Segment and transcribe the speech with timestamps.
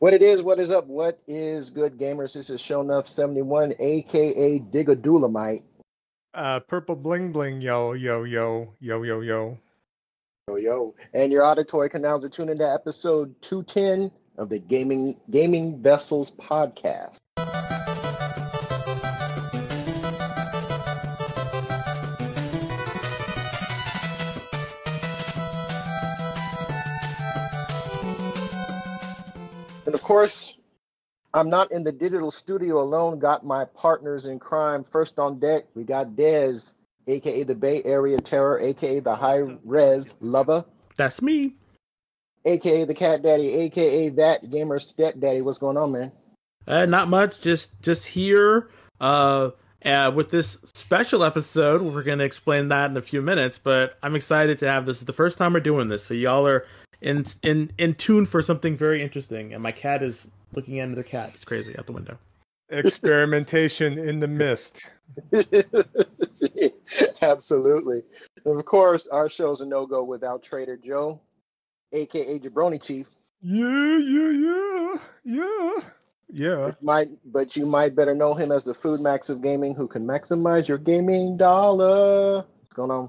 [0.00, 2.34] What it is, what is up, what is good, gamers?
[2.34, 5.62] This is Shownuff71, aka Digadulamite.
[6.32, 9.58] Uh, purple bling bling, yo, yo, yo, yo, yo, yo.
[10.48, 10.94] Yo, yo.
[11.14, 17.16] And your auditory canals are tuned into episode 210 of the Gaming Gaming Vessels podcast.
[30.08, 30.56] Course,
[31.34, 33.18] I'm not in the digital studio alone.
[33.18, 34.82] Got my partners in crime.
[34.82, 36.62] First on deck, we got Dez,
[37.06, 40.64] aka the Bay Area Terror, aka the High Res Lover,
[40.96, 41.56] That's me.
[42.46, 45.42] aka the Cat Daddy, aka that gamer step daddy.
[45.42, 46.12] What's going on, man?
[46.66, 47.42] Uh, not much.
[47.42, 48.70] Just just here.
[49.00, 49.50] Uh,
[49.84, 53.58] uh, with this special episode, we're gonna explain that in a few minutes.
[53.58, 55.00] But I'm excited to have this.
[55.00, 56.64] Is the first time we're doing this, so y'all are
[57.00, 59.54] in in in tune for something very interesting.
[59.54, 61.32] And my cat is looking at another cat.
[61.34, 62.18] It's crazy out the window.
[62.70, 64.82] Experimentation in the mist.
[67.22, 68.02] Absolutely.
[68.44, 71.20] And of course, our show's a no go without Trader Joe,
[71.92, 73.06] aka Jabroni Chief.
[73.40, 75.80] Yeah, yeah, yeah, yeah,
[76.28, 76.72] yeah.
[76.82, 80.04] Might, but you might better know him as the Food Max of gaming, who can
[80.04, 82.38] maximize your gaming dollar.
[82.38, 83.08] What's going on?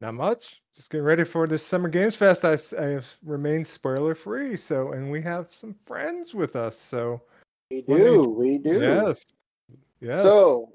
[0.00, 0.62] Not much.
[0.74, 2.44] Just getting ready for this Summer Games Fest.
[2.44, 4.56] I, I have remained spoiler free.
[4.56, 6.78] So, and we have some friends with us.
[6.78, 7.20] So,
[7.70, 8.80] We do do, you- we do.
[8.80, 9.22] yes,
[10.00, 10.22] yes.
[10.22, 10.72] So,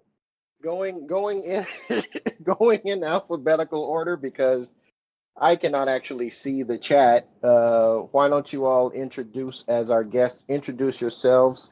[0.62, 1.66] going going in
[2.44, 4.72] going in alphabetical order because
[5.38, 7.28] I cannot actually see the chat.
[7.44, 10.44] Uh, why don't you all introduce as our guests?
[10.48, 11.72] Introduce yourselves,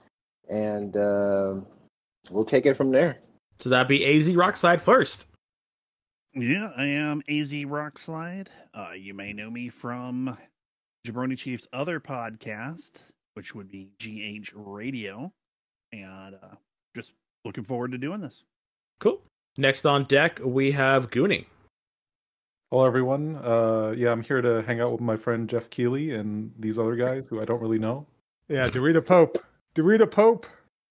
[0.50, 1.56] and uh,
[2.32, 3.20] we'll take it from there.
[3.60, 5.28] So that'd be AZ Rockslide first.
[6.36, 8.48] Yeah, I am AZ Rockslide.
[8.74, 10.36] Uh, you may know me from
[11.06, 12.92] Jabroni Chief's other podcast,
[13.36, 15.32] which would be GH Radio.
[15.92, 16.56] And uh,
[16.96, 17.14] just
[17.46, 18.46] looking forward to doing this.
[19.00, 19.22] Cool.
[19.58, 21.46] Next on deck, we have Guni.
[22.72, 23.36] Hello, everyone.
[23.36, 26.96] Uh, yeah, I'm here to hang out with my friend Geoff Keighley and these other
[26.96, 28.08] guys who I don't really know.
[28.48, 29.38] yeah, Dorito Pope.
[29.76, 30.48] Dorito Pope.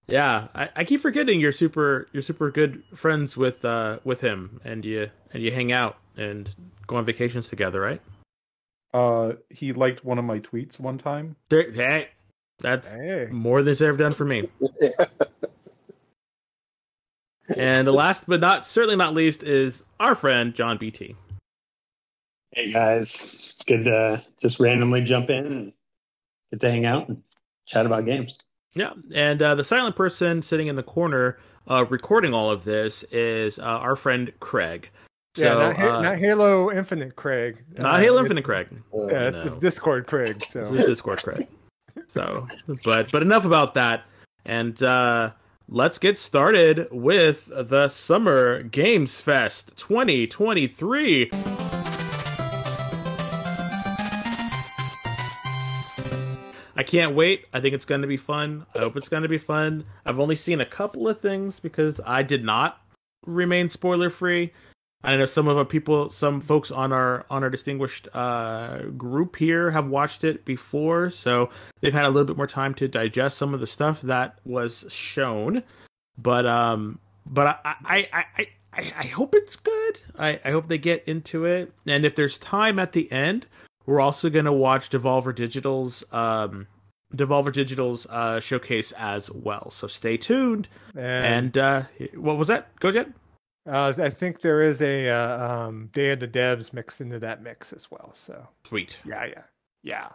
[0.08, 4.60] Yeah, I, I keep forgetting you're super you're super good friends with uh with him,
[4.64, 6.54] and you and you hang out and
[6.86, 8.00] go on vacations together, right?
[8.92, 11.36] Uh, he liked one of my tweets one time.
[11.48, 12.08] There, hey,
[12.58, 13.28] that's Hey.
[13.30, 14.48] more than he's ever done for me.
[17.56, 21.16] And the last but not certainly not least is our friend John BT.
[22.52, 25.72] Hey guys, good to just randomly jump in and
[26.50, 27.22] get to hang out and
[27.66, 28.38] chat about games.
[28.74, 31.38] Yeah, and uh, the silent person sitting in the corner
[31.70, 34.88] uh, recording all of this is uh, our friend Craig.
[35.34, 37.62] So, yeah, not, Ha- uh, not Halo Infinite Craig.
[37.78, 38.68] not Uh, Halo it- Infinite Craig.
[38.94, 39.42] Yeah, it's, No.
[39.44, 40.40] it's Discord Craig.
[40.40, 41.46] This So is Discord Craig.
[42.06, 42.48] So,
[42.84, 44.04] but but enough about that,
[44.44, 45.30] and uh,
[45.68, 51.30] let's get started with the Summer Games Fest 2023.
[56.82, 57.46] I can't wait.
[57.52, 58.66] I think it's going to be fun.
[58.74, 59.84] I hope it's going to be fun.
[60.04, 62.80] I've only seen a couple of things because I did not
[63.24, 64.52] remain spoiler free.
[65.04, 69.36] I know some of our people, some folks on our on our distinguished uh, group
[69.36, 71.50] here have watched it before, so
[71.80, 74.84] they've had a little bit more time to digest some of the stuff that was
[74.88, 75.62] shown.
[76.18, 80.00] But um, but I I I I, I, hope it's good.
[80.18, 83.46] I, I hope they get into it, and if there's time at the end,
[83.86, 86.66] we're also gonna watch Devolver Digital's um
[87.14, 89.70] Devolver Digital's uh showcase as well.
[89.70, 90.68] So stay tuned.
[90.94, 91.82] and, And uh,
[92.14, 92.74] what was that?
[92.80, 93.08] Go Jet.
[93.68, 97.42] uh, I think there is a uh, um, Day of the Devs mixed into that
[97.42, 98.10] mix as well.
[98.14, 98.98] So Sweet.
[99.04, 99.42] yeah, yeah,
[99.82, 100.08] yeah.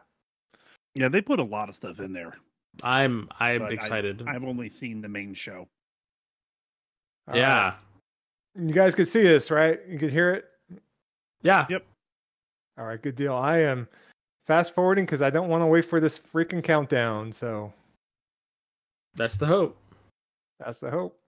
[0.95, 2.35] Yeah, they put a lot of stuff in there.
[2.83, 4.23] I'm I'm but excited.
[4.27, 5.67] I've only seen the main show.
[7.27, 7.63] All yeah.
[7.63, 7.73] right.
[8.67, 9.79] You guys could see this, right?
[9.88, 10.45] You could hear it.
[11.44, 11.67] Yeah.
[11.69, 11.85] Yep.
[12.77, 13.33] All right, good deal.
[13.33, 13.88] I am
[14.45, 17.31] fast forwarding because I don't want to wait for this freaking countdown.
[17.31, 17.73] So
[19.15, 19.77] That's the hope.
[20.59, 21.19] that's the hope.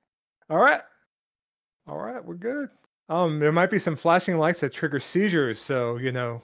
[0.49, 0.81] All right,
[1.87, 2.69] all right, we're good.
[3.09, 5.59] Um, there might be some flashing lights that trigger seizures.
[5.59, 6.41] So you know,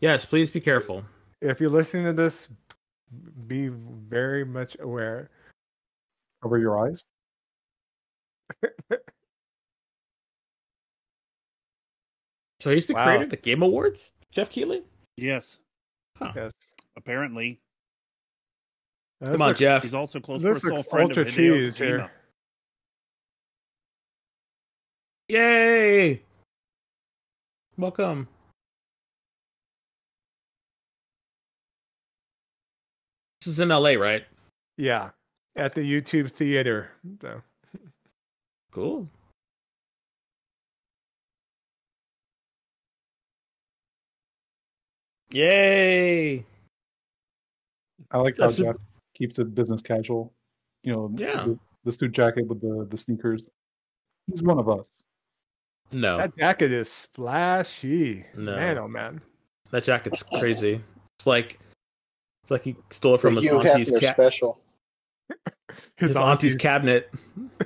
[0.00, 1.04] Yes, please be careful.
[1.40, 2.48] if you're listening to this,
[3.46, 5.30] be very much aware.
[6.42, 7.04] Cover your eyes.
[12.62, 13.06] So he's the Wow.
[13.06, 14.84] creator of the Game Awards, Geoff Keighley.
[15.16, 15.58] Yes,
[16.20, 16.52] Yes.
[16.94, 17.60] apparently.
[19.20, 19.82] This Come on, looks- Geoff.
[19.82, 21.84] He's also close for a This soul looks friend ultra of Hideo cheese Kojima.
[21.84, 22.12] here.
[25.28, 26.22] Yay!
[27.76, 28.28] Welcome.
[33.40, 34.24] This is in LA, right?
[34.76, 35.10] Yeah,
[35.56, 36.92] at the YouTube theater.
[37.20, 37.42] So
[38.70, 39.08] Cool.
[45.32, 46.44] Yay!
[48.10, 48.76] I like how That's a- Geoff
[49.14, 50.32] keeps it business casual.
[50.82, 51.44] You know, Yeah.
[51.46, 53.48] the, the suit jacket with the the sneakers.
[54.26, 54.88] He's one of us.
[55.90, 58.24] No, that jacket is splashy.
[58.36, 58.56] No.
[58.56, 59.20] Man, oh man.
[59.70, 60.80] that jacket's crazy.
[61.18, 61.58] It's like
[62.42, 64.58] it's like he stole it from his Hugh auntie's Hefner cat, special.
[65.96, 67.10] his, auntie's cabinet.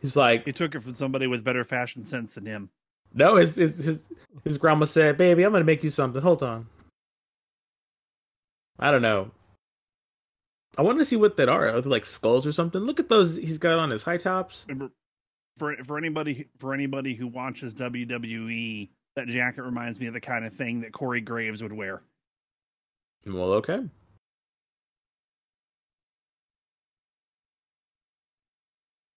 [0.00, 2.70] He's like, He took it from somebody with better fashion sense than him.
[3.16, 4.08] No, his his his,
[4.44, 6.22] his grandma said, "Baby, I'm gonna make you something.
[6.22, 6.66] Hold on."
[8.78, 9.30] I don't know.
[10.78, 11.68] I want to see what that are.
[11.70, 12.82] Are they like skulls or something?
[12.82, 14.66] Look at those he's got on his high tops.
[15.56, 20.44] For for anybody for anybody who watches WWE, that jacket reminds me of the kind
[20.44, 22.02] of thing that Corey Graves would wear.
[23.24, 23.88] Well, okay.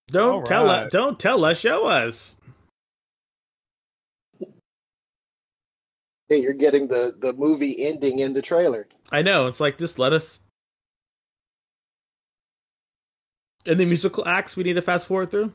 [0.08, 0.90] Don't tell us.
[0.90, 1.58] Don't tell us.
[1.58, 2.36] Show us.
[6.30, 8.86] Hey, you're getting the the movie ending in the trailer.
[9.10, 9.48] I know.
[9.48, 10.40] It's like just let us.
[13.66, 15.52] And the musical acts we need to fast forward through.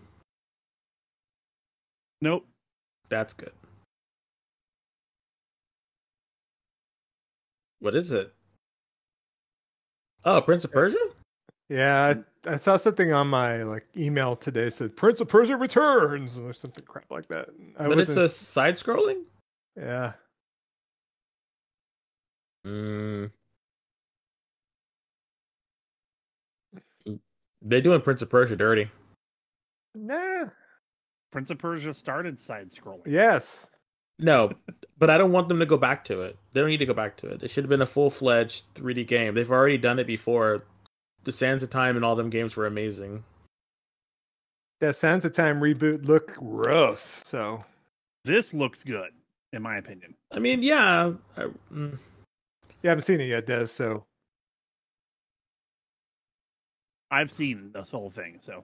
[2.22, 2.46] Nope.
[3.08, 3.54] That's good.
[7.80, 8.34] What is it?
[10.26, 10.98] Oh, Prince of Persia.
[11.70, 12.14] Yeah,
[12.46, 16.52] I, I saw something on my like email today said Prince of Persia returns or
[16.52, 17.48] something crap like that.
[17.80, 19.24] I but it's wasn't- a side scrolling.
[19.78, 20.14] yeah.
[22.66, 23.32] Mm.
[27.62, 28.90] They're doing Prince of Persia dirty.
[29.96, 30.46] Nah.
[31.32, 33.08] Prince of Persia started side scrolling.
[33.08, 33.44] Yes.
[34.18, 34.52] No,
[34.98, 36.38] but I don't want them to go back to it.
[36.54, 37.44] They don't need to go back to it.
[37.44, 39.36] It should have been a full fledged 3D game.
[39.36, 40.64] They've already done it before.
[41.26, 43.24] The Sands of Time and all them games were amazing.
[44.80, 47.24] That Sands of Time reboot look rough.
[47.26, 47.64] So
[48.24, 49.10] This looks good,
[49.52, 50.16] in my opinion.
[50.32, 51.98] I mean, yeah, I, mm,
[52.86, 53.70] you haven't seen it yet, Dez.
[53.70, 54.06] So
[57.10, 58.64] I've seen this whole thing, so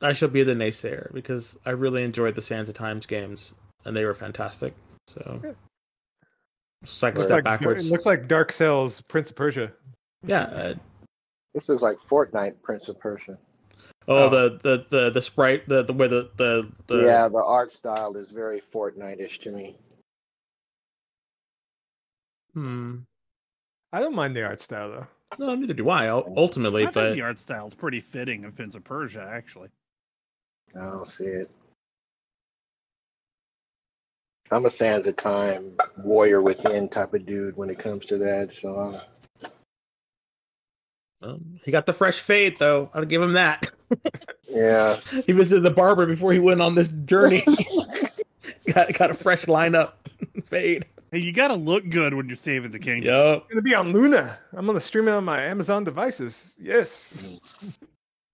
[0.00, 3.52] I shall be the naysayer because I really enjoyed the Sands of Times games
[3.84, 4.74] and they were fantastic.
[5.08, 5.52] So, Yeah.
[6.82, 7.86] it's like a looks step like backwards.
[7.88, 9.72] it looks like Dead Cells Prince of Persia.
[10.24, 10.42] yeah.
[10.44, 10.74] Uh,
[11.52, 13.36] This is like Fortnite Prince of Persia.
[14.06, 14.28] oh, Oh.
[14.30, 18.16] the, the the the sprite, the the way the the, the yeah, the art style
[18.16, 19.76] is very Fortnite-ish to me.
[22.54, 22.98] Hmm.
[23.92, 25.06] I don't mind the art style though.
[25.38, 26.08] No, neither do I.
[26.08, 29.68] Ultimately, I think but the art style is pretty fitting of Prince of Persia, actually.
[30.74, 31.50] I don't see it.
[34.50, 38.52] I'm a Sands of Time warrior within type of dude when it comes to that.
[38.60, 39.00] So
[39.42, 39.48] uh,
[41.22, 42.90] um, he got the fresh fade though.
[42.92, 43.70] I'll give him that.
[44.50, 47.44] yeah, he visited the barber before he went on this journey.
[48.72, 49.92] got got a fresh lineup
[50.44, 50.84] fade.
[51.12, 53.12] Hey, you got to look good when you're saving the kingdom.
[53.14, 53.42] Yup.
[53.42, 54.38] I'm gonna be on Luna.
[54.54, 56.56] I'm gonna stream it on my Amazon devices.
[56.58, 57.22] Yes.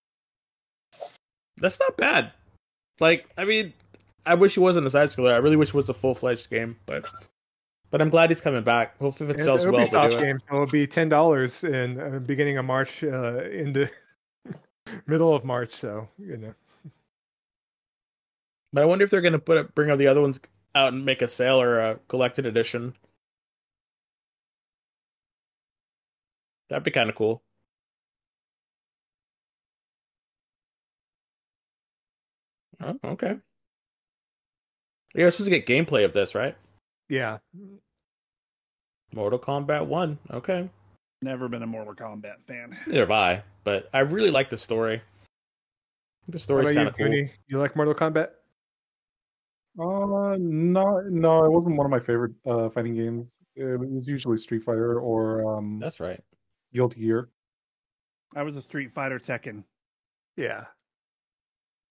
[1.57, 2.31] That's not bad.
[3.01, 3.73] Like, I mean,
[4.25, 5.33] I wish it wasn't a side scroller.
[5.33, 7.05] I really wish it was a full fledged game, but
[7.91, 8.97] but I'm glad he's coming back.
[8.99, 10.21] Hopefully, if it It's sells an well, Ubisoft they do it.
[10.21, 13.89] game, so it'll be ten dollars in uh, beginning of March, uh, in the
[15.05, 15.71] middle of March.
[15.73, 16.53] So you know,
[18.71, 20.39] But I wonder if they're gonna put it, bring all the other ones
[20.75, 22.93] out and make a sale or a collected edition.
[26.69, 27.41] That'd be kind of cool.
[32.81, 33.37] Oh, okay.
[35.13, 36.55] You're supposed to get gameplay of this, right?
[37.09, 37.39] yeah,
[39.13, 40.19] Mortal Kombat 1.
[40.31, 40.69] Okay.
[41.21, 42.77] Never been a Mortal Kombat fan.
[42.87, 45.01] Neither have I, but I really like the story.
[46.27, 47.11] The How story's kind of cool.
[47.11, 48.29] You like Mortal Kombat?
[49.77, 53.27] Uh, no, no, it wasn't one of my favorite uh, fighting games.
[53.55, 56.21] It was usually Street Fighter or um, That's right.
[56.73, 57.29] Guilty Gear.
[58.35, 59.63] I was a Street Fighter Tekken.
[60.37, 60.65] Yeah,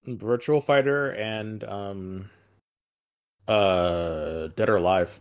[0.07, 2.31] Virtual Fighter and um
[3.47, 5.21] uh Dead or Alive.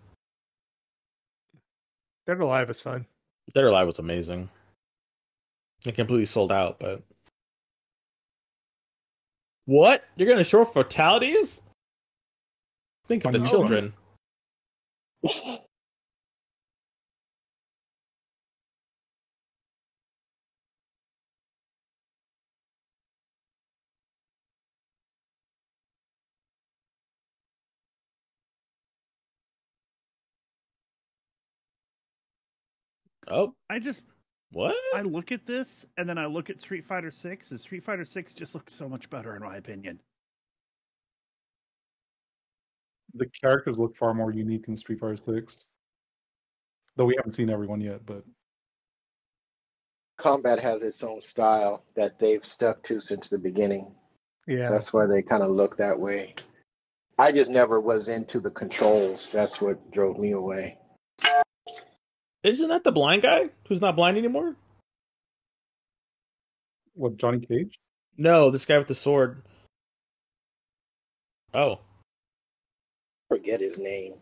[2.25, 3.05] Dead or Alive is fun.
[3.53, 4.49] Dead or Alive was amazing.
[5.85, 7.03] It completely sold out, but
[9.65, 10.03] What?
[10.15, 11.61] You're gonna show fatalities?
[13.07, 13.93] Think of the children.
[33.29, 34.05] Oh, I just
[34.51, 34.75] what?
[34.95, 38.05] I look at this and then I look at Street Fighter Six, and Street Fighter
[38.05, 39.99] Six just looks so much better in my opinion.
[43.17, 45.65] The characters look far more unique in Street Fighter Six.
[46.95, 48.23] Though we haven't seen everyone yet, but
[50.17, 53.93] Combat has its own style that they've stuck to since the beginning.
[54.47, 54.69] Yeah.
[54.69, 56.33] That's why they kind of look that way.
[57.19, 59.29] I just never was into the controls.
[59.31, 60.77] That's what drove me away.
[62.43, 64.55] Isn't that the blind guy who's not blind anymore?
[66.97, 67.79] what Johnny Cage?
[68.17, 69.43] No, this guy with the sword.
[71.53, 71.79] Oh,
[73.29, 74.15] Forget his name.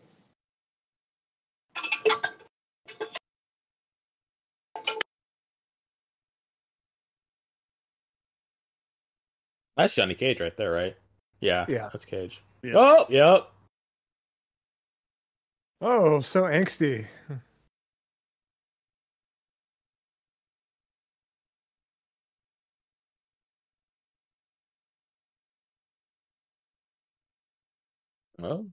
[9.76, 10.96] that's Johnny Cage right there, right?
[11.40, 11.90] Yeah, Yeah.
[11.92, 12.42] that's Cage.
[12.62, 12.74] Yeah.
[12.76, 13.48] Oh, yep.
[15.80, 17.06] Oh, so angsty.
[28.42, 28.66] Oh,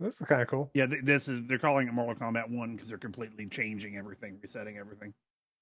[0.00, 0.70] This is kind of cool.
[0.74, 4.38] Yeah, th- this is they're calling it Mortal Kombat One because they're completely changing everything,
[4.42, 5.12] resetting everything.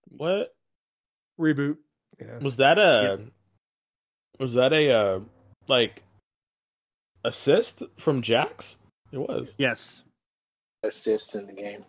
[0.09, 0.55] what
[1.39, 1.77] Reboot.
[2.21, 2.39] Yeah.
[2.39, 2.79] was that?
[2.79, 3.21] A
[4.39, 5.21] was that a uh,
[5.67, 6.05] like
[7.25, 8.77] assist from Jax?
[9.11, 9.53] It was.
[9.59, 10.03] Yes,
[10.85, 11.85] Assist in the game.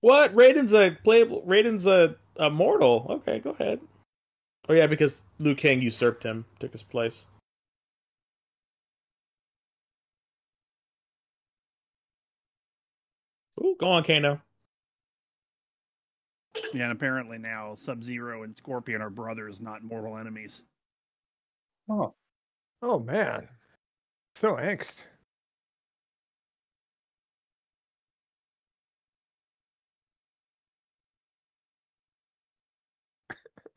[0.00, 0.34] What?
[0.34, 1.42] Raiden's a playable.
[1.46, 3.06] Raiden's a, a mortal.
[3.10, 3.80] Okay, go ahead.
[4.68, 7.24] Oh yeah, because Liu Kang usurped him, took his place.
[13.80, 14.40] Go on, Kano.
[16.72, 20.62] yeah, and apparently now Sub Zero and Scorpion are brothers, not mortal enemies.
[21.88, 22.14] Oh,
[22.82, 23.48] Oh man.
[24.36, 25.06] So angst.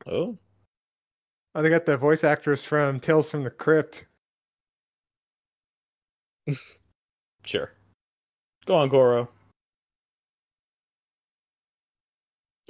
[0.06, 0.38] Oh,
[1.56, 4.06] Oh, they got the voice actress from Tales from the Crypt.
[7.44, 7.70] sure.
[8.66, 9.28] Go on, Goro.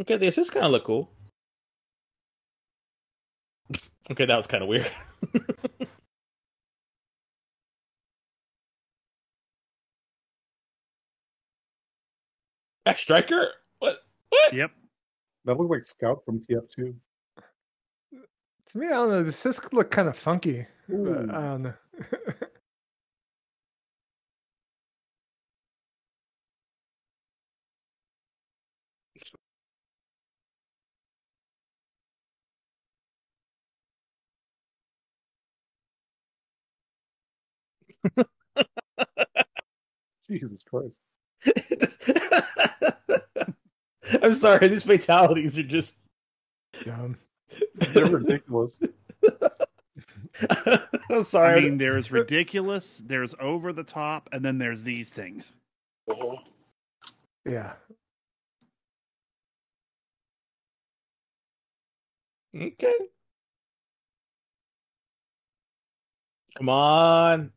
[0.00, 1.10] Okay, the assists kind of look cool.
[4.10, 4.90] okay, that was kind of weird.
[12.86, 13.48] X Striker?
[13.78, 13.98] What?
[14.28, 14.52] What?
[14.52, 14.70] Yep.
[15.46, 16.94] that looked like Scout from TF2.
[18.66, 19.22] To me, I don't know.
[19.22, 20.66] The assists look kind of funky.
[20.88, 21.74] But I don't know.
[40.30, 41.00] Jesus Christ!
[44.22, 45.96] I'm sorry, these fatalities are just.
[46.84, 47.18] Dumb.
[47.92, 48.80] They're ridiculous.
[51.10, 51.60] I'm sorry.
[51.60, 55.52] I mean, there's ridiculous, there's over the top, and then there's these things.
[56.08, 56.38] Mhm.
[57.46, 57.74] Yeah.
[62.56, 62.94] Okay.
[66.56, 67.52] Come on.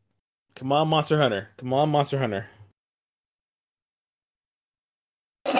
[0.58, 1.50] Come on, Monster Hunter.
[1.56, 2.46] Come on, Monster Hunter.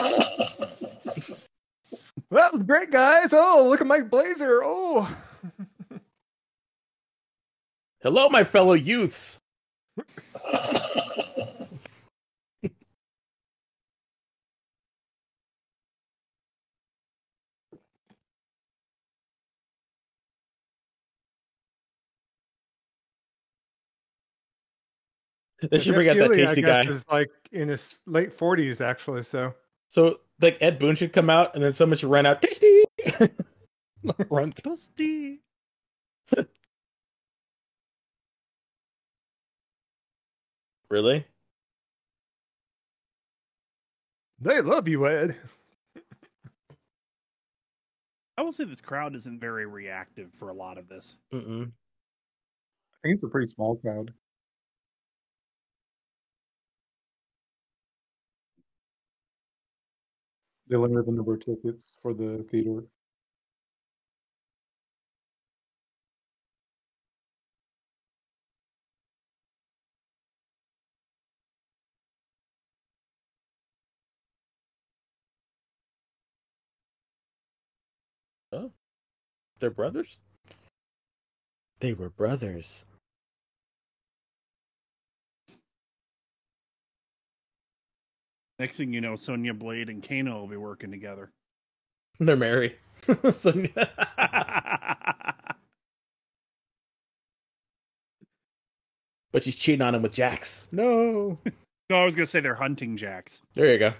[2.31, 3.29] That was great, guys.
[3.31, 4.61] Oh, look at my blazer.
[4.63, 5.11] Oh.
[8.01, 9.39] Hello, my fellow youths.
[25.61, 26.93] They should Geoff bring out that Keighley, tasty I guess, guy.
[26.93, 29.23] is like in his late 40s, actually.
[29.23, 29.53] So
[29.89, 32.83] So, like, Ed Boon should come out, and then someone should run out, tasty!
[34.29, 34.53] run.
[34.53, 35.39] Toasty.
[40.89, 41.25] Really?
[44.41, 45.35] they love you, Ed.
[48.37, 51.17] I will say this crowd isn't very reactive for a lot of this.
[51.33, 51.63] Mm-mm.
[51.65, 54.13] I think it's a pretty small crowd.
[60.69, 62.83] They limited the number of tickets for the theater.
[78.53, 78.71] Oh,
[79.59, 80.19] They're brothers?
[81.79, 82.85] They were brothers.
[88.59, 91.31] Next thing you know, Sonya Blade and Kano will be working together.
[92.19, 92.75] They're married.
[93.31, 93.53] so,
[99.31, 100.67] but she's cheating on him with Jax.
[100.71, 101.39] No.
[101.91, 103.41] No, I was gonna say they're hunting jacks.
[103.55, 103.93] There you go.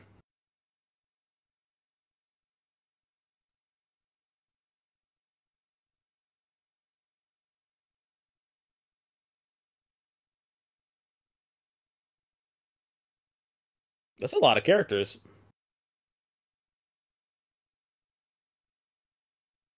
[14.20, 15.18] That's a lot of characters.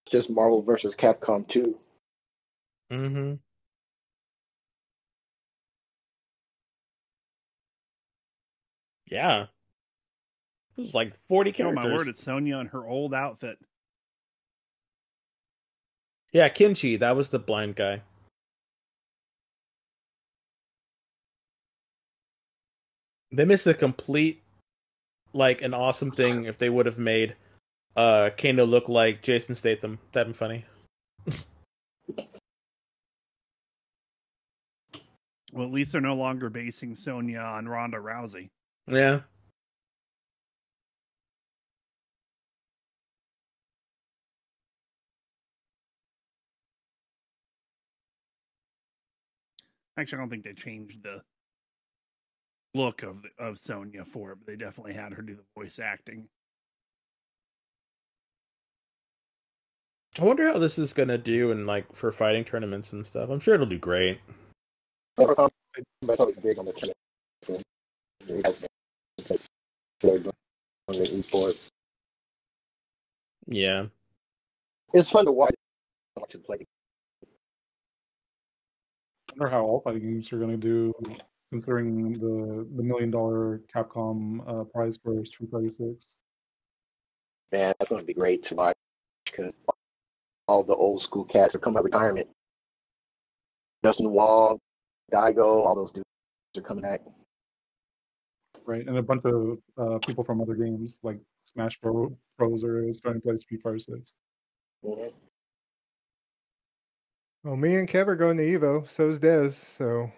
[0.06, 1.78] It's Just Marvel versus Capcom 2.
[2.92, 3.34] Mm-hmm.
[9.08, 9.44] Yeah.
[9.44, 11.78] It was like 40 characters.
[11.78, 11.92] Oh characters.
[11.92, 13.60] my word, it's Sonya in her old outfit.
[16.32, 18.04] Yeah, Kenshi, that was the blind guy.
[23.32, 24.44] They missed a complete,
[25.34, 27.36] like, an awesome thing if they would have made
[27.96, 30.00] uh Kano look like Jason Statham.
[30.12, 30.66] That'd be funny.
[35.54, 38.50] Well, at least they're no longer basing Sonya on Ronda Rousey.
[38.88, 39.22] Yeah.
[49.98, 51.22] Actually, I don't think they changed the
[52.74, 55.80] look of the, of Sonya for it, but they definitely had her do the voice
[55.80, 56.28] acting.
[60.20, 63.30] I wonder how this is gonna do in like for fighting tournaments and stuff.
[63.30, 64.20] I'm sure it'll do great.
[65.18, 65.50] Capcom,
[66.02, 66.98] but it's big on the tournament.
[67.44, 67.62] scene.
[68.28, 69.38] You guys know,
[70.02, 70.34] They're doing
[70.88, 71.68] on the esports.
[73.48, 73.86] Yeah.
[74.94, 75.56] It's fun to watch.
[76.18, 76.66] Watch it play.
[79.30, 80.94] I wonder how all fighting games are going to do,
[81.52, 86.08] considering the the million dollar Capcom uh, prize for Street Fighter Six.
[87.52, 88.78] Man, that's going to be great to watch
[89.26, 89.52] because
[90.48, 92.28] all the old school cats are coming out of retirement.
[93.84, 94.58] Justin Wong,
[95.12, 96.06] Daigo, all those dudes
[96.58, 97.02] are coming back.
[98.66, 98.86] right?
[98.88, 102.64] And a bunch of uh, people from other games like Smash Bro- Bros.
[102.64, 104.14] are starting to play Street Fighter Six.
[104.86, 105.12] Mhm.
[107.44, 108.88] Well, me and Kev are going to Evo.
[108.88, 109.54] So's Dez.
[109.54, 110.12] So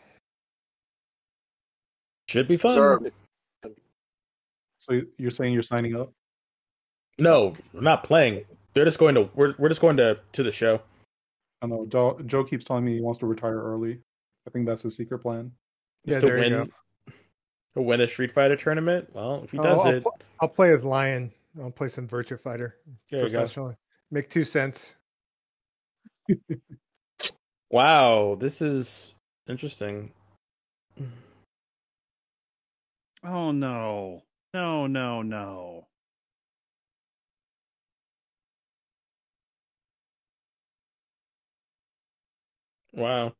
[2.33, 2.75] Should be fun.
[2.75, 3.01] Sure.
[4.79, 6.11] So you're saying you're signing up?
[7.19, 8.43] No, we're not playing.
[8.73, 10.81] They're just going to we're we're just going to to the show.
[11.61, 13.99] I know Joe, Joe keeps telling me he wants to retire early.
[14.47, 15.51] I think that's his secret plan.
[16.05, 17.13] yeah, Just to there you win go.
[17.75, 19.09] to win a Street Fighter tournament.
[19.13, 21.31] Well, if he Oh, does I'll, it, pl- I'll play as Lion.
[21.61, 22.77] I'll play some Virtua Fighter
[23.11, 23.37] there you go.
[23.37, 23.75] professionally.
[24.09, 24.95] Make two cents.
[27.69, 29.15] Wow, this is
[29.49, 30.11] interesting.
[33.23, 34.23] Oh no.
[34.53, 35.87] No, no, no.
[42.93, 43.33] Wow.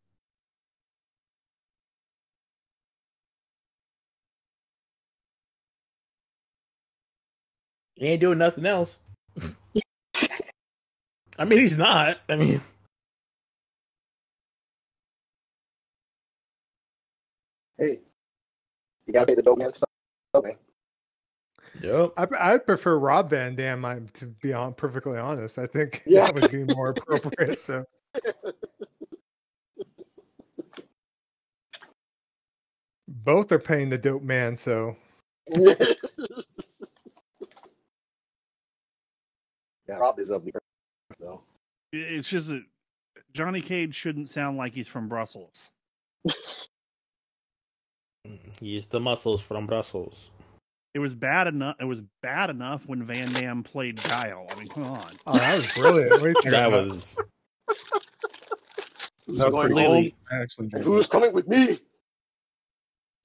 [7.95, 8.99] He ain't doing nothing else.
[11.39, 12.19] I mean, he's not.
[12.29, 12.61] I mean,
[17.77, 17.99] Hey,
[19.05, 19.89] you gotta pay the dope man stuff,
[20.43, 20.55] man.
[21.81, 22.13] yep.
[22.17, 23.83] I I prefer Rob Van Dam.
[23.85, 26.31] I'm to be on, perfectly honest, I think Yeah.
[26.31, 27.59] that would be more appropriate.
[27.59, 27.83] So
[33.07, 34.55] both are paying the dope man.
[34.57, 34.95] So
[35.49, 35.75] yeah,
[39.87, 40.61] Rob is up there.
[41.19, 41.41] So.
[41.91, 42.63] It's just that
[43.33, 45.69] Johnny Cage shouldn't sound like he's from Brussels.
[48.59, 50.31] He's the muscles from Brussels.
[50.93, 51.75] It was bad enough.
[51.79, 54.45] It was bad enough when Van Damme played Guile.
[54.49, 55.11] I mean, come on.
[55.25, 56.11] oh, that was brilliant.
[56.11, 57.17] What are you talking That was
[59.27, 60.03] That was Going pretty home.
[60.29, 60.37] cool.
[60.37, 61.79] I actually Who's coming with me?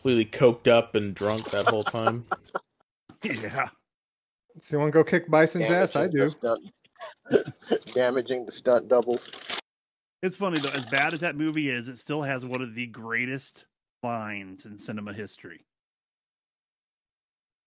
[0.01, 2.25] completely coked up and drunk that whole time.
[3.25, 3.67] Yeah.
[3.67, 5.97] So you want to go kick Bison's ass?
[5.97, 6.31] I do.
[7.95, 9.33] Damaging the stunt doubles.
[10.23, 10.69] It's funny though.
[10.71, 13.67] As bad as that movie is, it still has one of the greatest
[14.03, 15.65] lines in cinema history.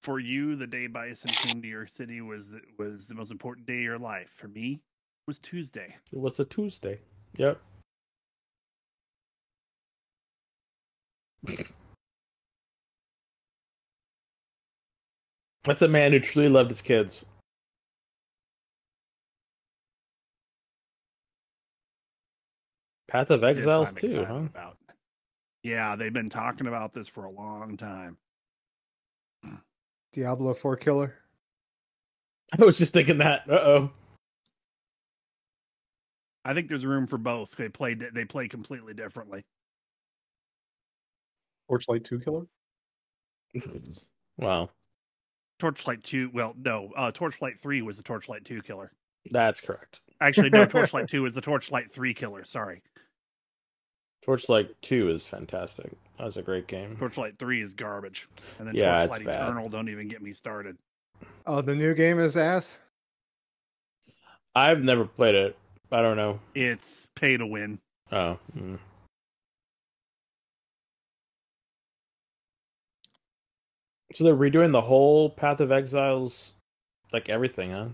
[0.02, 3.67] For you, the day Bison came to your city was the, was the most important
[3.67, 4.32] day of your life.
[4.36, 5.96] For me, it was Tuesday.
[6.12, 7.00] It was a Tuesday.
[7.38, 7.62] Yep.
[15.63, 17.24] That's a man who truly loved his kids.
[23.08, 24.36] Path of Exiles too, huh?
[24.36, 24.78] About.
[25.63, 28.17] Yeah, they've been talking about this for a long time.
[30.13, 31.15] Diablo 4 killer.
[32.60, 33.43] I was just thinking that.
[33.50, 33.91] Uh oh.
[36.43, 37.56] I think there's room for both.
[37.56, 39.43] They play they play completely differently.
[41.69, 42.45] Torchlight 2 killer?
[44.38, 44.69] Wow,
[45.60, 48.91] Torchlight 2, well, no, uh, Torchlight 3 was the Torchlight 2 killer.
[49.30, 50.02] that's correct.
[50.19, 52.43] Actually, no, Torchlight 2 is the Torchlight 3 killer.
[52.43, 52.82] Sorry.
[54.21, 55.91] Torchlight Two is fantastic.
[56.17, 56.95] That was a great game.
[56.97, 58.29] Torchlight 3 is garbage.
[58.60, 59.41] And then Yeah, it's Torchlight bad.
[59.41, 60.77] Eternal, don't even get me started.
[61.47, 62.77] Oh, the new game is ass.
[64.53, 65.57] I've never played it.
[65.91, 66.39] I don't know.
[66.53, 67.79] It's pay to win.
[68.12, 68.77] Oh, mm.
[74.13, 76.53] so they're redoing the whole Path of Exiles,
[77.13, 77.88] like everything, huh?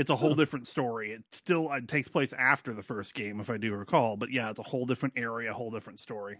[0.00, 1.12] It's a whole different story.
[1.12, 4.16] It still it takes place after the first game, if I do recall.
[4.16, 6.38] But yeah, it's a whole different area, a whole different story.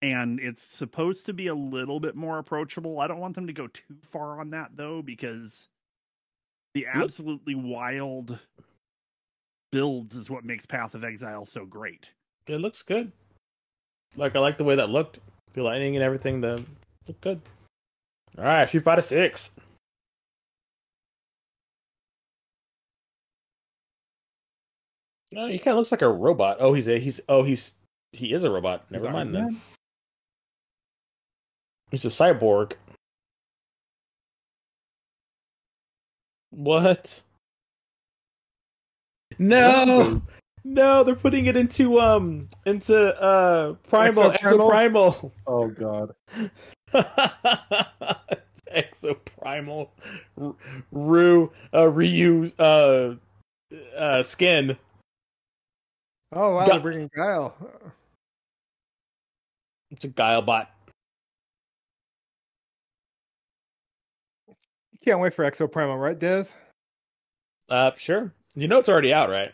[0.00, 2.98] And it's supposed to be a little bit more approachable.
[2.98, 5.68] I don't want them to go too far on that though, because
[6.72, 8.38] the Look- absolutely wild
[9.70, 12.08] builds is what makes Path of Exile so great.
[12.46, 13.12] It looks good.
[14.16, 15.18] Like I like the way that looked.
[15.52, 16.40] The lighting and everything.
[16.40, 16.64] The
[17.06, 17.42] look good.
[18.38, 19.50] All right, Street Fighter Six.
[25.36, 26.58] Oh, he kind of looks like a robot.
[26.60, 27.74] Oh, he's a he's oh he's
[28.12, 28.90] he is a robot.
[28.90, 29.60] Never Iron mind then.
[31.90, 32.72] He's a cyborg.
[36.50, 37.22] What?
[39.38, 40.20] No,
[40.64, 44.70] no, they're putting it into um into uh primal Exoprimal?
[44.70, 45.32] exoprimal.
[45.46, 46.14] Oh god.
[48.72, 49.88] exoprimal
[50.40, 50.54] R-
[50.92, 53.14] Rue uh Ryu uh
[53.96, 54.76] uh skin.
[56.32, 57.54] Oh wow, Gu- they're bringing Guile.
[59.90, 60.70] It's a guile bot.
[65.04, 66.54] Can't wait for Exo Primal, right, Diz?
[67.68, 68.32] Uh sure.
[68.54, 69.52] You know it's already out, right?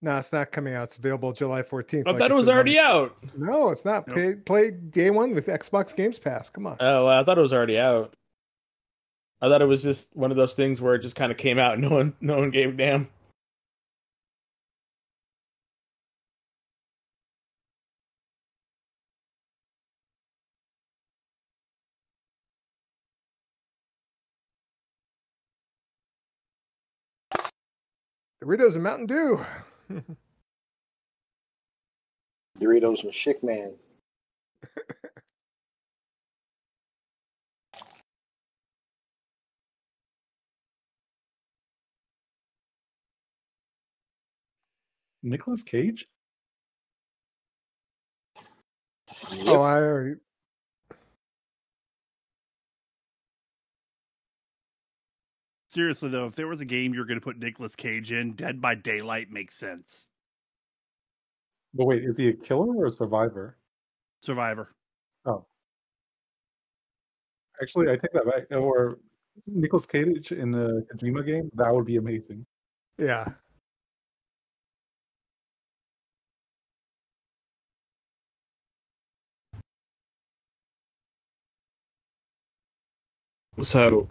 [0.00, 0.84] No, it's not coming out.
[0.84, 2.04] It's available July 14th.
[2.06, 3.16] I like thought it it was says on already out.
[3.36, 4.06] No, it's not.
[4.06, 4.16] Nope.
[4.16, 6.50] Play, play day one with Xbox Games Pass.
[6.50, 6.76] Come on.
[6.78, 8.14] Oh, well, I thought it was already out.
[9.40, 11.58] I thought it was just one of those things where it just kind of came
[11.58, 13.08] out and no one no one gave a damn.
[28.48, 29.38] Doritos and Mountain Dew.
[32.58, 33.74] Doritos with Chick Man.
[45.22, 46.08] Nicolas Cage?
[49.46, 50.14] Oh, I already.
[55.78, 58.60] Seriously though, if there was a game you're going to put Nicolas Cage in, Dead
[58.60, 60.08] by Daylight makes sense.
[61.72, 63.56] But wait, is he a killer or a survivor?
[64.20, 64.74] Survivor.
[65.24, 65.46] Oh.
[67.62, 68.58] Actually, I take that back.
[68.58, 68.98] Or
[69.46, 71.48] Nicolas Cage in the Kojima game?
[71.54, 72.44] That would be amazing.
[72.98, 73.28] Yeah.
[83.62, 84.08] So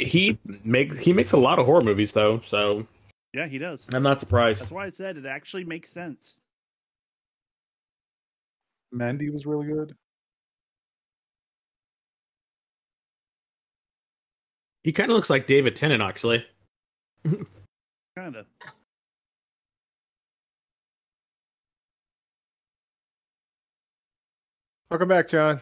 [0.00, 2.86] he make he makes a lot of horror movies though, so
[3.32, 3.86] Yeah, he does.
[3.92, 4.60] I'm not surprised.
[4.60, 6.36] That's why I said it actually makes sense.
[8.92, 9.94] Mandy was really good.
[14.82, 16.44] He kind of looks like David Tennant actually.
[18.16, 18.46] Kind of.
[24.90, 25.60] Welcome back, John.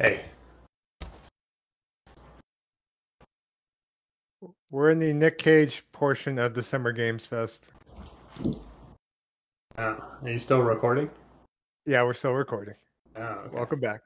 [0.00, 0.22] Hey,
[4.70, 7.68] We're in the Nick Cage portion of the Summer Games Fest.
[9.76, 11.10] uh, are you still recording?
[11.84, 12.76] Yeah, we're still recording.
[13.14, 13.54] Oh, okay.
[13.54, 14.00] Welcome back.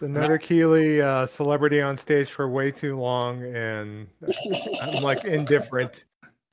[0.00, 4.08] It's another Keighley uh, celebrity on stage for way too long, and
[4.80, 6.06] I'm like indifferent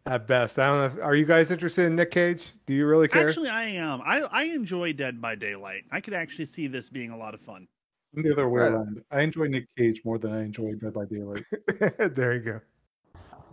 [0.05, 0.59] at best.
[0.59, 0.99] I don't know.
[0.99, 2.43] If, are you guys interested in Nick Cage?
[2.65, 3.25] Do you really care?
[3.25, 4.01] Actually, I am.
[4.01, 5.85] I I enjoy Dead by Daylight.
[5.93, 7.69] I could actually see this being a lot of fun.
[8.17, 8.73] And the other way Right.
[8.73, 9.01] around.
[9.11, 11.45] I enjoy Nick Cage more than I enjoy Dead by Daylight.
[12.15, 12.59] there you go.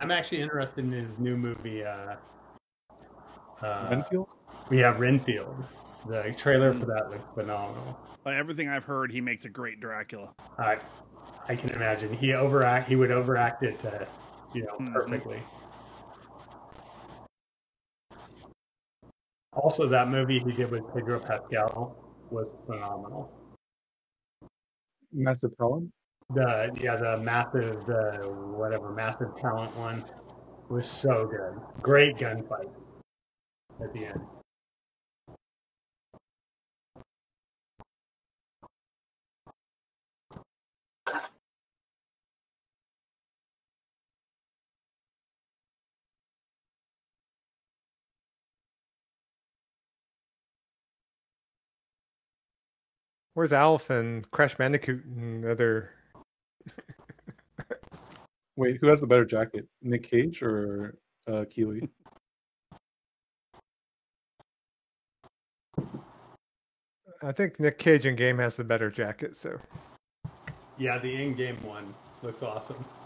[0.01, 1.85] I'm actually interested in his new movie.
[1.85, 2.15] Uh,
[3.61, 4.27] uh, Renfield?
[4.71, 5.65] Yeah, Renfield.
[6.07, 7.97] The trailer for that looked phenomenal.
[8.23, 10.33] By everything I've heard, he makes a great Dracula.
[10.57, 10.79] I
[11.47, 12.87] I can imagine he overact.
[12.87, 14.05] He would overact it, uh,
[14.53, 14.93] you know, Mhm.
[14.93, 15.43] perfectly.
[19.53, 21.95] Also, that movie he did with Pedro Pascal
[22.29, 23.31] was phenomenal.
[25.11, 25.91] Massive talent.
[26.33, 30.03] The yeah, the massive, the whatever massive talent one
[30.69, 31.61] was so good.
[31.81, 32.71] Great gunfight
[33.79, 34.21] at the end.
[53.35, 55.91] Where's Alf and Crash Bandicoot and other?
[58.55, 60.95] Wait, who has the better jacket, Nick Cage or
[61.27, 61.89] uh, Keighley?
[67.21, 69.35] I think Nick Cage in game has the better jacket.
[69.35, 69.59] So
[70.77, 71.93] Yeah, the in-game one
[72.23, 72.85] looks awesome.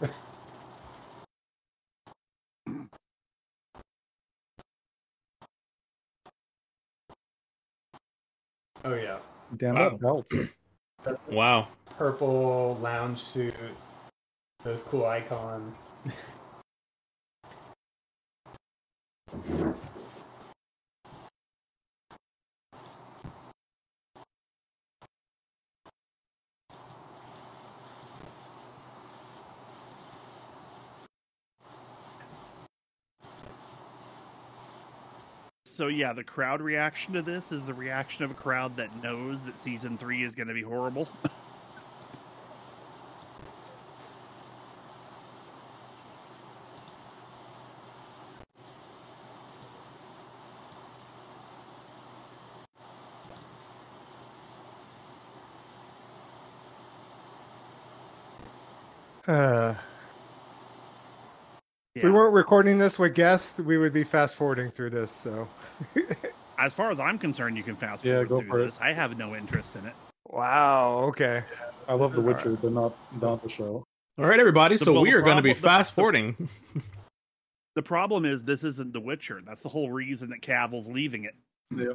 [8.84, 9.18] oh yeah,
[9.56, 9.88] Damn Wow.
[9.90, 10.28] that belt.
[11.30, 11.68] Wow.
[11.96, 13.54] purple lounge suit,
[14.64, 15.74] those cool icons.
[35.80, 39.42] So yeah, the crowd reaction to this is the reaction of a crowd that knows
[39.44, 41.08] that season three is going to be horrible.
[59.26, 59.74] uh,
[61.94, 65.10] if we weren't recording this with guests, we would be fast forwarding through this.
[65.10, 65.48] So
[66.58, 68.64] As far as I'm concerned, you can fast Yeah, forward go through for it.
[68.66, 68.78] this.
[68.80, 69.94] I have no interest in it.
[70.26, 71.04] wow.
[71.08, 71.42] Okay.
[71.88, 72.36] I love The All right.
[72.36, 73.84] Witcher, but not not the show.
[74.18, 74.76] All right, everybody.
[74.76, 76.48] The- So well, we are going to be fast forwarding.
[77.76, 79.40] The problem is this isn't The Witcher.
[79.46, 81.34] That's the whole reason that Cavill's leaving it.
[81.70, 81.92] Yeah.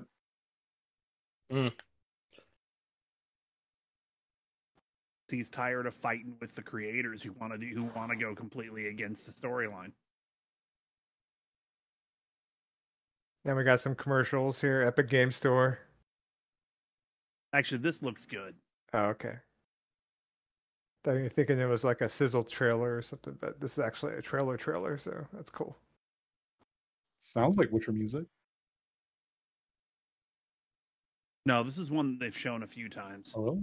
[1.52, 1.74] Mm.
[5.30, 8.34] He's tired of fighting with the creators who want to do who want to go
[8.34, 9.92] completely against the storyline.
[13.46, 14.82] Then we got some commercials here.
[14.82, 15.78] Epic Game Store.
[17.54, 18.56] Actually, this looks good.
[18.94, 19.36] Oh, okay.
[21.04, 23.80] Thought you were thinking it was like a sizzle trailer or something, but this is
[23.80, 25.78] actually a trailer trailer, so that's cool.
[27.20, 28.26] Sounds like Witcher music.
[31.46, 33.32] No, this is one they've shown a few times.
[33.36, 33.62] Oh,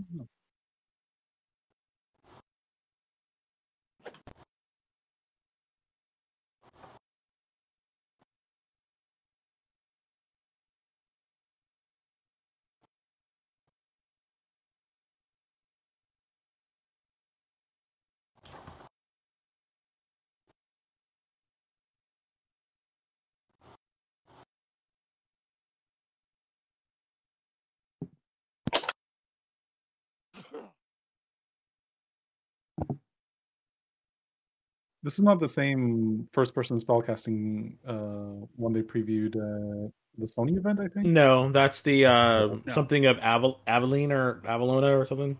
[35.02, 40.78] this is not the same first-person spellcasting uh, one they previewed uh, the Sony event,
[40.80, 41.06] I think.
[41.06, 42.60] no, that's the uh, No.
[42.68, 45.36] something of Aval- Aveline or Avalona or something.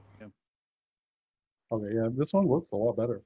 [1.71, 3.23] Okay, yeah, this one looks a lot better.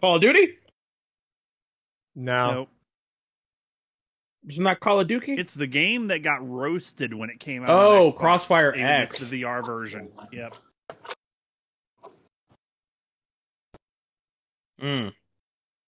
[0.00, 0.58] Call of Duty?
[2.14, 2.68] Now, Nope.
[4.48, 5.32] Isn't that Call of Duty?
[5.34, 7.70] It's the game that got roasted when it came out.
[7.70, 9.20] Oh, Xbox, Crossfire even X.
[9.20, 10.10] It's the VR version.
[10.32, 10.54] Yep.
[14.82, 15.14] Mm.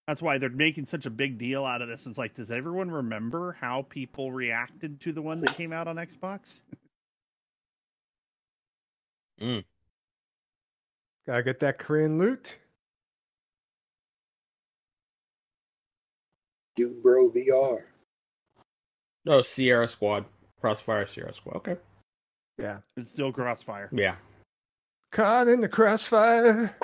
[0.07, 2.07] That's why they're making such a big deal out of this.
[2.07, 5.97] It's like, does everyone remember how people reacted to the one that came out on
[5.97, 6.61] Xbox?
[11.27, 12.59] gotta get that Korean loot.
[16.77, 17.83] Dude, bro, VR.
[19.27, 20.25] Oh, Sierra Squad.
[20.61, 21.57] Crossfire Sierra Squad.
[21.57, 21.77] Okay.
[22.59, 22.79] Yeah.
[22.97, 23.89] It's still Crossfire.
[23.93, 24.17] Yeah.
[25.13, 26.77] Caught in the crossfire.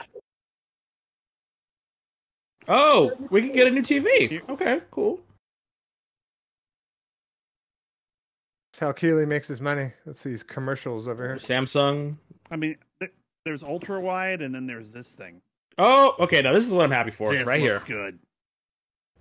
[2.69, 4.41] Oh, we can get a new TV.
[4.49, 5.21] Okay, cool.
[8.73, 9.93] That's how Keighley makes his money.
[10.07, 11.37] Let's these commercials over here.
[11.37, 12.17] Samsung.
[12.51, 12.77] I mean,
[13.45, 15.43] there's ultra wide, and then there's this thing.
[15.79, 16.41] Oh, okay.
[16.41, 17.35] Now this is what I'm happy for.
[17.35, 17.81] This right here.
[17.85, 18.19] good.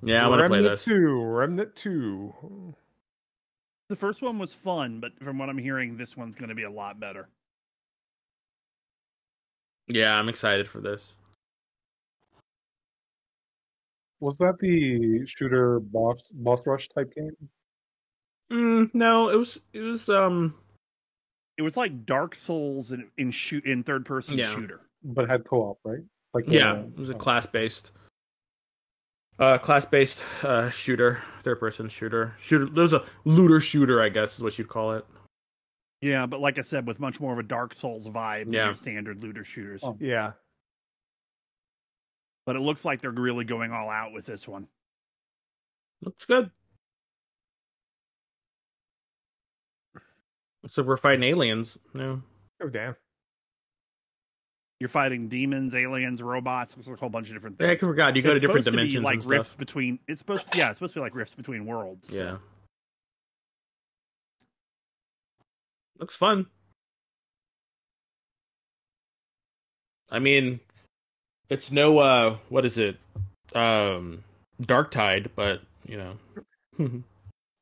[0.04, 0.86] Yeah, I want to play Remnant this.
[0.86, 1.24] Two.
[1.24, 2.76] Remnant Two.
[3.92, 6.64] The first one was fun, but from what I'm hearing, this one's going to be
[6.64, 7.28] a lot better.
[9.90, 11.16] Yeah, I'm excited for this.
[14.22, 17.36] Was that the shooter boss boss rush type game?
[18.50, 20.56] Mm, no, it was it was um
[21.58, 24.56] It was like Dark Souls in in shoot in third person Yeah.
[24.56, 24.80] shooter.
[25.04, 26.00] But had co-op, right?
[26.34, 27.18] Like yeah, uh, it was a oh.
[27.18, 27.92] class based
[29.42, 32.34] uh class based uh shooter, third person shooter.
[32.40, 35.06] Shooter there's a looter shooter, I guess is what you'd call it.
[36.00, 38.66] Yeah, but like I said, with much more of a Dark Souls vibe than Yeah.
[38.66, 39.82] your standard looter shooters.
[39.84, 39.98] Oh.
[40.00, 40.32] Yeah.
[42.46, 44.68] But it looks like they're really going all out with this one.
[46.04, 46.50] Looks good.
[50.68, 51.78] So we're fighting aliens.
[51.94, 52.22] No.
[52.62, 52.96] Oh damn.
[54.82, 56.74] You're fighting demons, aliens, robots.
[56.76, 57.82] It's like a whole bunch of different I things.
[57.82, 58.94] forgot you go It's to different dimensions.
[58.94, 60.00] supposed be like and rifts between.
[60.08, 62.08] It's supposed, yeah, it's supposed to be like rifts between worlds.
[62.08, 62.38] so- Yeah.
[66.00, 66.48] Looks fun.
[70.10, 70.62] I mean,
[71.48, 72.98] it's no uh what is it?
[73.54, 74.24] Um
[74.60, 75.98] Darktide, but you
[76.80, 77.04] know.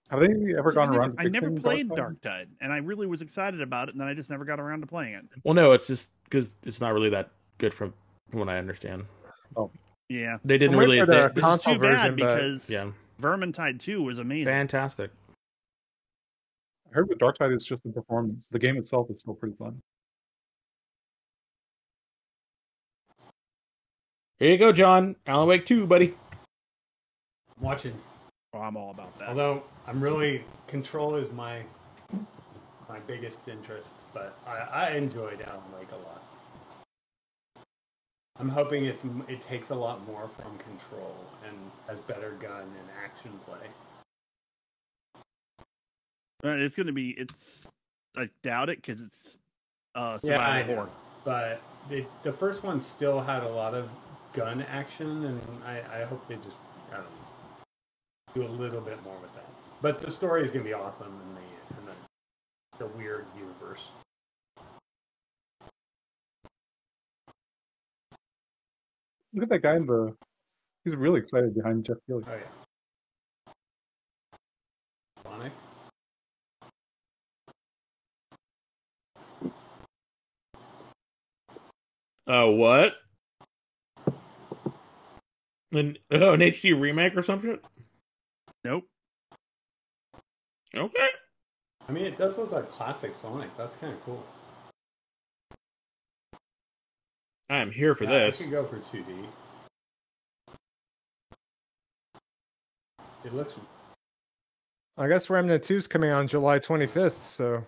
[0.10, 1.16] Have they ever See, gone I never, around?
[1.18, 1.96] to I never played Darktide?
[1.96, 4.60] Dark Tide, and I really was excited about it, and then I just never got
[4.60, 5.26] around to playing it.
[5.44, 7.94] well no, it's just cuz it's not really that good from
[8.32, 9.06] from what I understand.
[9.56, 9.72] Oh,
[10.10, 12.36] yeah, They didn't I'm really for the they- which is console too bad version, but
[12.36, 12.92] because yeah,
[13.22, 14.46] Vermintide Two was amazing.
[14.46, 15.12] fantastic.
[16.92, 18.48] I heard with Darktide, it's just the performance.
[18.48, 19.80] The game itself is still pretty fun.
[24.40, 25.16] Here you go, John.
[25.28, 26.16] Alan Wake 2, buddy.
[27.58, 27.94] I'm watching.
[28.54, 29.30] Oh, I'm all about that.
[29.30, 31.64] Although I'm really control is my
[32.88, 34.58] my biggest interest, but I,
[34.88, 36.24] I enjoyed Alan Wake a lot.
[38.40, 41.16] I'm hoping it's it takes a lot more from control
[41.48, 41.56] and
[41.88, 43.68] has better gun and action play.
[46.44, 47.10] Uh, it's gonna be.
[47.12, 47.68] It's.
[48.18, 49.38] I doubt it because it's
[49.94, 50.82] uh, Yeah, I survival know.
[50.82, 50.90] horror.
[51.26, 53.90] But it, the first one still had a lot of
[54.34, 56.56] gun action, and I, I hope they just
[56.92, 57.19] I don't know,
[58.34, 59.46] do a little bit more with that.
[59.82, 61.42] But the story is gonna be awesome in the
[61.80, 63.82] in the, the weird universe.
[69.34, 70.16] Look at that guy in the.
[70.86, 72.24] He's really excited behind Geoff Keighley.
[72.28, 73.54] Oh yeah.
[75.24, 75.52] Sonic.
[82.28, 82.94] Oh, uh, what?
[85.72, 87.58] An, oh, an HD remake or something?
[88.64, 88.84] Nope.
[90.76, 91.08] Okay.
[91.88, 93.50] I mean, it does look like classic Sonic.
[93.58, 94.24] That's kind of cool.
[97.50, 98.40] I am here for Yeah, this.
[98.40, 99.26] I could go for 2D.
[103.26, 103.56] It looks
[104.98, 107.66] I guess Remnant 2 is coming out on July 25th, so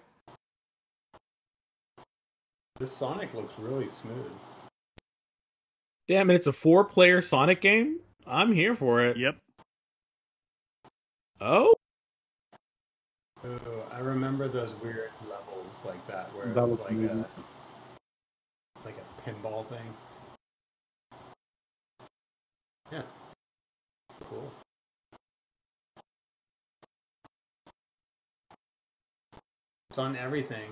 [2.77, 4.31] this Sonic looks really smooth.
[6.07, 7.99] Damn it, it's a four player Sonic game?
[8.27, 9.17] I'm here for it.
[9.17, 9.37] Yep.
[11.41, 11.73] Oh?
[13.43, 13.59] Ooh,
[13.91, 17.25] I remember those weird levels like that where it was looks like amazing.
[17.25, 19.81] a like a pinball thing.
[22.91, 23.01] Yeah.
[24.29, 24.51] Cool.
[29.89, 30.69] It's on everything.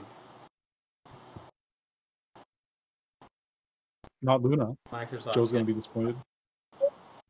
[4.22, 4.76] Not Luna.
[4.94, 5.34] Microsoft.
[5.34, 6.16] Joe's gonna be disappointed.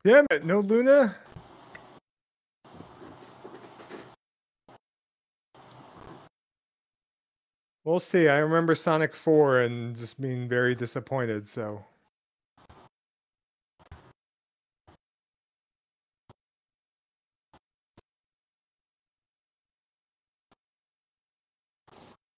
[0.04, 1.16] damn it, no Luna.
[7.90, 8.28] We'll see.
[8.28, 11.84] I remember Sonic 4 and just being very disappointed, so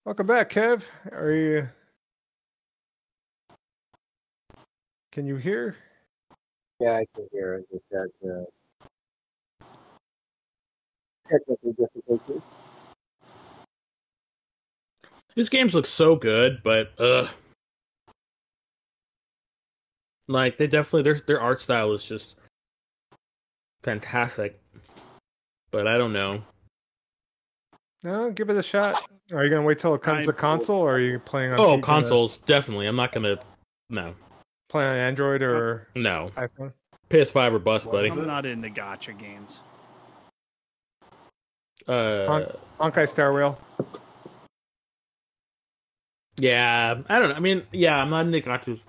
[0.06, 0.84] Welcome back, Kev.
[1.12, 1.68] Are you
[5.12, 5.76] Can you hear?
[6.80, 8.62] Yeah, I can hear I Just that uh,
[11.30, 12.42] technical difficulties.
[15.34, 17.28] These games look so good, but uh
[20.28, 22.36] like they definitely their their art style is just
[23.82, 24.60] fantastic.
[25.70, 26.42] But I don't know.
[28.02, 29.02] No, give it a shot.
[29.32, 31.60] Are you gonna wait till it comes I- to console, or are you playing on?
[31.60, 32.86] Oh, gonna consoles definitely.
[32.86, 33.38] I'm not gonna
[33.90, 34.14] no.
[34.68, 36.30] Play on Android or No.
[36.36, 36.72] iPhone?
[37.10, 38.08] PS5 or bust, buddy.
[38.08, 39.60] is I'm not into gacha games.
[41.86, 42.46] Uh
[42.80, 43.58] Honkai Star Rail.
[46.36, 47.34] Yeah, I don't know.
[47.34, 48.80] I mean, yeah, I'm not into gacha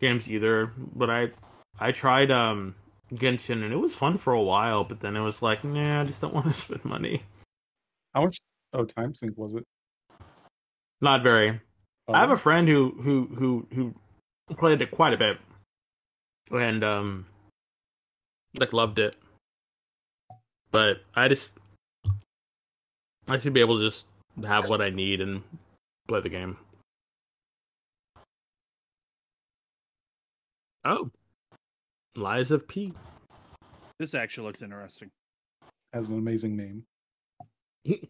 [0.00, 1.30] games either, but I
[1.80, 2.74] I tried um
[3.14, 6.04] Genshin, and it was fun for a while, but then it was like, nah, I
[6.04, 7.22] just don't want to spend money.
[8.14, 8.38] How much?
[8.72, 9.64] Oh, time sink was it?
[11.00, 11.60] Not very.
[12.08, 15.38] Oh, I have a friend who who who who played it quite a bit,
[16.50, 17.26] and um,
[18.58, 19.16] like loved it.
[20.70, 21.56] But I just,
[23.28, 24.06] I should be able to just
[24.44, 25.42] have what I need and
[26.06, 26.58] play the game.
[30.88, 31.10] Oh,
[32.14, 32.92] Lies of P.
[33.98, 35.10] This actually looks interesting.
[35.92, 36.84] has an amazing name.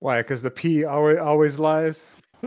[0.00, 0.22] Why?
[0.22, 2.10] Because the P always always lies.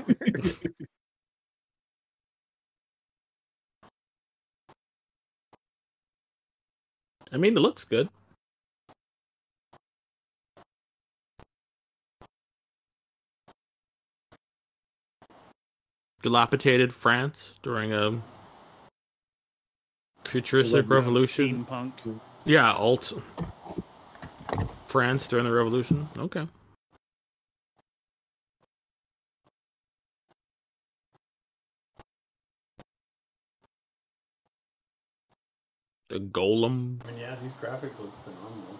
[7.32, 8.10] I mean, it looks good.
[16.22, 18.22] Dilapidated France during a
[20.26, 21.66] futuristic revolution.
[21.66, 22.20] Steampunk.
[22.44, 23.14] Yeah, alt
[24.88, 26.10] France during the revolution.
[26.18, 26.48] Okay.
[36.10, 37.02] The golem.
[37.06, 38.77] I mean, yeah, these graphics look phenomenal.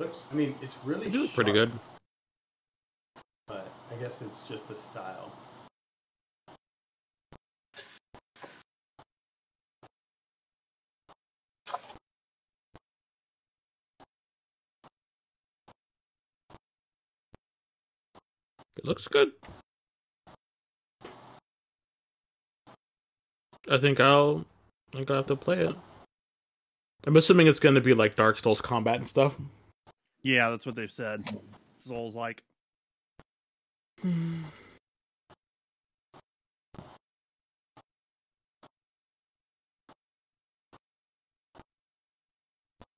[0.00, 1.78] Looks, I mean, it's really do look pretty good.
[3.46, 5.30] but I guess it's just a style.
[18.78, 19.32] It looks good.
[23.70, 24.46] I think I'll
[24.94, 25.76] I think I'll have to play it.
[27.06, 29.34] I'm assuming it's gonna be like Dark Souls combat and stuff.
[30.22, 31.24] Yeah, that's what they've said.
[31.78, 32.42] Souls like.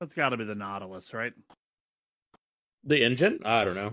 [0.00, 1.32] That's got to be the Nautilus, right?
[2.84, 3.38] The engine?
[3.44, 3.92] I don't know.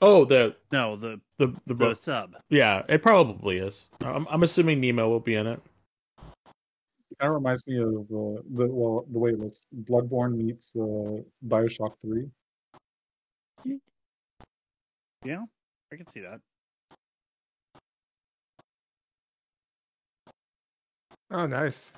[0.00, 2.36] Oh, the No, the the the, the sub.
[2.50, 3.88] Yeah, it probably is.
[4.00, 5.60] I'm, I'm assuming Nemo will be in it.
[7.10, 9.66] It kind of reminds me of uh, the well the way it looks.
[9.84, 12.28] Bloodborne meets uh, Bioshock Three.
[15.24, 15.44] Yeah,
[15.92, 16.40] I can see that.
[21.30, 21.92] Oh, nice.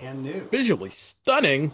[0.00, 0.48] And new.
[0.50, 1.72] Visually stunning.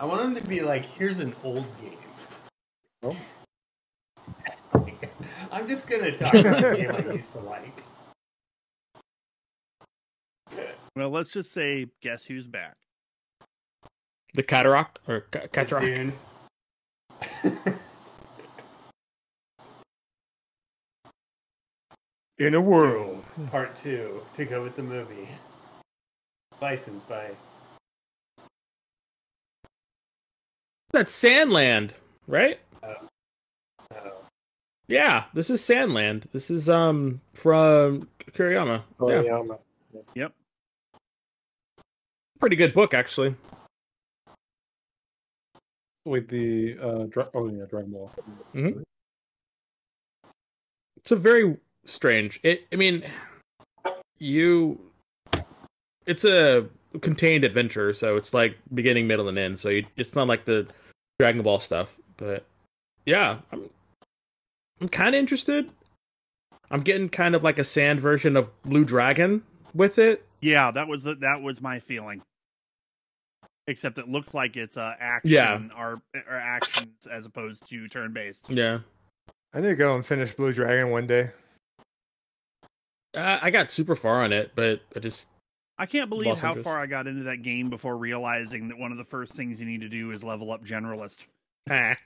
[0.00, 1.96] I want them to be like, here's an old game.
[3.02, 3.16] Oh.
[5.52, 7.82] I'm just gonna talk about a game I used to like.
[10.96, 12.76] Well, let's just say, guess who's back?
[14.34, 15.84] The cataract or ca- cataract.
[15.96, 16.12] Dune.
[22.38, 23.24] In a world.
[23.50, 25.28] Part two to go with the movie.
[26.60, 27.30] Licensed by.
[30.92, 31.94] That's Sand Land,
[32.28, 32.60] right?
[32.82, 32.94] Uh,
[34.86, 36.28] Yeah, this is Sand Land.
[36.32, 38.82] This is um from Toriyama.
[39.00, 40.00] Oh, yeah, yeah.
[40.14, 40.32] Yep.
[42.40, 43.34] Pretty good book actually.
[46.04, 48.10] With the uh, dra- oh yeah, Dragon Ball.
[48.54, 48.82] Mhm.
[50.98, 52.40] It's a very strange.
[52.42, 52.66] It.
[52.72, 53.04] I mean,
[54.18, 54.80] you.
[56.06, 56.66] It's a
[57.00, 59.58] contained adventure, so it's like beginning, middle, and end.
[59.58, 60.66] So you, it's not like the
[61.18, 61.96] Dragon Ball stuff.
[62.16, 62.44] But
[63.06, 63.70] yeah, I'm.
[64.80, 65.70] I'm kind of interested.
[66.70, 69.42] I'm getting kind of like a sand version of Blue Dragon
[69.74, 70.26] with it.
[70.44, 72.20] Yeah, that was the that was my feeling.
[73.66, 75.58] Except it looks like it's uh, action Yeah.
[75.74, 78.44] or, or actions as opposed to turn based.
[78.50, 78.80] Yeah,
[79.54, 81.30] I need to go and finish Blue Dragon one day.
[83.16, 85.28] I, I got super far on it, but I just
[85.78, 86.64] I can't believe how interest.
[86.64, 89.66] far I got into that game before realizing that one of the first things you
[89.66, 91.20] need to do is level up generalist.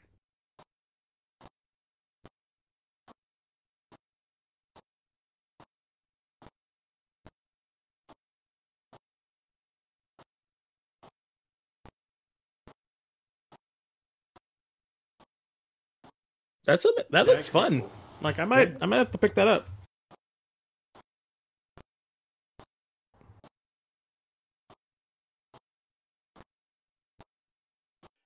[16.68, 17.80] That's a that Yeah, looks fun.
[17.80, 17.90] cool.
[18.20, 19.66] Like I might I might have to pick that up.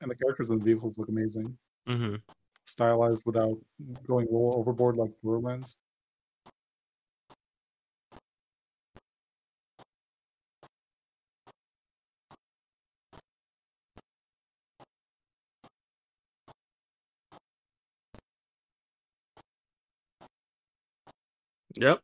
[0.01, 1.57] And the characters and the vehicles look amazing.
[1.89, 2.17] Mm-hmm.
[2.67, 3.57] Stylized without
[4.09, 5.77] going a little overboard like romance.
[21.75, 22.01] Yep.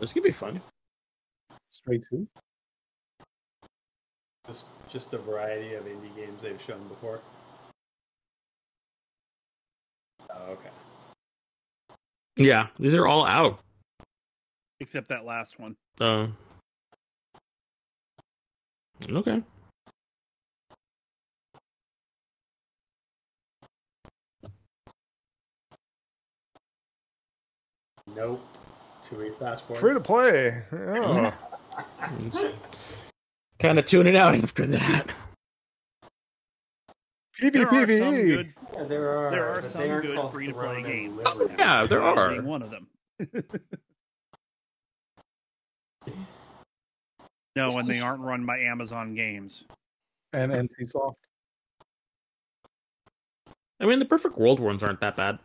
[0.00, 0.60] This could be fun.
[1.70, 2.26] Straight to
[4.46, 7.20] Just just a variety of indie games they've shown before.
[10.30, 10.70] Oh, okay.
[12.36, 13.60] Yeah, these are all out.
[14.80, 15.76] Except that last one.
[16.00, 16.28] Uh,
[19.10, 19.42] okay.
[28.14, 28.40] Nope.
[29.08, 29.80] Should we fast forward?
[29.80, 30.62] Free to play.
[30.72, 31.32] Oh.
[33.58, 35.10] Kind of tuning out after that.
[37.40, 39.30] There are some good, Yeah, there are.
[39.30, 41.16] there are some good free to play games.
[41.24, 41.54] Liberty.
[41.58, 42.42] Yeah, there are.
[42.42, 42.88] one of them.
[47.58, 49.64] no, and they aren't run by Amazon Games.
[50.32, 51.14] And NCSoft.
[53.80, 55.38] I mean, the Perfect World ones aren't that bad.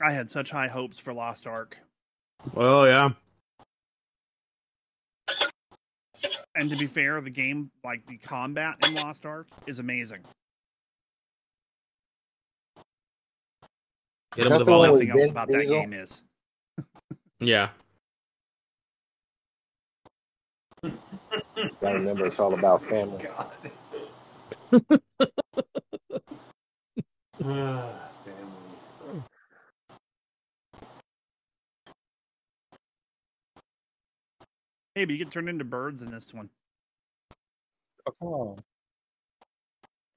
[0.00, 1.76] I had such high hopes for Lost Ark.
[2.54, 3.10] Well, yeah.
[6.54, 10.20] And to be fair, the game, like the combat in Lost Ark, is amazing.
[14.34, 15.92] Get Is them that with the all one that- with Nothing else about that game
[15.92, 16.22] is.
[17.40, 17.68] Yeah.
[21.82, 23.24] Gotta remember, it's all about family.
[23.24, 23.50] God.
[28.24, 29.22] Family.
[34.94, 36.50] Hey, but you get turned into birds in this one.
[38.22, 38.56] Oh,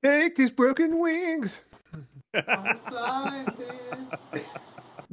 [0.03, 1.63] Take these broken wings.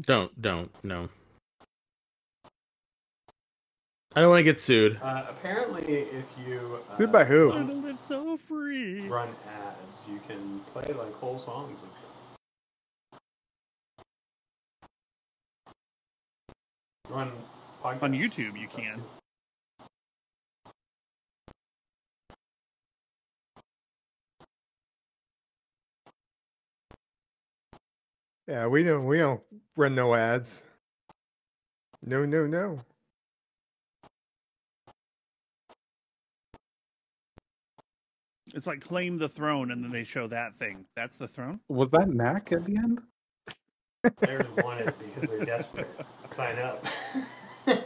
[0.06, 1.08] Don't don't no.
[4.16, 4.98] I don't want to get sued.
[5.02, 7.50] Uh, apparently, if you uh, Sued by who?
[7.50, 9.06] Learn to run, live so free.
[9.08, 12.40] run ads, you can play like whole songs and stuff.
[17.10, 17.30] Run
[17.84, 18.96] podcasts On YouTube, you can.
[18.96, 19.02] too.
[28.48, 29.42] Yeah, we don't we don't
[29.76, 30.64] run no ads.
[32.02, 32.80] No, no, no.
[38.56, 40.86] It's like claim the throne, and then they show that thing.
[40.96, 41.60] That's the throne.
[41.68, 43.02] was that Mac at the end?
[44.22, 45.90] Players want it because they're desperate.
[46.32, 46.86] Sign up.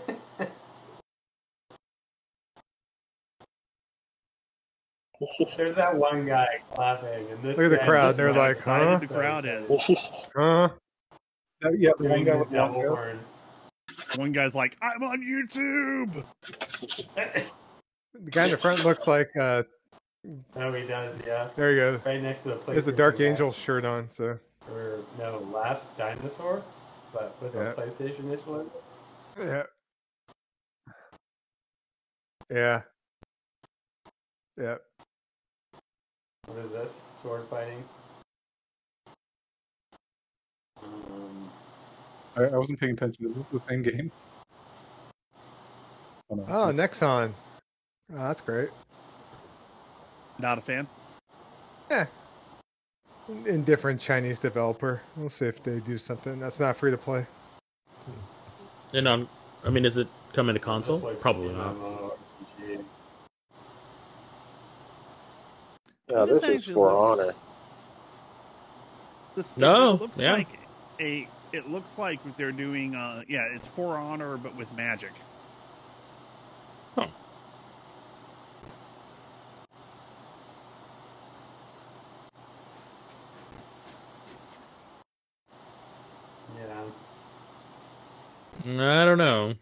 [5.57, 8.59] There's that one guy clapping, and this Look at the guy crowd, just they're like,
[8.59, 8.99] excited, huh?
[8.99, 9.69] The crowd is.
[10.37, 10.69] Huh?
[11.65, 12.89] Uh, yeah, the one Doing guy the with the devil hair.
[12.95, 13.27] horns.
[14.15, 16.25] One guy's like, "I'm on YouTube."
[18.13, 19.63] The guy in the front looks like uh
[20.57, 21.49] oh, he does, yeah.
[21.57, 22.01] there you go.
[22.05, 22.85] Right next to the place.
[22.85, 24.39] He a Dark Angel shirt on, so
[24.71, 26.63] Or no, Last Dinosaur,
[27.13, 27.71] but with Yeah.
[27.71, 28.71] a PlayStation issue.
[29.39, 29.63] yeah.
[32.51, 32.83] Yeah.
[34.57, 34.77] Yeah.
[36.47, 37.01] What is this?
[37.23, 37.85] Sword fighting.
[40.83, 41.51] Um,
[42.37, 43.31] I, I wasn't paying attention.
[43.31, 44.11] Is this the same game?
[46.31, 46.45] Oh, no.
[46.49, 47.33] Oh, Nexon.
[48.13, 48.71] Oh, that's great.
[50.41, 50.87] Not a fan.
[51.91, 52.07] Yeah.
[53.47, 55.03] Indifferent Chinese developer.
[55.17, 56.41] We'll see if they do something.
[56.41, 57.27] That's not free to play.
[58.93, 59.29] And on,
[59.65, 60.97] I mean, is it coming to console?
[60.97, 61.77] just likes Probably not.
[61.77, 62.85] MMORPG.
[66.09, 67.33] Yeah, This this is for looks- honor.
[69.37, 70.33] This, No, looks yeah.
[70.33, 70.49] like
[71.01, 71.29] a.
[71.53, 72.95] It looks like they're doing.
[72.97, 75.13] Uh, yeah, it's For Honor, but with magic.
[76.97, 77.07] Huh.
[86.57, 86.85] Yeah.
[88.79, 89.55] I don't know.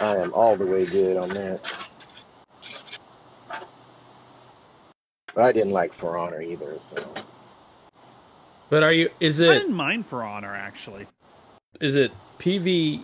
[0.00, 1.60] I am all the way good on that.
[5.34, 7.14] But I didn't like For Honor either, so
[8.68, 9.08] But are you?
[9.20, 9.48] Is it?
[9.48, 9.58] I it?
[9.60, 11.06] didn't mind For Honor actually.
[11.80, 13.02] Is it PvP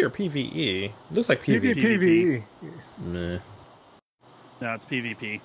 [0.00, 0.84] or PvE?
[0.84, 1.74] It looks like PvP.
[1.74, 2.44] PvPvE.
[2.98, 3.38] Meh.
[4.60, 5.40] No, it's PvP.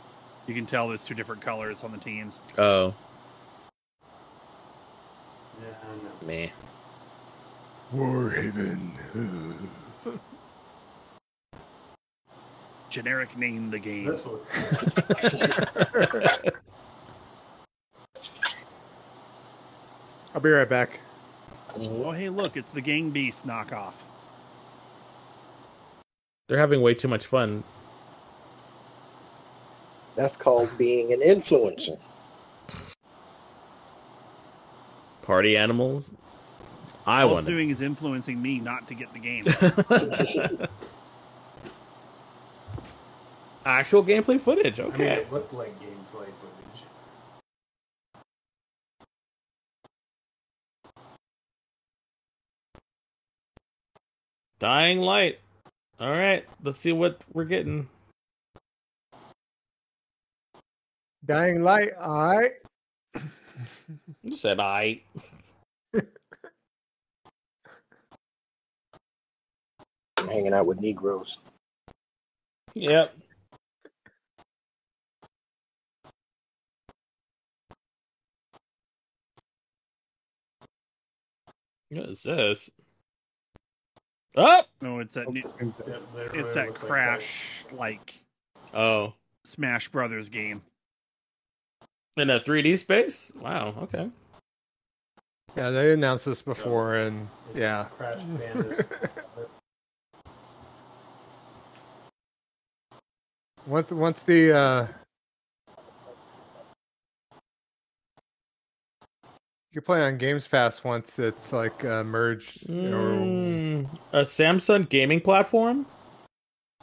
[0.47, 2.39] You can tell there's two different colors on the teams.
[2.57, 2.93] Oh,
[5.61, 6.11] Yeah, I know.
[6.27, 6.49] meh.
[7.93, 8.91] Warhaven.
[12.89, 14.05] Generic name the game.
[14.05, 14.47] This looks
[20.33, 20.99] I'll be right back.
[21.75, 23.93] Oh, hey, look, it's the Gang Beast knockoff.
[26.47, 27.63] They're having way too much fun.
[30.15, 31.99] That's called being an influencer.
[35.21, 36.11] Party animals.
[37.07, 39.45] I All want doing is influencing me not to get the game.
[43.65, 44.79] Actual gameplay footage.
[44.79, 45.13] I mean, Okay.
[45.21, 46.83] it looked like gameplay footage.
[54.59, 55.39] Dying Light.
[55.99, 56.45] All right.
[56.63, 57.87] Let's see what we're getting.
[61.25, 61.91] Dying Light.
[61.99, 62.51] I.
[64.23, 65.01] You said I.
[70.27, 71.37] I'm hanging out with Negroes.
[72.73, 73.13] Yep.
[81.89, 82.69] What is this?
[84.35, 84.63] Oh!
[84.81, 85.41] no, it's that new,
[86.33, 88.13] it's that crash like
[88.73, 89.13] Oh.
[89.45, 90.61] Smash Brothers game.
[92.17, 93.31] In a 3D space?
[93.39, 94.11] Wow, okay.
[95.55, 97.85] Yeah, they announced this before, and yeah.
[97.97, 99.09] Crash Bandicoot.
[103.67, 104.87] once once the uh,
[109.71, 112.67] you can play on Games Pass once it's like uh, merged.
[112.69, 115.85] You know, Mm, a Samsung gaming platform?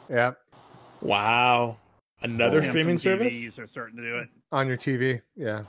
[0.09, 0.33] yeah,
[1.01, 1.77] Wow.
[2.21, 3.33] Another Samsung streaming service?
[3.33, 4.29] TVs are starting to do it.
[4.51, 5.21] on your TV.
[5.35, 5.63] Yeah.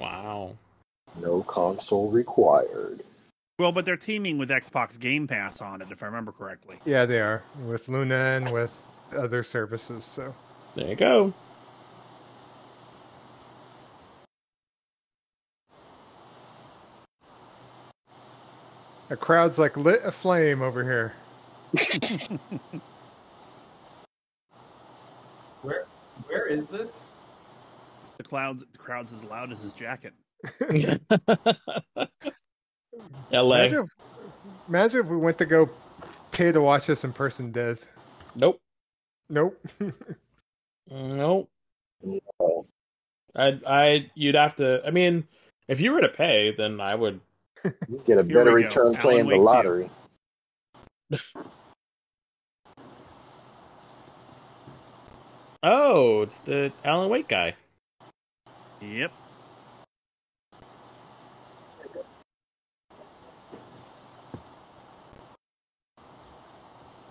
[0.00, 0.56] Wow.
[1.20, 3.02] No console required.
[3.58, 6.76] Well, but they're teaming with Xbox Game Pass on it, if I remember correctly.
[6.86, 8.74] Yeah, they are with Luna and with
[9.14, 10.04] other services.
[10.04, 10.34] So
[10.74, 11.32] There you go.
[19.08, 21.12] the crowd's like lit aflame over here.
[25.62, 25.84] Where
[26.26, 27.04] where is this?
[28.18, 30.14] The clouds, the crowd's as loud as his jacket.
[33.30, 33.56] LA.
[33.56, 33.90] Imagine if,
[34.68, 35.68] imagine if we went to go
[36.30, 37.86] pay to watch this in person, Dez.
[38.34, 38.60] Nope.
[39.32, 39.58] Nope.
[40.90, 41.48] Nope.
[43.34, 45.26] I I you'd have to I mean,
[45.68, 47.18] if you were to pay, then I would
[47.64, 48.68] you get a Here better we go.
[48.68, 49.90] return Alan playing the Wake lottery.
[55.64, 57.54] Oh, it's the Alan Wake guy.
[58.80, 59.12] Yep.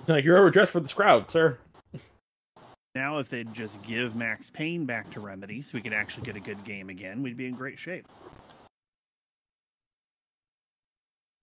[0.01, 1.57] It's like you're overdressed for this crowd, sir.
[2.93, 6.35] Now, if they'd just give Max Payne back to Remedy so we could actually get
[6.35, 8.05] a good game again, we'd be in great shape.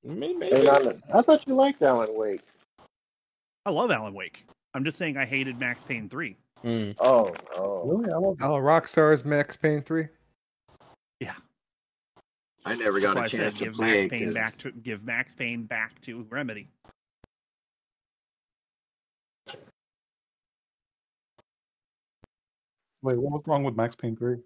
[0.05, 2.43] Maybe, I, I thought you liked Alan Wake.
[3.67, 4.45] I love Alan Wake.
[4.75, 6.37] I'm just saying I hated Max Payne 3.
[6.65, 6.95] Mm.
[7.01, 7.83] Oh, oh.
[7.85, 8.13] Really?
[8.13, 10.07] I love Oh, Rockstar's Max Payne 3.
[11.21, 11.35] Yeah.
[12.65, 14.25] I never That's got why a I said chance to give play Max Payne Payne
[14.27, 16.69] 'cause back to give Max Payne back to Remedy.
[23.03, 24.37] Wait, what was wrong with Max Payne 3?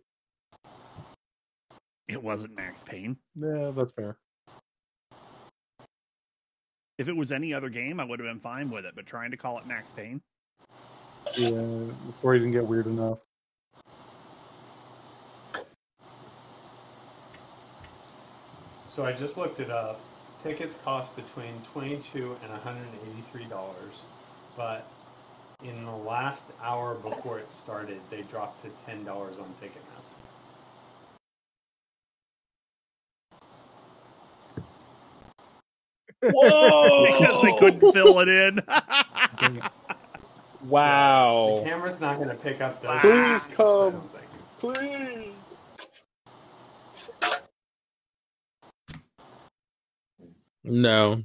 [2.09, 3.17] It wasn't Max Payne.
[3.35, 4.19] Yeah, that's fair.
[6.99, 8.95] If it was any other game, I would have been fine with it.
[8.95, 10.21] But trying to call it Max Payne,
[11.37, 13.19] Yeah, the story didn't get weird enough.
[18.89, 20.01] So I just looked it up.
[20.43, 23.95] Tickets cost between twenty-two and one hundred and eighty-three dollars,
[24.57, 24.87] but
[25.65, 30.17] in the last hour before it started, they dropped to ten dollars on Ticketmaster.
[36.23, 36.91] Whoa!
[37.03, 38.61] because they couldn't fill it in.
[39.39, 39.67] Dang it.
[41.45, 41.53] The Wow.
[41.53, 43.01] camera's not going to pick up those.
[43.01, 44.11] Please I come.
[44.61, 45.33] Please.
[50.65, 51.25] No.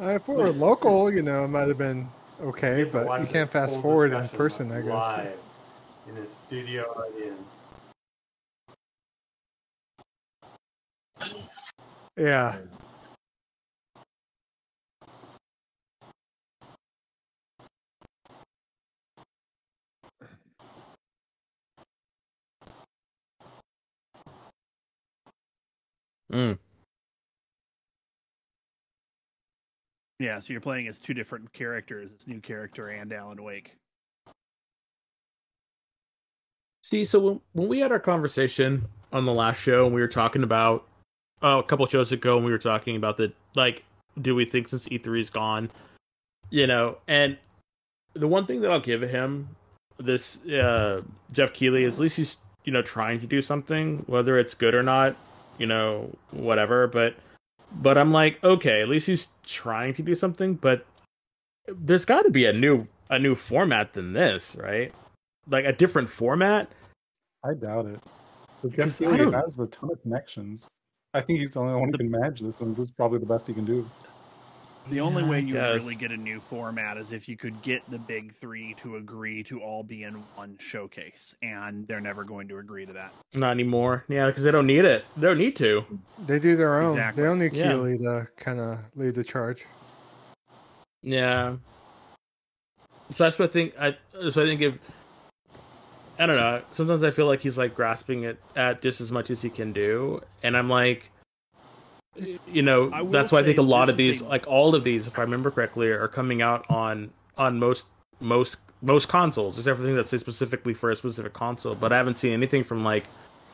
[0.00, 3.20] Uh, if we were local, you know, it might have been You okay, have but
[3.20, 5.16] you can't fast forward in person, I guess.
[6.06, 7.52] Live in a studio audience.
[12.16, 12.56] Yeah.
[26.32, 26.58] Mm.
[30.18, 32.10] Yeah, so you're playing as two different characters.
[32.10, 33.76] This new character and Alan Wake.
[36.82, 40.08] See, so when, when we had our conversation on the last show, and we were
[40.08, 40.86] talking about
[41.42, 43.84] oh, a couple shows ago, and we were talking about the like,
[44.20, 45.70] do we think since E3 is gone,
[46.50, 47.38] you know, and
[48.14, 49.50] the one thing that I'll give him
[49.98, 51.02] this uh,
[51.32, 54.74] Geoff Keighley is at least he's you know trying to do something, whether it's good
[54.74, 55.16] or not,
[55.58, 56.86] you know, whatever.
[56.86, 57.14] But
[57.72, 60.54] but I'm like, okay, at least he's trying to do something.
[60.54, 60.86] But
[61.66, 64.92] there's got to be a new a new format than this, right?
[65.48, 66.70] Like a different format.
[67.44, 68.00] I doubt it.
[68.62, 70.66] Because Geoff Keighley has a ton of connections.
[71.14, 73.26] I think he's the only one who can manage this, and this is probably the
[73.26, 73.88] best he can do.
[74.90, 75.82] The only Yeah, way you guess.
[75.82, 79.42] really get a new format is if you could get the big three to agree
[79.44, 83.12] to all be in one showcase, and they're never going to agree to that.
[83.34, 84.04] Not anymore.
[84.08, 85.04] Yeah, because they don't need it.
[85.16, 85.84] They don't need to.
[86.26, 86.92] They do their own.
[86.92, 87.22] Exactly.
[87.22, 87.72] They don't need Yeah.
[87.72, 89.66] Keighley to kind of lead the charge.
[91.02, 91.56] Yeah.
[93.14, 93.74] So that's what I think.
[93.80, 93.96] I
[94.30, 94.74] so I think if
[96.18, 96.62] I don't know.
[96.72, 99.72] Sometimes I feel like he's like grasping it at just as much as he can
[99.72, 101.10] do, and I'm like,
[102.46, 104.84] you know, that's why I think a lot of these, is a- like all of
[104.84, 107.86] these, if I remember correctly, are coming out on on most
[108.20, 111.74] most most consoles, except everything things that say specifically for a specific console.
[111.74, 113.04] But I haven't seen anything from like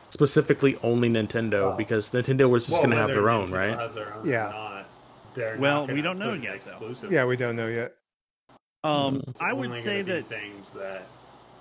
[0.09, 3.51] specifically only Nintendo Well- because Nintendo was just Well, going to have whether their own,
[3.51, 3.93] right?
[3.93, 4.49] their own Yeah.
[4.53, 4.85] not,
[5.35, 7.07] they're Well, not we don't know put an yet, though.
[7.09, 7.95] Yeah, we don't know yet.
[8.83, 9.23] Um.
[9.27, 11.07] It's I would say that things that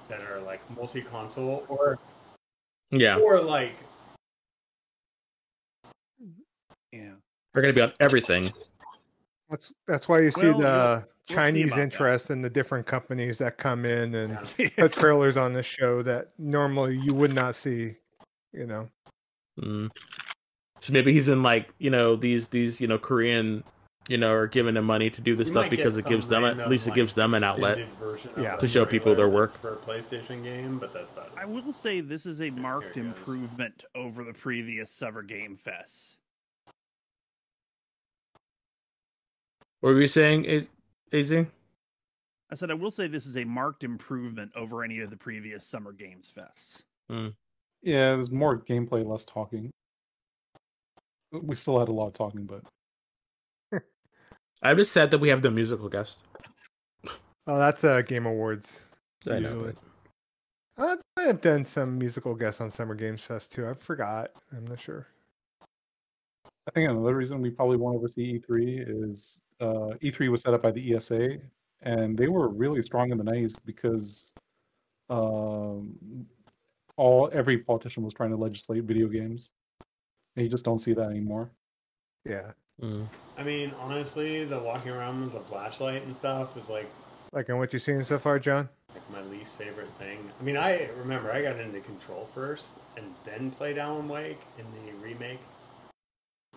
[0.08, 1.98] that are like multi-console or
[2.90, 3.72] Yeah, or like
[6.94, 7.10] yeah.
[7.52, 8.50] they're going to be on everything.
[9.50, 11.78] That's that's why you see Well, the we'll- we'll see Chinese that.
[11.80, 14.68] interest in the different companies that come in and yeah.
[14.76, 17.94] put trailers on the show that normally you would not see.
[18.52, 18.88] You know.
[19.60, 19.90] Mm.
[20.80, 23.64] So maybe he's in like you know these these you know Korean
[24.08, 26.44] you know are giving him money to do this You stuff because it gives them
[26.44, 27.78] at random, least it like, gives them an outlet.
[27.78, 28.56] extended version of Yeah.
[28.56, 29.58] To show people their work.
[29.60, 31.32] for a PlayStation game, but that's about it.
[31.38, 33.16] I will say this is a marked Here it goes.
[33.18, 36.18] improvement over the previous Summer Game Fest.
[39.84, 40.70] What were you saying, Az-
[41.12, 41.30] Az?
[41.30, 45.62] I said I will say this is a marked improvement over any of the previous
[45.62, 46.80] Summer Games Fests.
[47.82, 49.68] Yeah, there's more gameplay, less talking.
[51.32, 52.62] We still had a lot of talking, but
[54.62, 56.18] I'm just sad that we have the musical guest.
[57.46, 58.72] Oh, that's uh, Game Awards.
[59.26, 59.74] I know, Usually.
[60.78, 63.66] Uh, I have done some musical guests on Summer Games Fest too.
[63.68, 64.30] I forgot.
[64.50, 65.06] I'm not sure.
[66.66, 70.54] I think another reason we probably won't ever see E3 is uh, E3 was set
[70.54, 71.38] up by the ESA,
[71.82, 74.32] and they were really strong in the '90s because
[75.10, 75.96] um,
[76.96, 79.50] all every politician was trying to legislate video games,
[80.36, 81.50] and you just don't see that anymore.
[82.24, 82.52] Yeah,
[82.82, 83.08] Mm.
[83.36, 86.90] I mean, honestly, the walking around with a flashlight and stuff is like
[87.32, 88.68] like in what you've seen so far, John.
[88.92, 90.18] like my least favorite thing.
[90.40, 94.64] I mean, I remember I got into Control first and then played Alan Wake in
[94.64, 95.40] the remake.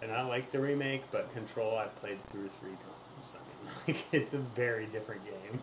[0.01, 3.33] And I like the remake, but Control I've played through three times.
[3.33, 5.59] I mean, like it's a very different game.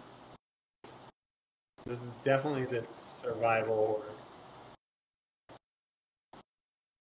[1.86, 2.86] This is definitely the
[3.20, 3.76] survival.
[3.76, 4.14] horror.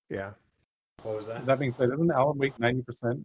[0.09, 0.31] Yeah,
[1.01, 1.45] What was that?
[1.45, 3.23] That being said, isn't Alan Wake 90%?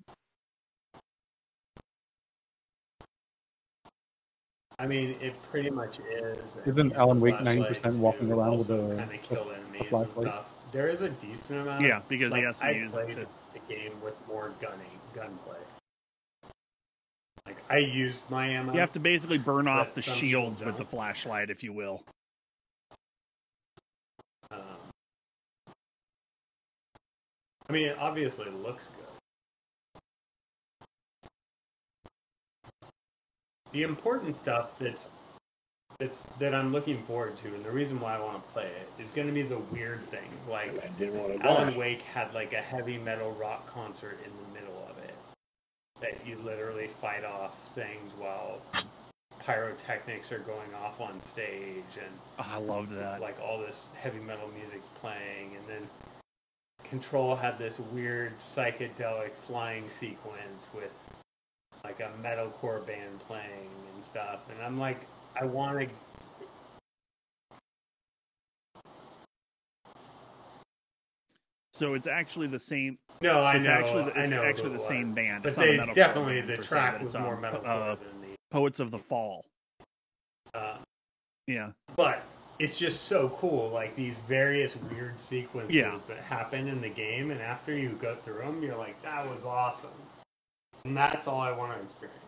[4.79, 6.57] I mean, it pretty much is.
[6.65, 10.27] Isn't Alan Wake 90% walking around with a- kind of kill enemies and flashlight?
[10.29, 10.47] stuff?
[10.71, 11.85] There is a decent amount.
[11.85, 13.27] Yeah, because like, he has to I use played it to.
[13.53, 15.59] The game with more gunning, gunplay.
[17.47, 18.75] Like I used my ammo.
[18.75, 22.03] You have to basically burn off the shields with the flashlight, if you will.
[24.51, 24.61] Um,
[27.69, 29.05] I mean, it obviously looks good.
[33.73, 35.09] The important stuff that's
[35.99, 39.03] that's that I'm looking forward to, and the reason why I want to play it
[39.03, 40.47] is going to be the weird things.
[40.49, 40.71] Like
[41.43, 45.15] Alan Wake had like a heavy metal rock concert in the middle of it
[46.01, 48.61] that you literally fight off things while
[49.41, 53.21] pyrotechnics are going off on stage and Oh, I loved that.
[53.21, 55.89] like all this heavy metal music's playing and then
[56.85, 60.91] control had this weird psychedelic flying sequence with
[61.83, 65.01] like a metalcore band playing and stuff and i'm like
[65.37, 65.89] i want to
[71.73, 72.99] So it's actually the same.
[73.23, 75.45] no i It's know actually the, i know actually the same band.
[75.45, 78.81] but It's they definitely the track was it's, more um, metalcore uh, than the Poets
[78.81, 79.45] of the Fall.
[80.55, 80.79] uh,
[81.47, 81.71] Yeah.
[81.97, 82.23] but
[82.59, 85.99] it's just so cool like these various weird sequences Yeah.
[86.09, 89.45] that happen in the game and after you go through them you're like that was
[89.45, 89.91] awesome
[90.85, 92.19] and that's all i want to experience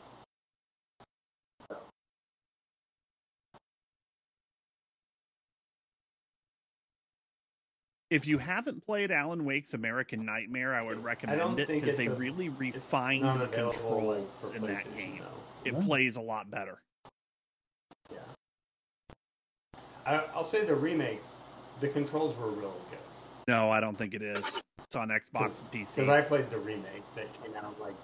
[8.10, 12.14] If you haven't played Alan Wake's American Nightmare, I would recommend it because they a-
[12.14, 15.20] really It's refined the controls like, in that game.
[15.20, 15.68] though.
[15.68, 15.84] It Yeah.
[15.86, 16.82] plays a lot better.
[20.06, 21.20] I, I'll say the remake,
[21.80, 22.98] the controls were really good.
[23.46, 24.42] No, I don't think it is.
[24.82, 25.96] It's on Xbox and PC.
[25.96, 27.94] Because I played the remake that came out like.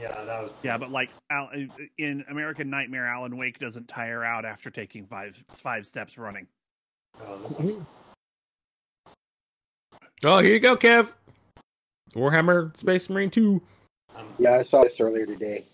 [0.00, 0.50] Yeah, that was.
[0.62, 1.50] Yeah, but like Al-
[1.98, 6.46] in American Nightmare, Alan Wake doesn't tire out after taking five five steps running.
[7.26, 7.86] Oh, this one,
[10.24, 11.12] Oh, here you go, Kev.
[12.14, 13.60] Warhammer Space Marine 2.
[14.16, 15.64] um, Yeah, I saw this earlier today.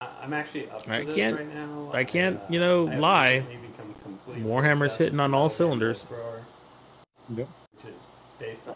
[0.00, 1.90] I- I'm actually up I this can't- right now.
[1.92, 3.34] I can't, uh, you know, lie.
[3.38, 6.04] recently become completely Warhammer's hitting on all cylinders.
[6.04, 6.44] Thrower,
[7.34, 7.48] Yep.
[7.74, 8.06] Which is
[8.40, 8.74] based on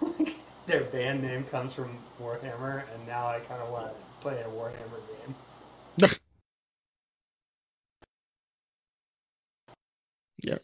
[0.18, 0.36] like,
[0.66, 4.48] their band name comes from Warhammer, and now I kind of want to play a
[4.48, 5.00] Warhammer
[5.98, 6.08] game.
[10.44, 10.60] Yep.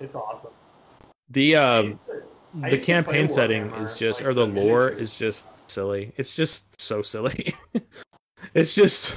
[0.00, 0.50] It's awesome.
[1.28, 2.22] The um used to-
[2.62, 5.10] I the campaign setting is just like, or the the lore miniatures.
[5.12, 6.12] is just silly.
[6.16, 7.54] It's just so silly.
[8.54, 9.14] it's just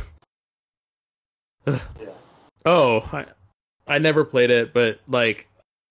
[1.65, 1.79] Yeah.
[2.65, 3.25] oh, I
[3.87, 5.47] I never played it, but like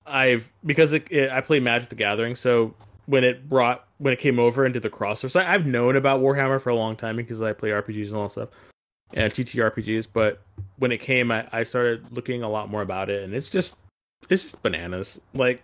[0.07, 2.75] I've because it, it, I play Magic the Gathering, so
[3.07, 6.61] when it brought when it came over into the crossovers, I, I've known about Warhammer
[6.61, 8.49] for a long time because I play RPGs and all that stuff
[9.15, 10.09] and TTRPGs.
[10.13, 10.43] But
[10.79, 13.77] when it came, I, I started looking a lot more about it, and it's just
[14.29, 15.21] it's just bananas.
[15.35, 15.63] Like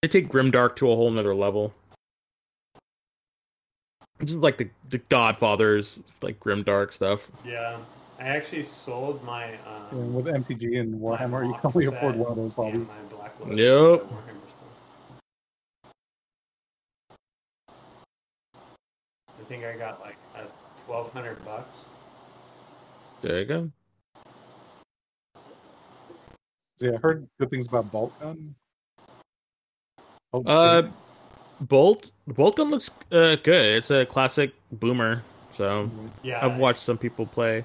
[0.00, 1.74] they take Grimdark to a whole nother level.
[4.20, 7.30] Is like the the Godfathers, like Grimdark stuff.
[7.44, 7.78] Yeah.
[8.22, 9.44] I actually sold my.
[9.46, 9.58] And
[9.90, 12.56] Um, with MTG and my Warhammer, you mock can only set afford one of those
[12.56, 12.88] and hobbies.
[12.88, 14.00] my Black Widow Yep.
[14.00, 15.18] set Warhammer stuff.
[19.40, 20.44] I think I got like a
[20.86, 21.74] twelve hundred bucks.
[23.22, 23.70] There you go.
[26.78, 28.54] So yeah, I heard good things about Boltgun.
[30.32, 30.90] Oh, Uh,
[31.60, 33.64] Bolt Boltgun looks uh, good.
[33.76, 35.22] It's a classic boomer,
[35.54, 35.90] so
[36.22, 37.64] Yeah, I've watched some people play.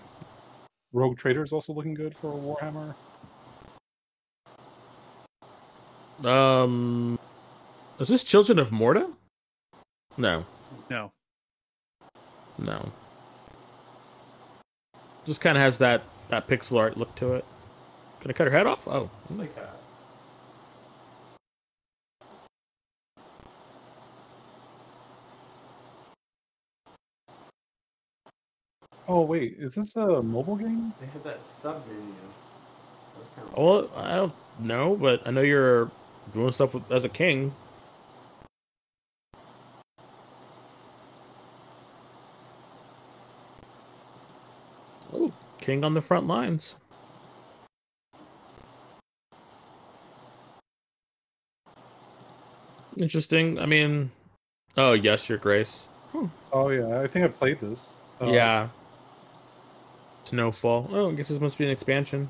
[0.93, 2.95] Rogue Trader is also looking good for Warhammer.
[6.25, 7.19] Um,
[7.99, 9.09] is this Children of Morta?
[10.17, 10.45] No,
[10.89, 11.11] No,
[12.57, 12.91] no.
[15.25, 17.45] Just kind of has that that pixel art look to it.
[18.21, 18.88] Can I cut her head off?
[18.88, 19.69] Oh, It's like a.
[29.10, 30.93] Oh wait, is this a mobile game?
[30.99, 32.14] They had that sub menu.
[33.18, 33.58] That kind of.
[33.58, 35.89] well, I don't know, but I know you're
[36.34, 37.55] doing stuff with, as a king.
[45.14, 45.32] Oh,
[45.62, 46.76] king on the front lines.
[52.97, 53.58] Interesting.
[53.58, 54.12] I mean,
[54.76, 55.88] oh yes, your grace.
[56.51, 57.93] Oh yeah, I think I played this.
[58.20, 58.70] Uh, yeah.
[60.28, 60.89] Snowfall.
[60.91, 62.30] Oh, I guess this must be an expansion.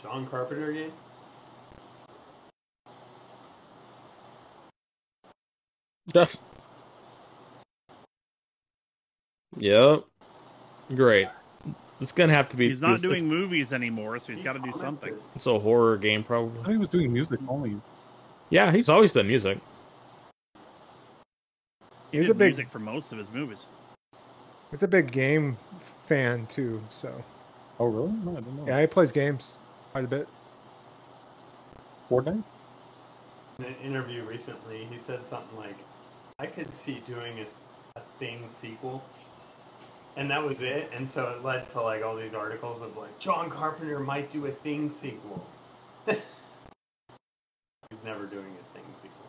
[0.00, 0.92] John Carpenter game.
[9.58, 10.04] yep.
[10.94, 11.26] Great.
[12.00, 12.68] It's gonna have to be.
[12.68, 15.12] he's not doing movies anymore, so he's got to do something.
[15.34, 16.62] It's a horror game, I probably.
[16.62, 17.80] thought he was doing music only.
[18.54, 19.58] Yeah, he's always done music.
[22.12, 23.64] He He's did a big- music for most of his movies.
[24.70, 25.56] He's a big game
[26.06, 27.12] fan too, so
[27.80, 28.12] Oh really?
[28.24, 28.66] No, I didn't know.
[28.68, 29.56] yeah, he plays games
[29.90, 30.28] quite a bit.
[32.08, 32.44] Fortnite.
[33.58, 35.76] In an interview recently, he said something like,
[36.38, 39.02] "I could see doing a, a thing sequel,"
[40.16, 40.92] and that was it.
[40.94, 44.46] And so it led to like all these articles of like John Carpenter might do
[44.46, 45.44] a thing sequel.
[47.94, 49.26] He's never doing a thing sequel.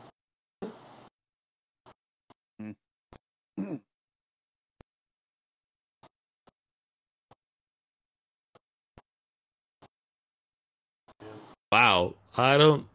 [11.71, 12.15] Wow.
[12.37, 12.85] I don't.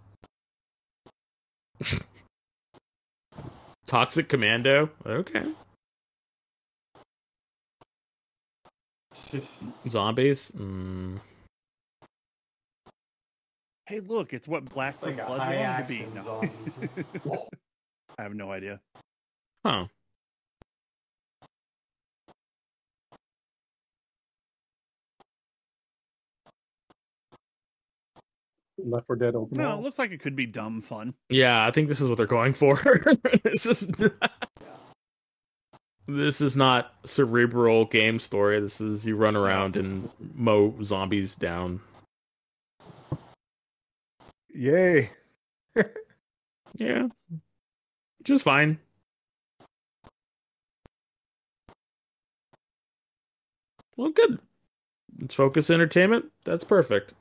[3.87, 4.91] Toxic Commando.
[5.07, 5.45] Okay.
[9.89, 10.51] Zombies.
[10.57, 11.21] Mm.
[13.91, 16.07] Hey, look, it's what Black It's from like Blood wanted to be.
[16.15, 16.43] No.
[18.21, 18.79] I have no idea.
[19.67, 19.87] Huh.
[28.79, 29.81] Left 4 Dead open No, world.
[29.81, 31.15] it looks like it could be dumb fun.
[31.29, 32.81] Yeah, I think this is what they're going for.
[33.43, 33.91] this is.
[36.07, 38.59] This is not cerebral game story.
[38.59, 41.83] This is you run around and mow zombies down.
[44.55, 45.11] Yay.
[46.77, 47.09] Yeah.
[48.23, 48.79] Just fine.
[53.97, 54.39] Well, good.
[55.19, 56.27] It's Focus Entertainment.
[56.45, 57.13] That's perfect.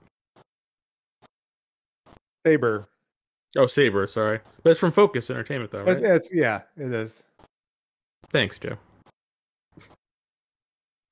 [2.45, 2.87] Saber.
[3.57, 4.39] Oh, Saber, sorry.
[4.63, 6.01] But it's from Focus Entertainment, though, right?
[6.01, 7.25] it's yeah, it is.
[8.29, 8.77] Thanks, Joe.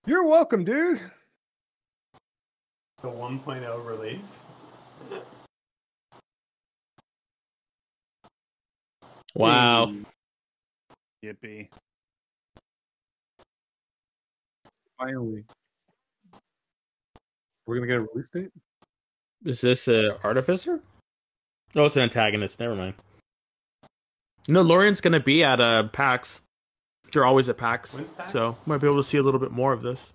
[0.06, 1.02] You're welcome, dude.
[3.02, 4.40] The 1.0 release.
[9.38, 9.94] Wow.
[11.24, 11.68] Yippee.
[14.98, 15.46] Finally.
[17.66, 18.50] We're gonna get a release date?
[19.46, 20.80] Is this a artificer?
[21.76, 22.60] Oh, it's an antagonist.
[22.60, 22.96] Never mind.
[24.48, 26.42] No, Larian's gonna be at uh, PAX.
[27.14, 28.32] You're always at PAX, When's PAX?
[28.32, 30.14] so might be able to see a little bit more of this.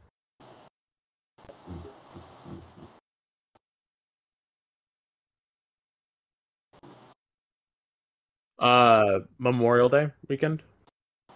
[8.62, 10.62] Uh, Memorial Day weekend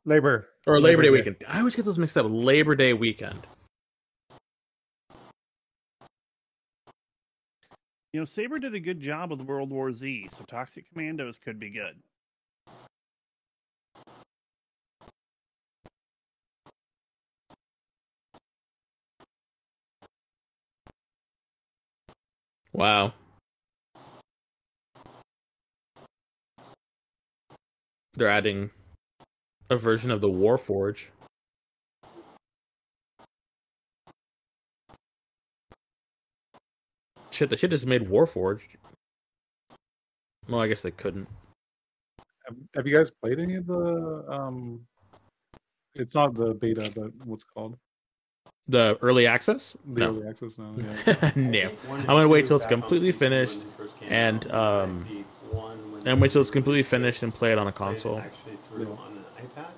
[0.04, 0.46] Labor.
[0.66, 1.12] or Labor, Labor Day Day.
[1.12, 1.36] weekend.
[1.48, 2.26] I always get those mixed up.
[2.28, 3.46] Labor Day weekend.
[8.12, 11.58] You know, Saber did a good job with World War Z, so Toxic Commandos could
[11.58, 11.96] be good.
[22.72, 23.14] Wow.
[28.16, 28.70] They're adding
[29.68, 31.04] a version of the Warforge.
[37.30, 38.60] Shit, the shit just made Warforge.
[40.48, 41.28] Well, I guess they couldn't.
[42.46, 44.86] Have, have you guys played any of the um
[45.94, 47.76] it's not the beta, but what's it called?
[48.68, 49.76] The early access?
[49.94, 50.08] The No.
[50.08, 50.74] early access now.
[50.76, 51.32] Yeah.
[51.36, 51.70] no.
[51.90, 53.60] I'm gonna wait till it's completely finished
[54.08, 55.24] and, um,
[56.06, 58.20] And wait till it's completely finished and play it on a console.
[58.20, 58.92] Actually, through Yeah.
[58.92, 59.72] on an iPad.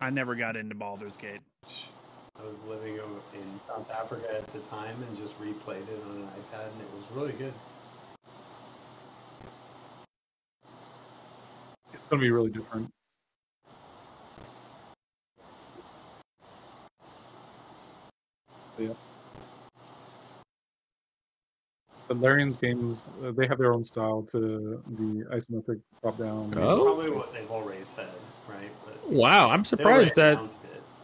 [0.00, 1.40] I never got into Baldur's Gate.
[2.36, 6.28] I was living in South Africa at the time and just replayed it on an
[6.30, 7.54] iPad, and it was really good.
[11.92, 12.92] It's gonna be really different.
[18.78, 18.94] Yeah.
[22.12, 26.52] The Larian's games, uh, they have their own style to the isometric drop down.
[26.58, 26.84] Oh.
[26.84, 28.08] Probably what they've always said,
[28.46, 28.70] right?
[28.84, 30.50] But Wow, I'm surprised that it.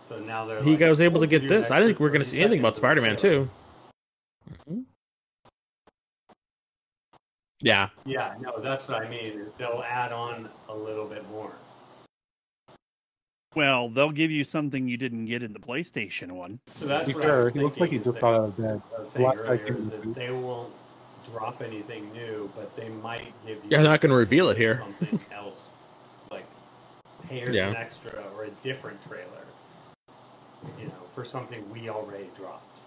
[0.06, 1.70] So now they're he like, was able to get give you an this.
[1.70, 3.48] I didn't think we're going to see anything about Spider Man trailer."
[4.66, 4.84] 2.
[7.60, 7.88] Yeah.
[8.04, 9.46] Yeah, no, that's what I mean.
[9.56, 11.52] They'll add on a little bit more.
[13.56, 16.60] Well, they'll give you something you didn't get in the PlayStation one.
[16.74, 18.34] So that's To be what I fair, was he looks like he just is got
[18.34, 18.82] out of bed.
[19.14, 20.70] The last guy came that they won't
[21.30, 23.70] drop anything new, but they might give you.
[23.70, 24.78] Yeah, they're not gonna reveal it here.
[24.78, 25.70] Something else,
[26.30, 26.44] like
[27.28, 27.68] here's Yeah.
[27.68, 29.24] an extra or a different trailer.
[30.78, 32.80] You know, for something we already dropped.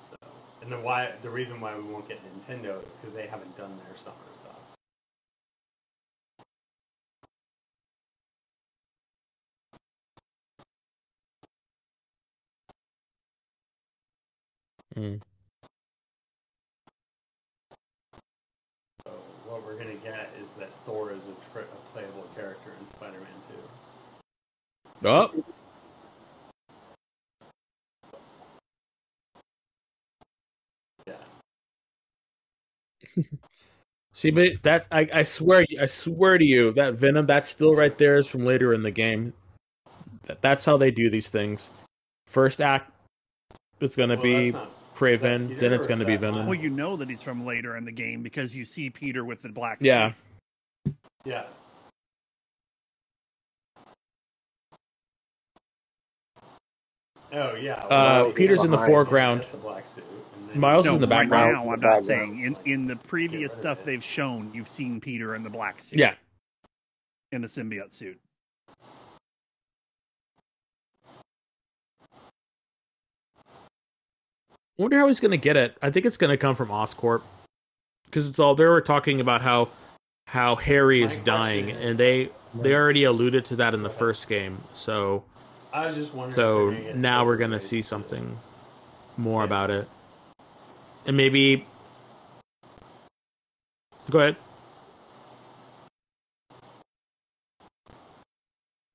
[0.00, 0.16] So,
[0.62, 3.76] and the why the reason why we won't get Nintendo is because they haven't done
[3.86, 4.56] their summer stuff.
[14.96, 15.20] Mm.
[19.06, 19.12] So
[19.54, 23.28] what we're gonna get is that Thor is a, tri- a playable character in Spider-Man
[25.00, 25.08] 2.
[25.08, 25.30] Oh.
[31.06, 31.14] Yeah.
[34.12, 37.96] See, but that's I, I swear I swear to you that Venom that's still right
[37.96, 39.34] there is from later in the game.
[40.26, 41.70] That, that's how they do these things.
[42.26, 42.90] First act,
[43.80, 46.46] it's gonna Well, be that's not- Kraven, Peter then it's gonna be Venom.
[46.46, 49.42] Well, you know that he's from later in the game because you see Peter with
[49.42, 50.12] the black Yeah.
[50.84, 50.94] suit.
[51.24, 51.32] Yeah.
[51.32, 51.44] Yeah.
[57.32, 57.84] Oh yeah.
[57.84, 57.88] Uh,
[58.22, 59.44] Miles Peter's in the foreground.
[59.50, 60.04] The black suit,
[60.38, 61.32] and then- Miles is in the background.
[61.32, 61.66] right background.
[61.66, 62.04] now, I'm not background.
[62.04, 65.98] saying in in the previous stuff they've shown, you've seen Peter in the black suit.
[65.98, 66.14] Yeah.
[67.32, 68.20] in the symbiote suit.
[74.78, 75.76] Wonder how he's gonna get it.
[75.82, 77.22] I think it's gonna come from Oscorp
[78.06, 79.68] because it's all they were talking about how
[80.26, 84.28] how Harry is dying, is- and they they already alluded to that in the first
[84.28, 84.62] game.
[84.72, 85.24] So
[85.72, 86.34] I was just wondering.
[86.36, 88.38] so they're gonna get now we're gonna see something
[89.16, 89.46] more Yeah.
[89.46, 89.88] about it,
[91.06, 91.66] and maybe
[94.10, 94.36] go ahead.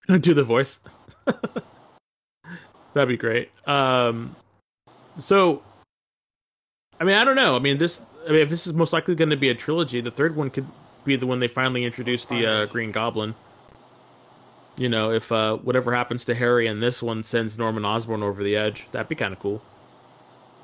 [0.22, 0.80] do the voice.
[2.94, 3.52] That'd be great.
[3.68, 4.36] Um,
[5.20, 5.62] so,
[7.00, 7.56] I mean, I don't know.
[7.56, 8.02] I mean, this.
[8.28, 10.50] I mean, if this is most likely going to be a trilogy, the third one
[10.50, 10.68] could
[11.06, 13.36] be the one they finally introduce the uh, Green Goblin.
[14.78, 18.44] You know, if uh, whatever happens to Harry in this one sends Norman Osborn over
[18.44, 19.62] the edge, that'd be kind of cool.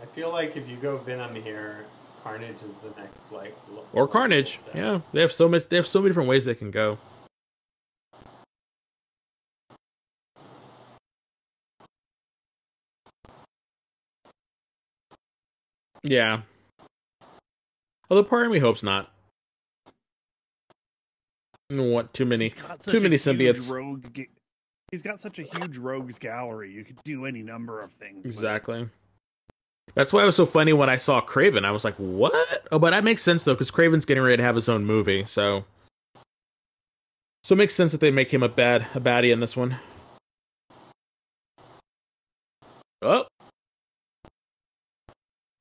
[0.02, 1.86] I feel like if you go Venom here,
[2.24, 3.58] Carnage is the next like.
[3.94, 4.60] Or Carnage.
[4.74, 5.70] Yeah, they have so much.
[5.70, 6.98] They have so many different ways they can go.
[16.06, 16.42] Yeah.
[18.10, 19.12] Although part of me hopes not.
[21.72, 22.46] I too many.
[22.46, 23.70] He's got such too many symbiotes.
[23.70, 24.14] Rogue.
[24.14, 24.30] ga-
[24.92, 26.72] He's got such a huge rogues gallery.
[26.72, 28.24] You could do any number of things.
[28.26, 28.88] Exactly.
[29.96, 31.66] That's why it was so funny when I saw Kraven.
[31.66, 34.44] I was like, "What?" Oh, but that makes sense though, because Kraven's getting ready to
[34.44, 35.66] have his own movie, so
[37.44, 39.78] so it makes sense that they make him a bad a baddie in this one.
[43.02, 43.26] Oh,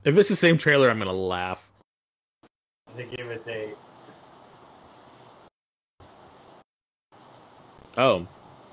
[0.05, 1.69] if it's the same trailer, I'm gonna laugh.
[2.95, 3.73] They give it a.
[7.97, 8.27] Oh,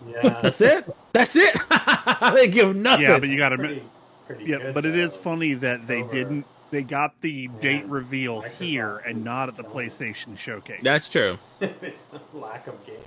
[0.09, 0.41] Yeah.
[0.43, 0.85] that's it.
[1.13, 1.57] That's it.
[2.35, 3.05] they give nothing.
[3.05, 3.59] Yeah, but you got to.
[3.59, 3.83] pretty,
[4.27, 6.47] pretty Yeah, good, but it is funny that they Over- didn't.
[6.71, 7.87] They got the date Yeah.
[7.89, 9.63] reveal here and not at the.
[9.65, 10.81] PlayStation showcase.
[10.83, 11.39] that's true.
[12.33, 12.99] Lack of games.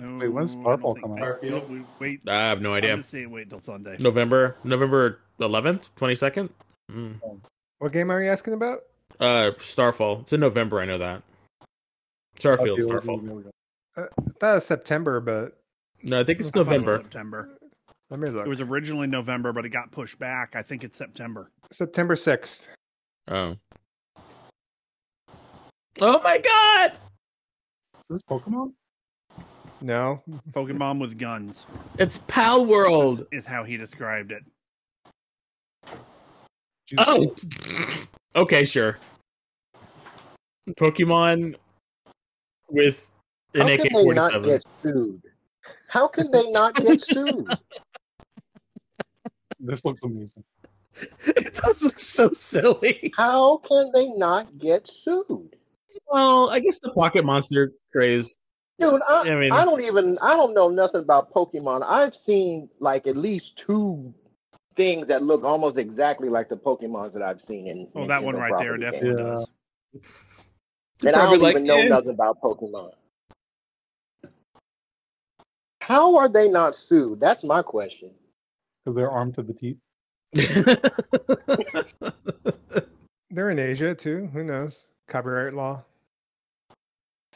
[0.00, 1.42] No, Wait, when's Starfall don't come they- out?
[1.42, 2.92] no, we- Wait, I have no idea.
[2.94, 3.20] I'm idea.
[3.20, 3.96] gonna say wait till Sunday.
[4.00, 6.48] November, November 11th, 22nd.
[6.90, 7.40] Mm.
[7.78, 8.80] What game are you asking about?
[9.18, 10.20] Uh, Starfall.
[10.22, 10.80] It's in November.
[10.80, 11.22] I know that.
[12.36, 13.18] Starfield, Okay, Starfall.
[13.18, 13.42] there we.
[14.40, 15.60] That was September, but
[16.02, 16.98] No, I think it's I thought it November.
[16.98, 17.58] September.
[18.08, 18.46] let me look.
[18.46, 20.56] It was originally November, but it got pushed back.
[20.56, 21.50] I think it's September.
[21.70, 22.68] September 6th.
[23.28, 23.56] Oh.
[26.00, 26.92] Oh my god!
[28.00, 28.72] Is this Pokemon?
[29.80, 30.22] No.
[30.52, 31.66] Pokemon with guns
[31.98, 33.26] It's Palworld.
[33.32, 34.44] is how he described it.
[36.98, 37.34] Oh.
[38.36, 38.98] okay, sure.
[40.70, 41.54] Pokemon
[42.68, 43.08] with
[43.54, 44.44] an How can they not AK-47.
[44.44, 45.22] get sued?
[45.88, 47.46] How can they not get sued?
[49.60, 50.44] This looks amazing.
[51.26, 53.12] it does look so silly.
[53.16, 55.56] How can they not get sued?
[56.08, 58.36] Well, I guess the Pocket Monster craze.
[58.80, 61.84] Dude, I, I mean- I don't even I don't know nothing about Pokemon.
[61.86, 64.14] I've seen like at least two
[64.76, 67.88] things that look almost exactly like the Pokemons that I've seen in.
[67.94, 69.46] Oh, in that one Nintendo right there property definitely games.
[69.92, 70.02] Yeah.
[70.02, 70.06] does.
[71.06, 71.88] And I don't like, even know eh.
[71.88, 72.92] nothing about Pokemon.
[75.80, 77.20] How are they not sued?
[77.20, 78.12] That's my question.
[78.84, 79.78] Because they're armed to the teeth.
[83.32, 84.28] They're in Asia too.
[84.32, 84.88] Who knows?
[85.06, 85.84] Copyright law.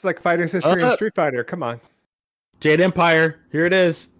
[0.05, 1.43] It's like Fighter's history Uh, and Street Fighter.
[1.43, 1.81] Come on.
[2.61, 3.41] Jade Empire.
[3.51, 4.11] Here it is.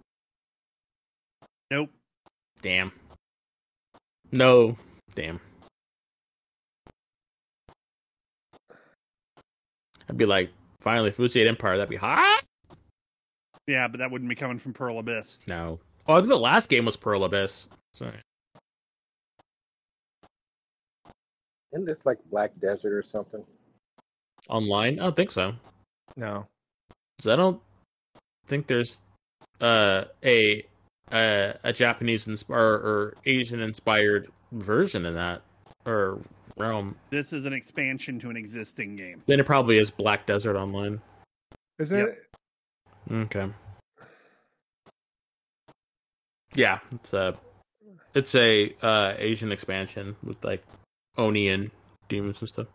[1.69, 1.91] Nope.
[2.63, 2.91] Damn.
[4.31, 4.79] No.
[5.13, 5.39] Damn.
[10.09, 10.49] I'd be like,
[10.81, 12.43] finally, if it was Jade Empire, that'd be hot.
[13.67, 15.37] Yeah, but that wouldn't be coming from Pearl Abyss.
[15.45, 15.79] No.
[16.07, 17.67] Oh, I think the last game was Pearl Abyss.
[17.93, 18.21] Sorry.
[21.73, 23.43] Isn't this like Black Desert or something?
[24.49, 24.99] Online?
[24.99, 25.53] I don't think so.
[26.15, 26.47] No.
[27.19, 27.61] 'Cause I don't
[28.47, 29.01] think there's
[29.61, 30.65] uh, a
[31.11, 35.41] uh, a Japanese insp- or, or Asian inspired version in that
[35.85, 36.19] or
[36.57, 36.95] realm.
[37.09, 39.21] This is an expansion to an existing game.
[39.27, 40.99] Then it probably is Black Desert Online.
[41.79, 42.07] Isn't Yep.
[42.07, 43.13] it?
[43.13, 43.51] Okay.
[46.55, 47.37] Yeah, it's a
[48.13, 50.63] it's a uh, Asian expansion with like
[51.17, 51.69] Oni and
[52.09, 52.67] demons and stuff.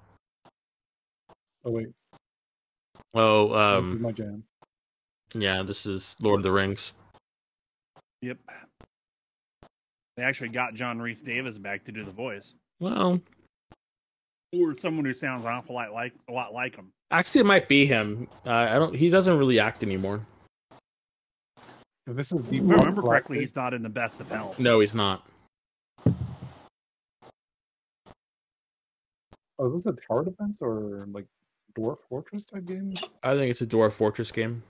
[1.64, 1.88] Oh wait,
[3.14, 4.44] Oh, this is um, my jam.
[5.34, 6.92] yeah, this is Lord of the Rings.
[8.22, 8.38] Yep.
[10.16, 13.20] They actually got John Rhys-Davies back to do the voice, Well,
[14.52, 16.92] or someone who sounds an awful lot like a lot like him.
[17.10, 18.28] actually, it might be him.
[18.46, 18.94] Uh, I don't.
[18.94, 20.26] He doesn't really act anymore.
[22.06, 24.58] If this is If I remember correctly, he's not in the best of health.
[24.58, 25.26] No, he's not.
[29.58, 31.26] oh, is this a tower defense or like
[31.76, 32.94] Dwarf Fortress type game?
[33.22, 34.62] I think it's a Dwarf Fortress game.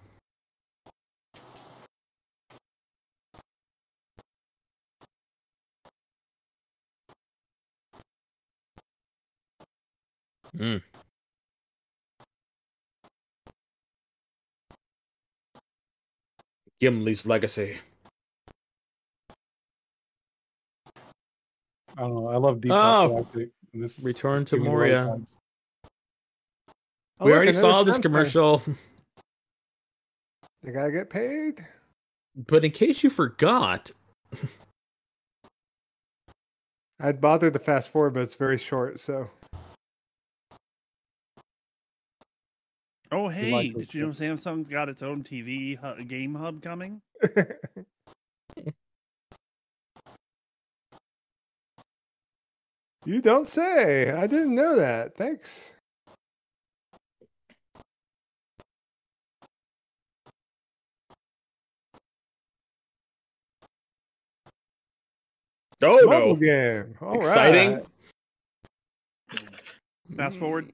[10.56, 10.78] Hmm.
[16.81, 17.78] Gimli's legacy.
[21.97, 22.28] I don't know.
[22.28, 23.09] I love Deep Oh.
[23.09, 23.51] Galactic.
[23.72, 25.05] and This Return this to gave me the right Moria.
[25.18, 25.28] vibes.
[27.21, 28.63] Oh, we look, already saw this Stamp commercial,
[30.63, 31.65] They gotta get paid.
[32.35, 33.91] but in case you forgot,
[37.01, 39.01] I'd bother to fast forward, but it's very short.
[39.01, 39.29] So
[43.13, 47.03] Oh, hey, those did you know Samsung's got its own TV hu- game hub coming?
[53.05, 54.11] you don't say.
[54.11, 55.17] I didn't know that.
[55.17, 55.75] Thanks.
[65.82, 66.94] Oh Mobile game.
[67.01, 67.20] All right.
[67.20, 67.86] exciting!
[70.16, 70.73] Fast forward.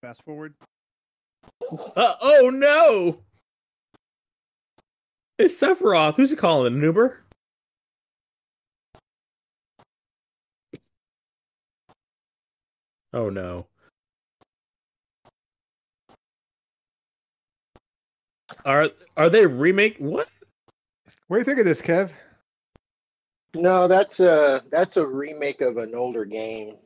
[0.00, 0.54] Fast forward.
[1.96, 3.20] Uh, oh no!
[5.38, 6.16] It's Sephiroth.
[6.16, 6.74] Who's he calling?
[6.74, 7.18] An Uber?
[13.14, 13.66] Oh no.
[18.64, 20.28] Are are they remake what?
[21.26, 22.10] What do you think of this, Kev?
[23.54, 26.76] No, that's a that's a remake of an older game.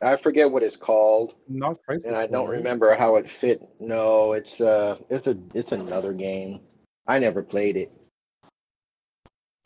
[0.00, 2.06] I forget what it's called, Not Crisis.
[2.06, 2.56] and I don't right?
[2.56, 3.62] remember how it fit.
[3.80, 6.60] No, it's uh, it's a it's another game.
[7.06, 7.92] I never played it.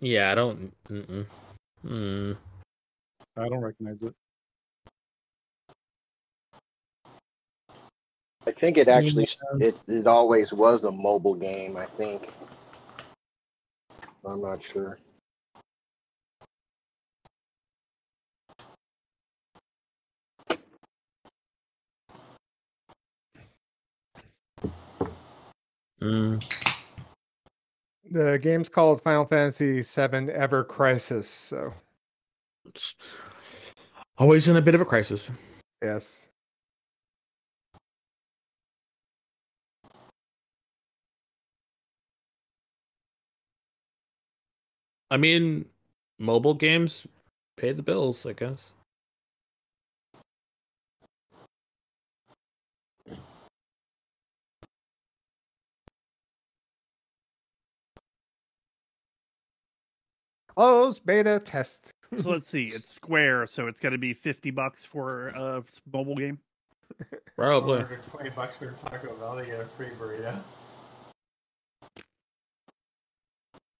[0.00, 0.72] Yeah, I don't.
[0.90, 1.26] Mm-mm.
[1.82, 2.32] Hmm.
[3.36, 4.14] I don't recognize it.
[8.46, 9.28] I think it actually
[9.60, 11.76] it it always was a mobile game.
[11.76, 12.30] I think.
[14.24, 14.98] I'm not sure.
[26.00, 26.44] Mm.
[28.10, 31.28] The game's called Final Fantasy VII Ever Crisis.
[31.28, 31.72] So
[32.66, 32.94] It's
[34.18, 35.30] always in a bit of a crisis.
[35.82, 36.28] yes.
[45.10, 45.66] I mean,
[46.18, 47.06] mobile games
[47.56, 48.70] pay the bills, I guess.
[60.56, 61.90] Closed beta test.
[62.16, 62.68] So let's see.
[62.74, 65.62] It's Square, so it's going to be fifty bucks for a
[65.92, 66.38] mobile game.
[67.36, 67.80] Probably.
[67.80, 70.40] Or for twenty bucks for Taco Bell, they get a free burrito.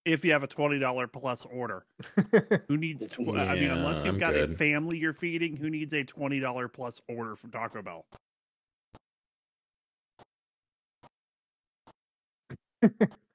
[0.05, 1.87] If you have a twenty dollar plus order,
[2.69, 3.07] who needs?
[3.07, 6.41] Tw- I mean, unless you've I'm got a family you're feeding, who needs a twenty
[6.41, 8.05] dollar plus order from Taco Bell?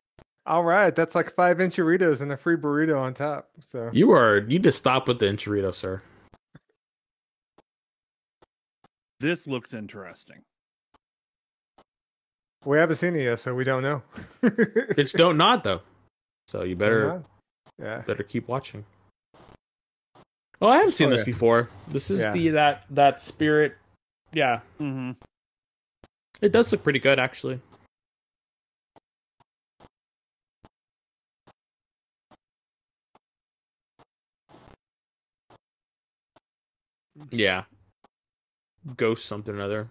[0.47, 3.49] All right, that's like five enchiladas and a free burrito on top.
[3.59, 6.01] So You are you just stop with the enchilada, sir.
[9.19, 10.41] This looks interesting.
[12.65, 14.01] we haven't seen it yet, so we don't know.
[14.43, 15.81] It's don't not though.
[16.47, 17.23] So you better
[17.79, 17.99] Yeah.
[18.01, 18.83] better keep watching.
[20.59, 21.25] Oh, I have seen Oh, this yeah.
[21.25, 21.69] before.
[21.87, 22.33] This is Yeah.
[22.33, 23.77] the that that spirit.
[24.33, 25.11] Yeah, Mm-hmm.
[26.41, 27.59] it does look pretty good actually.
[37.29, 37.63] Yeah.
[38.97, 39.89] Ghost something or other.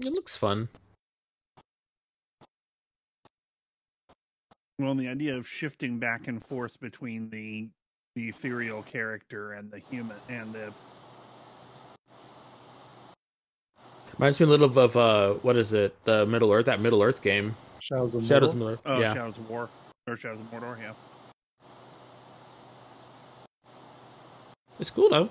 [0.00, 0.68] It looks fun.
[4.78, 7.68] Well, the idea of shifting back and forth between the
[8.16, 10.72] the ethereal character and the human and the
[14.18, 15.96] Reminds me a little of, of uh, what is it?
[16.04, 17.56] The Middle Earth, that Middle Earth game.
[17.78, 18.80] Shadows of Shadows of Middle Earth.
[18.84, 19.14] oh yeah.
[19.14, 19.68] Shadows of War
[20.06, 20.92] or Shadows of Mordor, yeah.
[24.80, 25.30] It's cool though.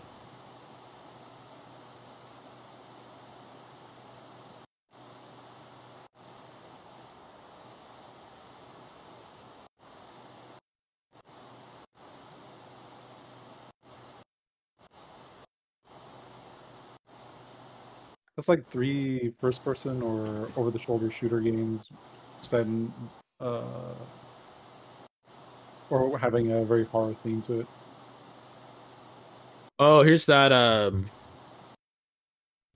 [18.35, 21.89] That's like three first person or over the shoulder shooter games
[22.53, 22.93] in,
[23.41, 23.93] uh,
[25.89, 27.67] or having a very horror theme to it.
[29.81, 31.09] Oh, here's that um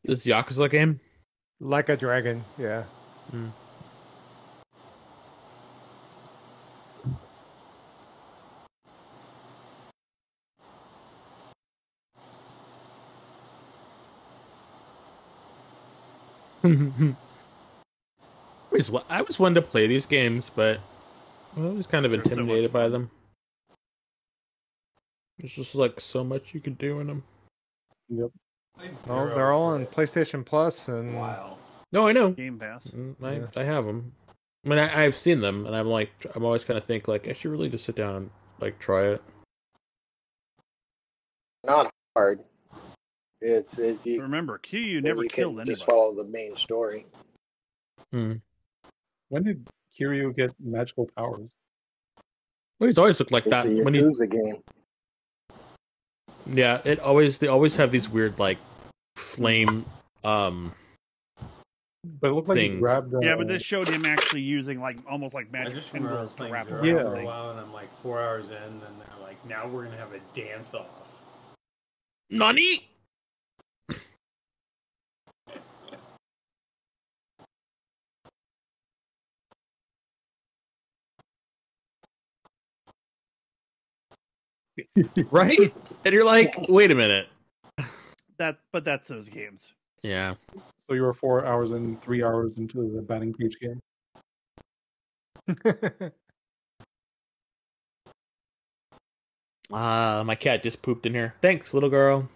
[0.05, 1.01] this Yakuza game.
[1.59, 2.85] Like a dragon, yeah.
[16.63, 17.15] I
[18.71, 20.79] was I was one to play these games, but
[21.57, 23.11] I was kind of They're so intimidated by them.
[25.39, 27.23] There's just like so much you can do in them.
[28.09, 28.29] Yep.
[29.07, 31.57] Well, they're all on PlayStation Plus, and Wow.
[31.91, 32.31] No, I know.
[32.31, 32.85] Game Pass.
[32.87, 33.47] Mm, I, Yeah.
[33.55, 34.11] I have them.
[34.65, 37.27] I mean, I, I've seen them, and I'm like, I'm always kind of think like
[37.27, 38.29] I should really just sit down and
[38.59, 39.21] like try it.
[41.65, 42.39] Not hard.
[43.41, 45.75] It's it, you, Remember, Q, you never you killed can anybody.
[45.75, 47.05] just follow the main story.
[48.11, 48.33] Hmm.
[49.29, 49.67] When did
[49.99, 51.51] Kiryu get magical powers?
[52.79, 53.67] Well, he's always looked like It's that.
[53.67, 54.63] a When he, Yakuza game.
[56.45, 58.57] Yeah, it always they always have these weird like
[59.15, 59.85] flame.
[60.23, 60.73] Um,
[62.19, 63.13] But it looked like he grabbed.
[63.13, 66.17] Uh, Yeah, but this showed him actually using like almost like I magic just remember
[66.17, 67.11] I was tendrils to wrap Zero around Yeah.
[67.11, 69.97] for a while, and I'm like four hours in, and they're like, "Now we're gonna
[69.97, 70.87] have a dance off."
[72.29, 72.87] Nani?
[85.31, 85.73] Right?
[86.05, 87.27] And you're like, wait a minute.
[88.37, 89.73] That, but that's those games.
[90.01, 90.35] Yeah.
[90.79, 93.79] So you were four hours and three hours into the batting cage game.
[99.71, 101.33] Uh, my cat just pooped in here.
[101.41, 102.29] Thanks, little girl.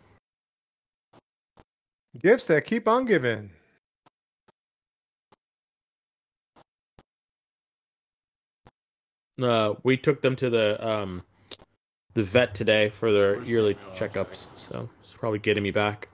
[2.20, 3.52] gifts that keep on giving.
[9.40, 11.22] Uh, we took them to the um,
[12.18, 14.48] the vet today for their yearly checkups.
[14.56, 16.10] So it's probably getting me back.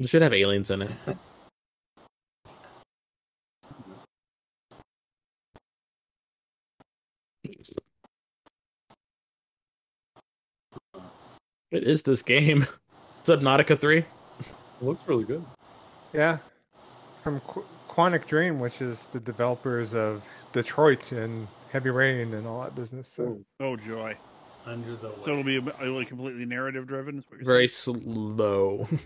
[0.00, 0.90] It should have aliens in it.
[11.70, 12.66] It is this game.
[13.22, 13.98] Subnautica 3.
[13.98, 14.06] It
[14.80, 15.44] looks really good.
[16.12, 16.38] Yeah,
[17.22, 17.64] from Qu-
[18.00, 23.06] Quantic Dream, which is the developers of Detroit and Heavy Rain and all that business.
[23.06, 24.16] So Oh joy!
[24.64, 27.18] Under the So it'll be a, it'll be completely narrative driven.
[27.18, 28.00] Is what you're Very saying?
[28.02, 28.88] slow.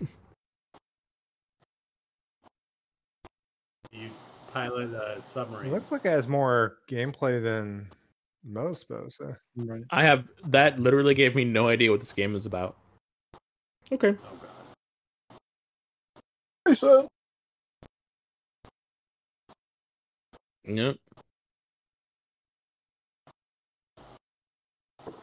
[3.91, 4.09] you
[4.53, 5.67] pilot a submarine.
[5.67, 7.89] it looks like it has more gameplay than
[8.45, 9.07] most, though.
[9.09, 9.83] So Right.
[9.89, 12.77] I have that literally gave me no idea what this game is about.
[13.91, 14.15] Okay.
[14.23, 15.37] oh god.
[16.65, 17.09] Hey, son.
[20.67, 20.97] Yep.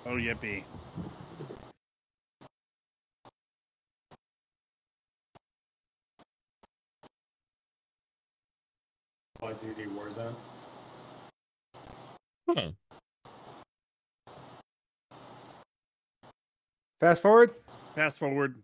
[0.06, 0.64] Oh yippee!
[9.40, 10.35] Call of Duty Warzone.
[12.48, 12.70] Huh.
[17.01, 17.55] fast forward.
[17.97, 18.56] Fast forward.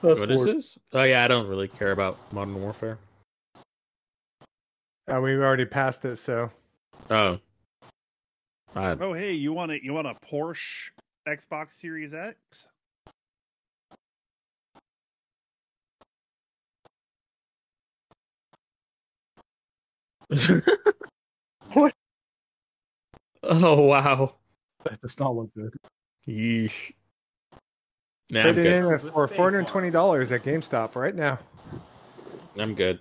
[0.00, 0.78] What is this?
[0.92, 2.98] Oh yeah, I don't really care about Modern Warfare.
[5.08, 6.50] Uh, we've already passed it, so
[7.10, 7.38] Oh.
[8.74, 10.90] I, Oh hey, you want a you want a Porsche
[11.26, 12.66] Xbox Series X?
[21.72, 21.92] What?
[23.48, 24.34] Oh wow.
[24.84, 25.72] That does not look good.
[26.26, 26.92] Yeesh.
[28.28, 31.38] Nah, I'm trade it in for four hundred twenty dollars at GameStop right now.
[32.58, 33.00] I'm good.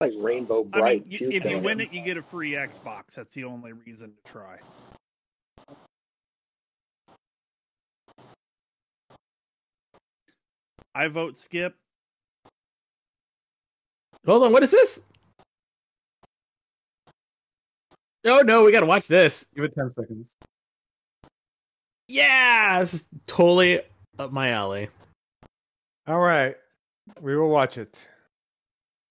[0.00, 1.04] Like Rainbow Brite.
[1.06, 3.14] I mean, you, if you win it, you get a free Xbox.
[3.16, 4.56] That's the only reason to try.
[10.94, 11.76] I vote skip.
[14.24, 15.00] Hold on, what is this?
[18.24, 19.46] Oh no, we gotta watch this.
[19.54, 20.30] Give it ten seconds.
[22.08, 23.82] Yeah, this is totally
[24.18, 24.88] up my alley.
[26.06, 26.56] All right,
[27.20, 28.08] we will watch it.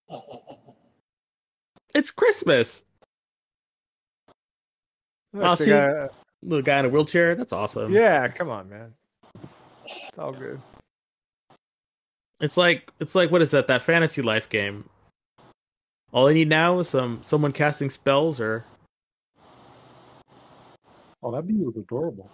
[1.95, 2.83] It's Christmas.
[5.33, 6.07] Look, I'll see- got- uh,
[6.41, 7.35] Little guy in a wheelchair.
[7.35, 7.91] That's awesome.
[7.93, 8.93] yeah, come on, man.
[10.07, 10.61] It's all good.
[12.39, 13.67] It's like it's like what is that?
[13.67, 14.89] That fantasy life game.
[16.13, 18.63] All I need now is some someone casting spells or
[21.21, 22.29] Oh, that bee was adorable.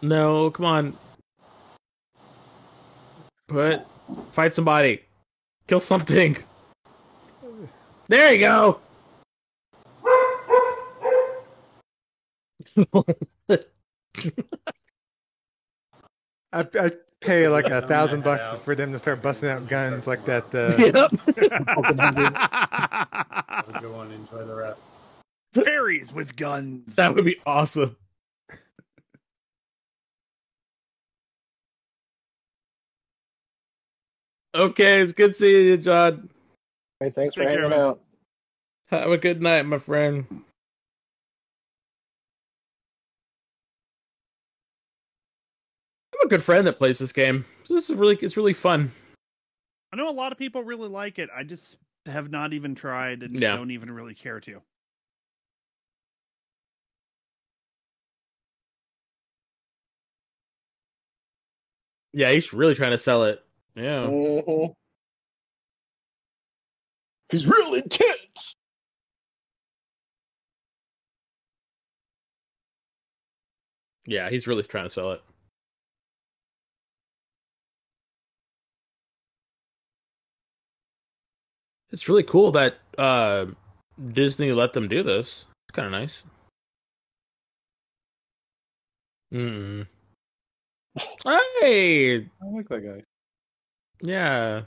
[0.00, 0.96] no, come on.
[3.48, 3.82] Put
[4.32, 5.02] fight somebody.
[5.70, 6.36] Kill something.
[8.08, 8.80] There you go.
[16.52, 16.90] I I
[17.20, 20.52] pay like a I'm thousand bucks for them to start busting out guns like that.
[20.52, 21.12] Uh, yep.
[23.68, 24.80] We'll go on enjoy the rest.
[25.64, 26.96] Fairies with guns.
[26.96, 27.96] that would be awesome.
[34.54, 36.28] Okay, it's good seeing you, John.
[36.98, 37.80] Hey, thanks for Take care, hanging man.
[37.80, 38.00] out.
[38.86, 40.26] Have a good night, my friend.
[40.30, 40.34] I
[46.18, 47.44] have a good friend that plays this game.
[47.68, 48.90] This is really it's really fun.
[49.92, 51.30] I know a lot of people really like it.
[51.34, 53.56] I just have not even tried and Yeah.
[53.56, 54.60] don't even really care to.
[62.12, 63.44] Yeah, he's really trying to sell it.
[63.74, 64.06] Yeah.
[64.06, 64.74] Mhm.
[67.30, 68.56] He's real intense.
[74.06, 75.22] Yeah, he's really trying to sell it.
[81.90, 83.46] It's really cool that uh,
[84.12, 85.46] Disney let them do this.
[85.68, 86.24] It's kind of nice.
[89.32, 89.86] Mm.
[91.60, 93.04] Hey, I like that guy.
[94.02, 94.62] Yeah.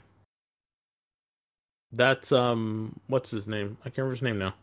[1.92, 3.78] That's um, what's his name?
[3.82, 4.54] I can't remember his name now.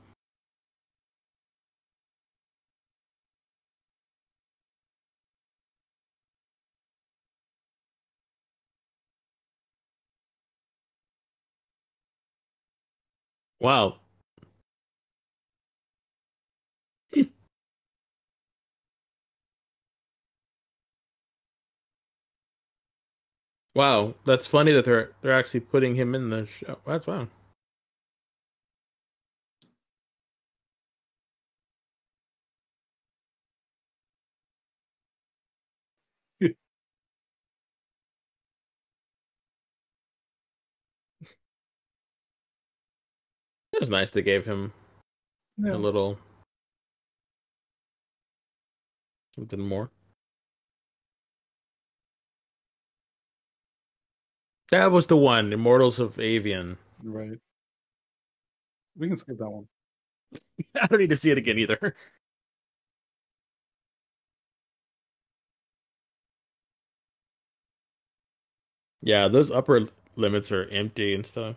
[13.59, 13.99] Wow.
[23.75, 26.77] Wow, that's funny that they're they're actually putting him in the show.
[26.85, 27.27] That's wow.
[43.73, 44.71] It was nice they gave him
[45.57, 45.75] Yeah.
[45.75, 46.19] a little
[49.35, 49.89] something more.
[54.71, 56.77] That was the one, Immortals of Aveum.
[57.03, 57.37] Right.
[58.97, 59.67] We can skip that one.
[60.81, 61.95] I don't need to see it again either.
[69.01, 71.55] Yeah, those upper limits are empty and stuff.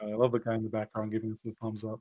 [0.00, 2.00] I love the guy in the background giving us the thumbs up.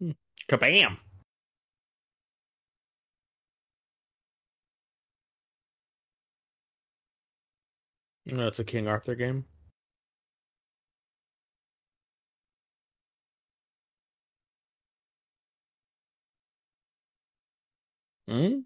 [0.00, 0.10] Hmm.
[0.48, 0.98] Kabam!
[8.26, 9.44] No, it's a King Arthur game.
[18.28, 18.60] Hmm?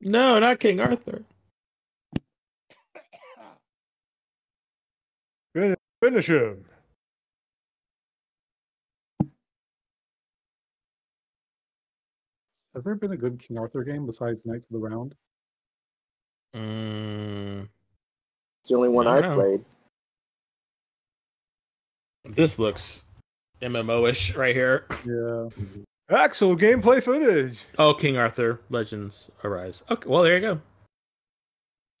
[0.00, 1.24] No, not King Arthur.
[6.02, 6.64] Finish him.
[12.76, 15.14] Has there been a good King Arthur game besides Knights of the Round?
[16.54, 17.62] Mm,
[18.60, 19.34] It's the only one I I've know.
[19.34, 19.64] played.
[22.36, 23.02] this looks
[23.62, 24.84] MMO-ish right here.
[25.06, 25.48] Yeah.
[26.10, 27.64] Actual gameplay footage.
[27.78, 29.82] Oh, King Arthur Legends Arise.
[29.90, 30.60] Okay, well there you go.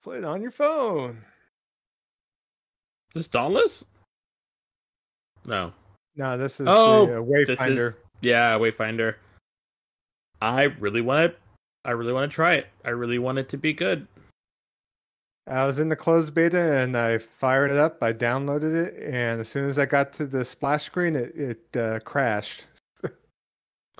[0.04, 1.24] Play it on your phone.
[3.14, 3.86] Is this Dauntless?
[5.46, 5.72] No.
[6.16, 7.88] No, this is Oh, the uh, This Wayfinder.
[7.90, 9.14] is yeah, Wayfinder.
[10.46, 11.38] I really want to.
[11.84, 12.68] I really want to try it.
[12.84, 14.06] I really want it to be good.
[15.48, 18.02] I was in the closed beta and I fired it up.
[18.02, 21.76] I downloaded it, and as soon as I got to the splash screen, it it
[21.76, 22.64] uh, crashed.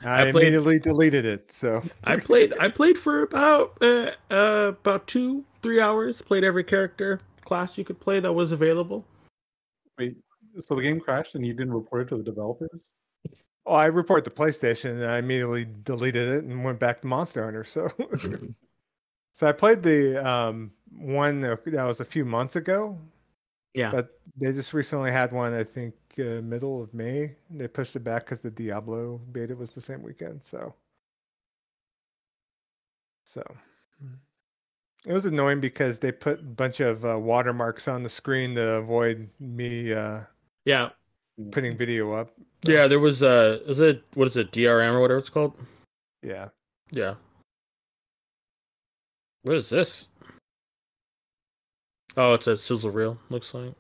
[0.04, 1.52] I, I played- immediately deleted it.
[1.52, 2.54] So I played.
[2.60, 6.22] I played for about uh, uh about two three hours.
[6.22, 9.04] Played every character class you could play that was available.
[9.98, 10.16] Wait,
[10.60, 12.92] so the game crashed and you didn't report it to the developers?
[13.66, 17.44] Oh, I report the PlayStation, and I immediately deleted it and went back to Monster
[17.44, 17.64] Hunter.
[17.64, 17.90] So
[19.32, 22.98] so I played the um one that was a few months ago,
[23.74, 23.92] Yeah.
[23.92, 25.54] but they just recently had one.
[25.54, 27.36] I think uh, middle of May.
[27.50, 30.42] They pushed it back because the Diablo beta was the same weekend.
[30.44, 30.74] So
[33.24, 33.42] so
[35.06, 38.74] it was annoying because they put a bunch of uh, watermarks on the screen to
[38.76, 40.20] avoid me uh,
[40.64, 40.90] yeah.
[41.50, 41.78] Putting mm-hmm.
[41.78, 42.30] video up.
[42.64, 42.86] Yeah.
[42.86, 45.56] There was a is it what is it DRM or whatever it's called?
[46.22, 46.48] Yeah.
[46.90, 47.14] Yeah.
[49.42, 50.08] What is this?
[52.16, 53.18] Oh, it's a sizzle reel.
[53.28, 53.74] Looks like.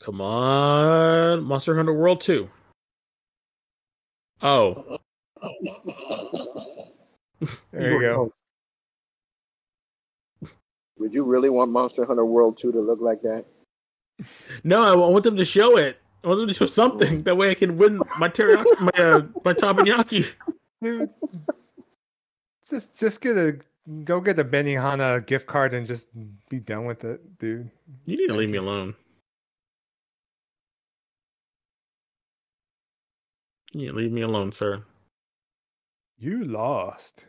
[0.00, 2.50] Come on, Monster Hunter World Two.
[4.42, 4.98] Oh,
[7.72, 8.32] There you go.
[10.98, 13.44] Would you really want Monster Hunter World 2 to look like that?
[14.62, 15.98] No, I want them to show it.
[16.22, 17.22] I want them to show something.
[17.24, 20.26] That way I can win my teriyaki, my uh, my teppanyaki.
[20.80, 21.10] Dude,
[22.70, 23.58] just just get a
[24.04, 26.06] go get a Benihana gift card and just
[26.48, 27.70] be done with it, dude.
[28.06, 28.94] You need to leave me alone.
[33.72, 34.84] You leave me alone, sir.
[36.16, 37.26] You lost.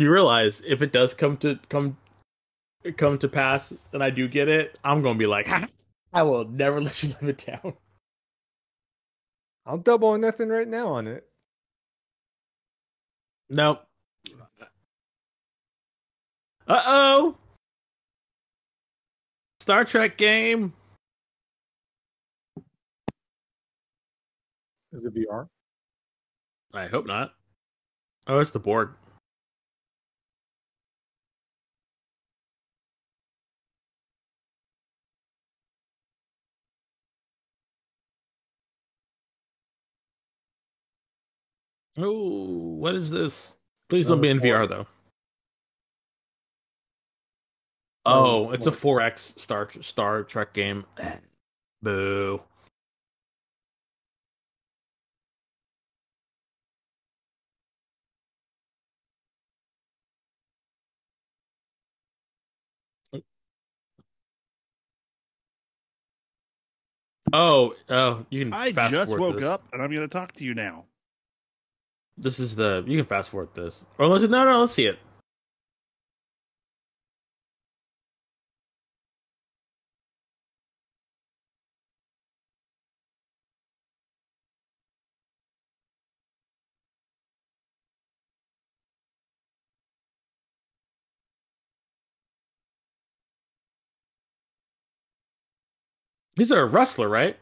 [0.00, 1.98] You realize if it does come to come
[2.96, 5.68] come to pass and I do get it, I'm gonna be like, "Ha,
[6.14, 7.74] I will never let you live it down.
[9.66, 11.28] I'll double or nothing right now on it.
[13.50, 13.84] Nope.
[16.66, 17.36] Uh oh.
[19.60, 20.72] Star Trek game.
[24.92, 25.48] Is it VR?
[26.72, 27.34] I hope not.
[28.26, 28.94] Oh, it's the Borg.
[41.98, 43.56] Oh, what is this?
[43.88, 44.86] Please don't be in VR though.
[48.06, 49.00] Oh, it's a four.
[49.00, 50.84] 4X Star Star Trek game.
[51.82, 52.40] Boo.
[67.32, 69.44] Oh, oh, you can I just woke this.
[69.44, 70.84] up and I'm going to talk to you now.
[72.20, 73.86] This is the you can fast forward this.
[73.96, 74.98] Or let's no no let's see it.
[96.36, 97.36] He's a wrestler, right?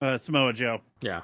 [0.00, 0.80] Uh, Samoa Joe.
[1.00, 1.22] Yeah.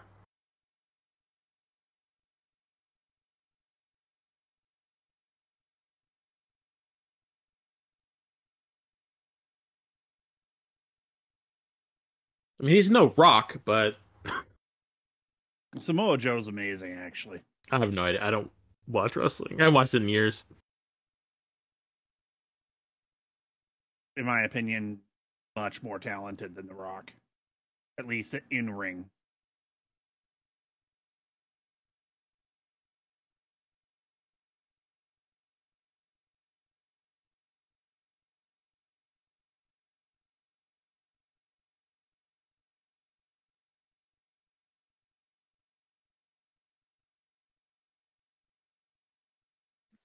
[12.60, 13.96] I mean, he's no rock, but
[15.80, 17.40] Samoa Joe's amazing, actually.
[17.70, 18.24] I have no idea.
[18.24, 18.50] I don't
[18.86, 19.56] watch wrestling.
[19.60, 20.44] I haven't watched it in years.
[24.16, 24.98] In my opinion,
[25.54, 27.12] much more talented than The Rock.
[27.98, 29.06] At least in ring.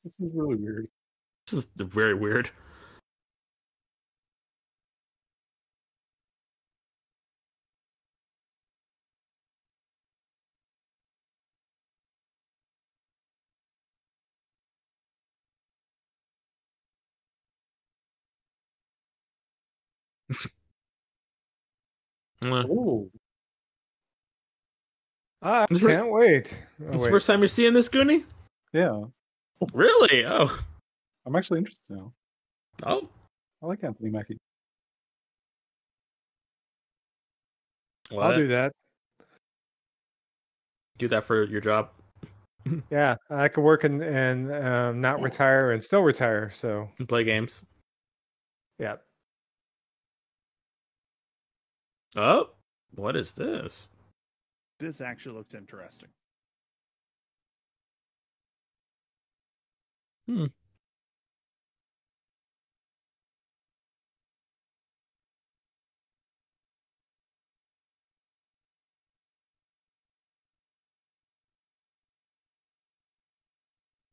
[0.03, 0.87] This is really weird.
[1.47, 2.49] This is very weird.
[22.41, 23.09] Uh, Oh,
[25.41, 26.57] I can't wait.
[26.81, 27.11] Oh, It's the wait.
[27.11, 28.23] first time you're seeing this Guni?
[28.73, 29.03] yeah.
[29.73, 30.25] Really?
[30.25, 30.57] Oh.
[31.25, 32.11] I'm actually interested now.
[32.83, 33.07] Oh.
[33.61, 34.37] I like Anthony Mackie.
[38.11, 38.35] I'll What?
[38.35, 38.73] do that.
[40.97, 41.89] Do that for your job.
[42.89, 46.49] Yeah, I could work and and um, not retire and still retire.
[46.53, 47.61] So And play games.
[48.79, 48.95] yeah,
[52.15, 52.51] Oh.
[52.95, 53.89] What is this?
[54.79, 56.07] This actually looks interesting.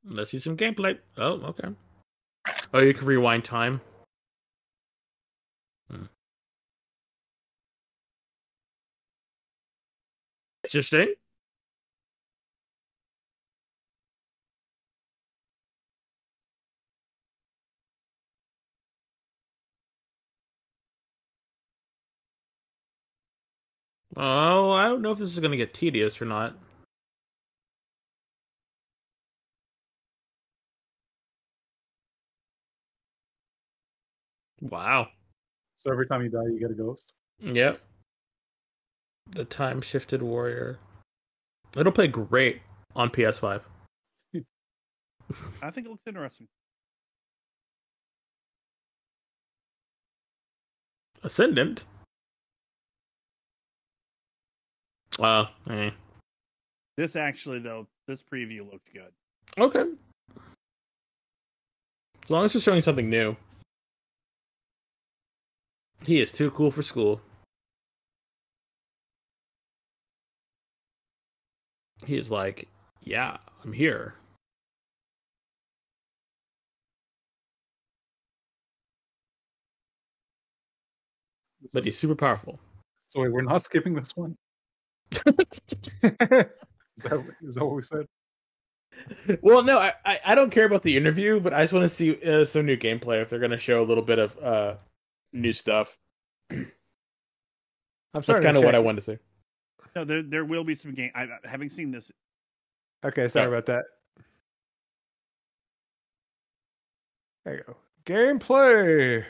[0.05, 0.99] Let's see some gameplay.
[1.16, 1.69] Oh, okay.
[2.73, 3.81] Oh, you can rewind time.
[5.91, 6.05] Hmm.
[10.65, 11.15] Interesting.
[24.22, 26.55] Oh, I don't know if this is going to get tedious or not.
[34.60, 35.09] Wow.
[35.76, 37.14] So every time you die, you get a ghost.
[37.40, 37.80] Yep.
[39.30, 40.78] The time shifted warrior.
[41.74, 42.60] It'll play great
[42.94, 43.62] on PS5.
[45.62, 46.47] I think it looks interesting.
[51.22, 51.84] Ascendant.
[55.20, 55.90] Uh, eh.
[56.97, 59.12] This actually, though, this preview looks good.
[59.59, 59.84] okay.
[62.24, 63.36] As long as they're showing something new.
[66.06, 67.20] He is too cool for school.
[72.06, 72.68] He is like,
[73.02, 74.14] yeah, I'm here.
[81.74, 82.59] But he's super powerful.
[83.09, 84.36] so wait, we're not skipping this one.
[86.03, 88.07] Is that, is that what we said?
[89.41, 91.89] well, no, I, I, I don't care about the interview, but I just want to
[91.89, 94.74] see uh, some new gameplay if they're going to show a little bit of uh
[95.32, 95.97] new stuff.
[96.51, 96.66] I'm
[98.12, 99.19] That's kind of what I wanted to see.
[99.97, 101.11] No, there there will be some game.
[101.15, 102.12] I, I- having seen this,
[103.05, 103.49] Okay, sorry Yeah.
[103.57, 103.85] about that.
[107.47, 107.77] There you go.
[108.05, 109.24] Gameplay.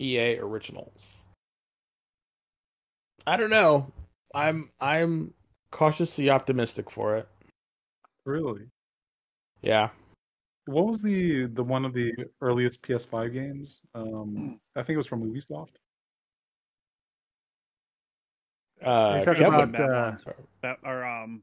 [0.00, 1.26] EA Originals.
[3.26, 3.92] I don't know.
[4.34, 5.32] I'm I'm
[5.70, 7.28] cautiously optimistic for it.
[8.26, 8.66] Really?
[9.62, 9.90] Yeah.
[10.66, 13.80] What was the the one of the earliest PS5 games?
[13.94, 15.76] Um, I think it was from Ubisoft.
[18.82, 21.42] Uh, You're talking Kevin- about, uh, that are um.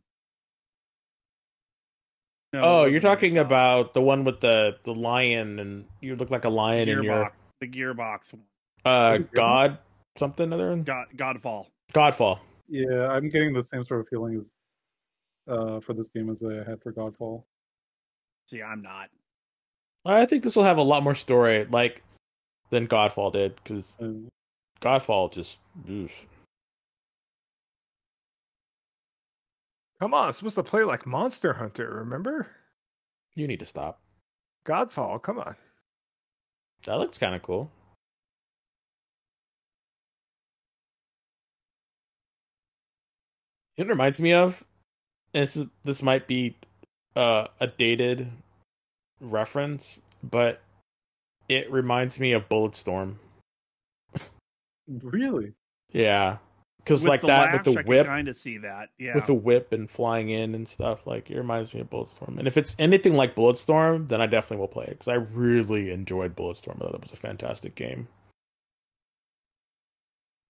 [2.54, 6.44] No, oh, you're talking about the one with the the lion, and you look like
[6.44, 7.32] a lion in your Gearbox,
[7.62, 8.44] the Gearbox one,
[8.84, 9.78] uh Was it God
[10.18, 11.68] something other God, Godfall.
[11.94, 12.40] Godfall.
[12.68, 14.38] Yeah, I'm getting the same sort of feeling
[15.48, 17.44] as uh, for this game as I had for Godfall.
[18.50, 19.10] See, I'm not.
[20.06, 22.02] I think this will have a lot more story, like
[22.70, 24.28] than Godfall did, because And
[24.82, 25.60] Godfall just.
[25.90, 26.12] oof.
[30.00, 32.48] Come on, it's supposed to play like Monster Hunter, remember?
[33.36, 34.02] You need to stop.
[34.66, 35.56] Godfall, come on.
[36.86, 37.70] That looks kind of cool.
[43.78, 44.64] It reminds me of
[45.34, 46.56] and this is, this might be
[47.16, 48.30] uh, a dated
[49.20, 50.62] reference, but
[51.48, 53.16] it reminds me of Bulletstorm.
[54.88, 55.54] really,
[55.92, 56.38] Yeah,
[56.84, 58.90] because like that lash, with the whip, kind of see that.
[58.98, 59.16] Yeah.
[59.16, 61.06] with the whip and flying in and stuff.
[61.06, 62.38] Like it reminds me of Bulletstorm.
[62.40, 65.92] And if it's anything like Bulletstorm, then I definitely will play it because I really
[65.92, 66.78] enjoyed Bulletstorm.
[66.78, 68.08] I thought it was a fantastic game.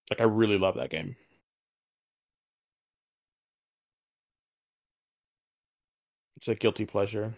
[0.09, 1.15] Like I really love that game.
[6.37, 7.35] It's a guilty pleasure.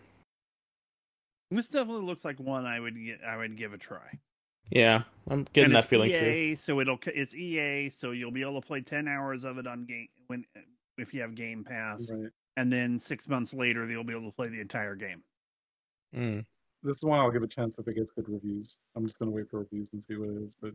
[1.52, 3.20] This definitely looks like one I would get.
[3.28, 4.20] I would give a try.
[4.70, 6.56] Yeah, I'm getting And that it's feeling too.
[6.56, 9.86] So it'll it's EA, so you'll be able to play ten hours of it on
[9.86, 10.46] game when
[10.98, 12.32] if you have Game Pass, right?
[12.58, 15.22] and then six months later you'll be able to play the entire game.
[16.16, 16.46] Mm.
[16.84, 18.78] This is one I'll give a chance if it gets good reviews.
[18.96, 20.56] I'm just gonna wait for reviews and see what it is.
[20.60, 20.74] But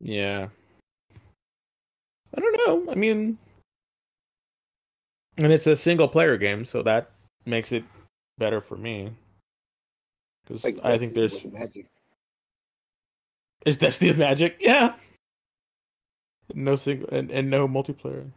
[0.00, 0.48] Yeah.
[2.36, 2.92] I don't know.
[2.92, 3.38] I mean,
[5.38, 7.10] and it's a single player game, so that
[7.44, 7.84] makes it
[8.38, 9.12] better for me.
[10.46, 11.86] Because Like I think there's magic.
[13.64, 14.94] is Destiny of Magic, yeah.
[16.54, 18.30] No single and, and no multiplayer.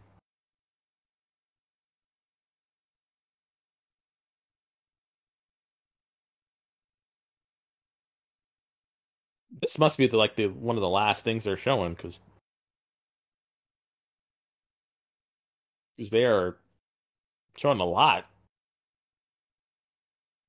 [9.61, 12.19] This must be the like the one of the last things they're showing because
[15.97, 16.57] because they are
[17.57, 18.25] showing a lot.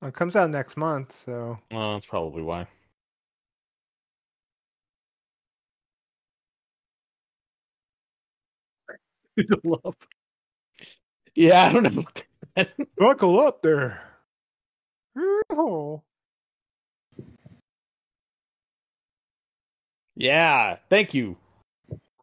[0.03, 2.67] Uh, it comes out next month, so Well, that's probably why.
[9.65, 9.97] love.
[11.37, 12.05] Yeah, I don't know.
[12.99, 14.03] buckle up there.
[15.51, 16.03] Oh.
[20.17, 21.37] yeah, thank you.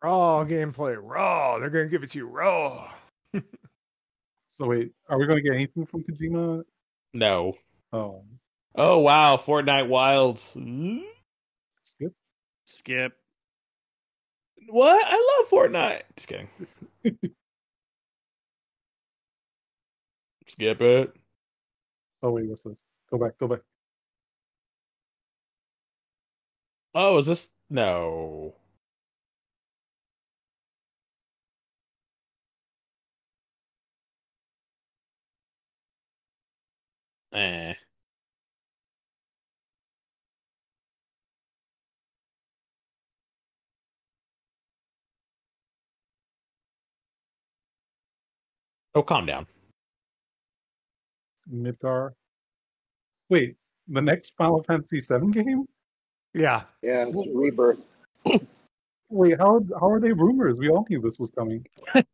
[0.04, 1.58] Raw gameplay, raw.
[1.58, 2.92] They're gonna give it to you raw.
[4.50, 6.64] So wait, are we gonna get anything from Kojima?
[7.14, 7.56] No.
[7.92, 8.24] Oh,
[8.76, 10.56] Oh wow, Fortnite Wilds.
[11.84, 12.14] Skip.
[12.66, 13.18] Skip.
[14.70, 15.04] What?
[15.08, 16.04] I love Fortnite.
[16.16, 16.50] Just kidding.
[20.48, 21.14] Skip it.
[22.22, 22.80] Oh wait, what's this?
[23.10, 23.62] Go back, go back.
[26.94, 28.56] Oh, is this no?
[37.38, 37.74] Eh.
[48.96, 49.46] Oh, calm down.
[51.54, 52.12] Midgar.
[53.30, 53.56] Wait,
[53.88, 55.66] the next Final Fantasy VII game?
[56.34, 56.64] Yeah.
[56.82, 57.80] Yeah, rebirth.
[59.10, 60.56] Wait, how how are they rumors?
[60.58, 61.66] We all knew this was coming.
[61.94, 62.06] that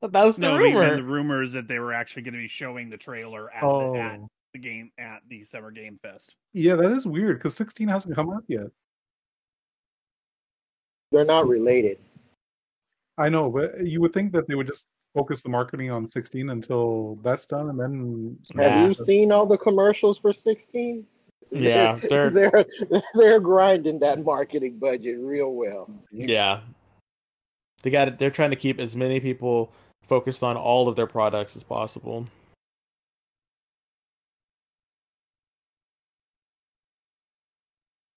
[0.00, 0.96] was the no, we rumor.
[0.96, 3.98] the rumors that they were actually going to be showing the trailer at, Oh, the,
[4.00, 4.20] at
[4.56, 6.34] the game at the Summer Game Fest.
[6.52, 8.66] yeah, that is weird because 16 hasn't come out yet.
[11.12, 11.98] They're not related.
[13.18, 16.50] I know, but you would think that they would just focus the marketing on 16
[16.50, 18.86] until that's done, and then Have Nah.
[18.88, 21.06] you seen all the commercials for 16?
[21.50, 22.64] Yeah, they're- they're
[23.14, 25.88] they're grinding that marketing budget real well.
[26.10, 26.60] Yeah.
[27.82, 28.18] They got it.
[28.18, 29.72] They're trying to keep as many people
[30.02, 32.26] focused on all of their products as possible.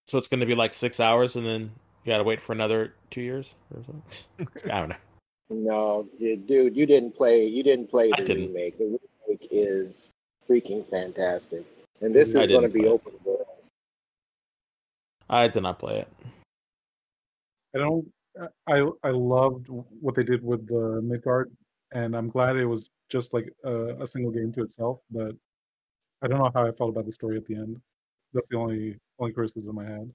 [0.09, 1.69] So it's going to be like six hours, and then
[2.03, 3.53] you got to wait for another two years.
[3.71, 4.47] Or something.
[4.73, 4.95] I don't know.
[5.51, 7.45] No, dude, you didn't play.
[7.45, 8.47] You didn't play the didn't.
[8.47, 8.79] remake.
[8.79, 10.09] The remake is
[10.49, 11.63] freaking fantastic,
[12.01, 13.45] and this I is going to be open world.
[15.29, 16.07] I did not play it.
[17.75, 18.11] I don't.
[18.65, 21.45] I I loved what they did with the Midgar,
[21.91, 25.01] and I'm glad it was just like a, a single game to itself.
[25.11, 25.35] But
[26.23, 27.79] I don't know how I felt about the story at the end.
[28.33, 30.11] That's the only only criticism I had.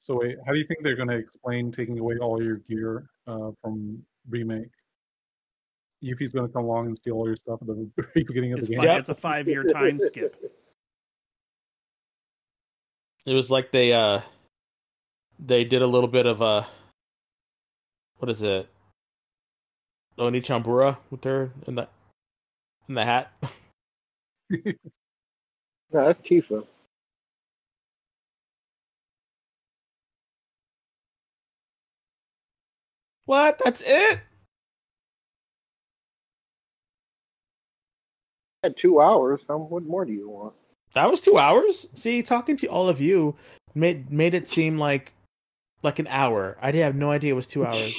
[0.00, 3.08] So wait, how do you think they're going to explain taking away all your gear
[3.26, 4.68] uh, from remake?
[6.04, 8.58] Yuffie's going to come along and steal all your stuff at the very beginning of
[8.60, 8.82] It's, the game.
[8.82, 8.98] fi- Yep.
[9.00, 10.36] it's a five year time skip.
[13.24, 14.20] It was like they uh
[15.38, 16.64] they did a little bit of uh
[18.18, 18.68] what is it?
[20.18, 21.88] Oni Chambura with her in the
[22.88, 23.32] in the hat.
[25.92, 26.66] No, that's Tifa.
[33.26, 33.60] What?
[33.62, 34.20] That's it?
[38.62, 39.42] Had two hours.
[39.48, 40.54] Um, what more do you want?
[40.94, 41.88] That was two hours.
[41.94, 43.36] See, talking to all of you
[43.74, 45.12] made made it seem like
[45.82, 46.56] like an hour.
[46.60, 47.94] I did have no idea it was two hours.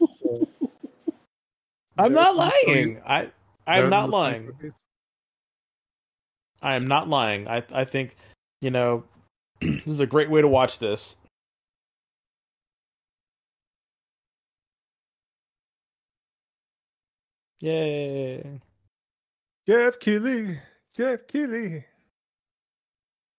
[1.98, 3.00] I'm not lying.
[3.06, 3.30] I
[3.66, 4.52] I'm not lying.
[6.60, 7.48] I am not lying.
[7.48, 8.16] I I think
[8.60, 9.04] you know
[9.60, 11.16] this is a great way to watch this.
[17.60, 18.60] Yay!
[19.68, 20.58] Geoff Keighley.
[20.96, 21.84] Geoff Keighley.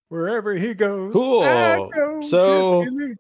[0.09, 1.13] Wherever he goes.
[1.13, 1.43] Cool.
[1.43, 3.17] I go, So- Geoff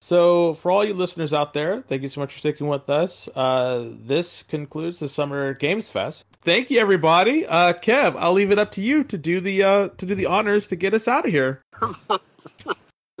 [0.00, 3.26] So, for all you listeners out there, thank you so much for sticking with us.
[3.34, 6.26] Uh, this concludes the Summer Games Fest.
[6.42, 7.46] Thank you, everybody.
[7.46, 10.26] Uh, Kev, I'll leave it up to you to do the uh, to do the
[10.26, 11.62] honors to get us out of here.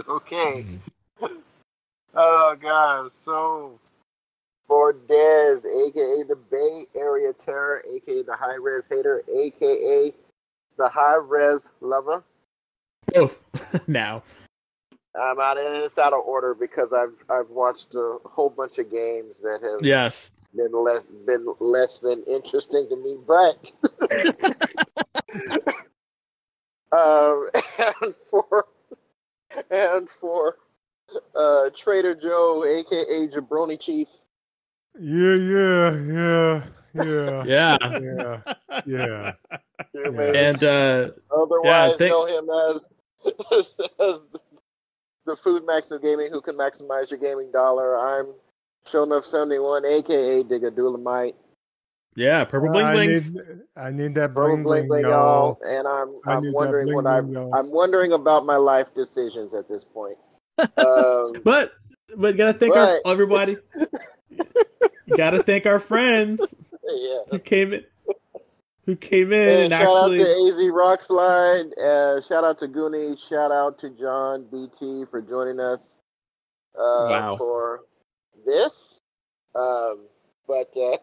[0.08, 0.66] Okay.
[2.16, 3.80] Oh god, so
[4.66, 10.12] for Dez, aka the Bay Area Terror, aka the High Res Hater, aka
[10.76, 12.22] the High Res Lover.
[13.12, 13.42] Both
[13.86, 14.22] now.
[15.20, 18.90] I'm out and it's out of order because I've I've watched a whole bunch of
[18.90, 20.32] games that have Yes.
[20.56, 23.70] been less been less than interesting to me, but
[26.92, 28.66] um, and for
[29.70, 30.56] and for
[31.36, 34.08] uh, Trader Joe, aka Jabroni Chief.
[34.98, 36.62] Yeah, yeah, yeah,
[36.94, 37.78] yeah, Yeah.
[38.00, 38.40] yeah,
[38.86, 39.32] yeah.
[39.92, 42.88] you may And uh, otherwise thank- know him as,
[43.52, 44.18] as, as
[45.26, 47.98] the food max of gaming who can maximize your gaming dollar.
[47.98, 48.26] I'm
[48.90, 51.34] Show Enough 71, aka Digga Dulamite.
[52.14, 53.32] yeah, purple bling I blings.
[53.32, 53.42] need,
[53.76, 55.58] I need that Bling bling bling bling, bling, y'all.
[55.60, 55.60] y'all.
[55.66, 57.54] And I'm I I'm wondering bling what I'm y'all.
[57.54, 60.18] I'm wondering about my life decisions at this point.
[60.78, 61.72] Um, But
[62.16, 63.56] but gotta thank our everybody.
[65.06, 66.40] you gotta thank our friends
[66.84, 67.18] yeah.
[67.30, 67.84] who came in,
[68.86, 70.20] who came in And and shout actually.
[70.20, 71.78] out to AZ Rockslide.
[71.78, 73.16] Uh, shout out to Guni.
[73.28, 75.80] Shout out to John BT for joining us
[76.76, 77.36] uh, Wow.
[77.38, 77.80] for
[78.46, 78.72] this.
[79.54, 80.06] Um,
[80.46, 80.96] but uh,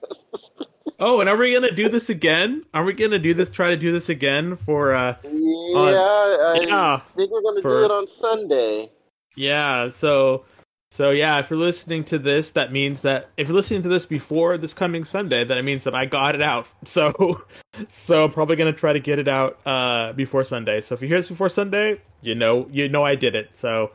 [0.99, 2.63] Oh, and are we gonna do this again?
[2.75, 3.49] Are we gonna do this?
[3.49, 7.01] Try to do this again for uh yeah, I yeah.
[7.15, 8.91] think we're to For- do it on Sunday.
[9.35, 10.45] Yeah, so
[10.91, 14.05] so yeah, if you're listening to this, that means that if you're listening to this
[14.05, 16.67] before this coming Sunday, then it means that I got it out.
[16.85, 17.45] So
[17.87, 20.81] so I'm probably gonna try to get it out uh before Sunday.
[20.81, 23.55] So if you hear this before Sunday, you know you know I did it.
[23.55, 23.91] So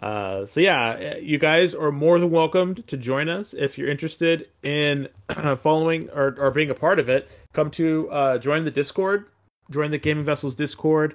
[0.00, 4.48] uh so yeah, you guys are more than welcomed to join us if you're interested
[4.62, 5.08] in
[5.62, 7.28] following or, or being a part of it.
[7.52, 9.26] Come to uh join the Discord
[9.70, 11.14] join the Gaming Vessels Discord,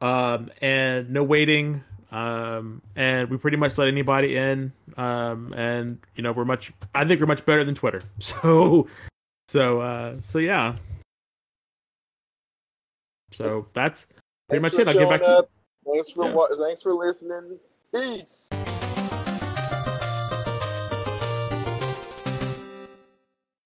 [0.00, 1.84] um, and no waiting.
[2.14, 4.72] Um, and we pretty much let anybody in.
[4.96, 6.72] Um, and you know we're much.
[6.94, 8.00] I think we're much better than Twitter.
[8.20, 8.86] So,
[9.48, 10.76] so, uh, so yeah.
[13.32, 14.06] So that's
[14.48, 14.88] pretty Thanks much it.
[14.88, 15.48] I'll get back showing to up.
[15.84, 16.34] Thanks for Yeah.
[16.34, 17.58] wa- thanks for listening.
[17.92, 18.63] Peace.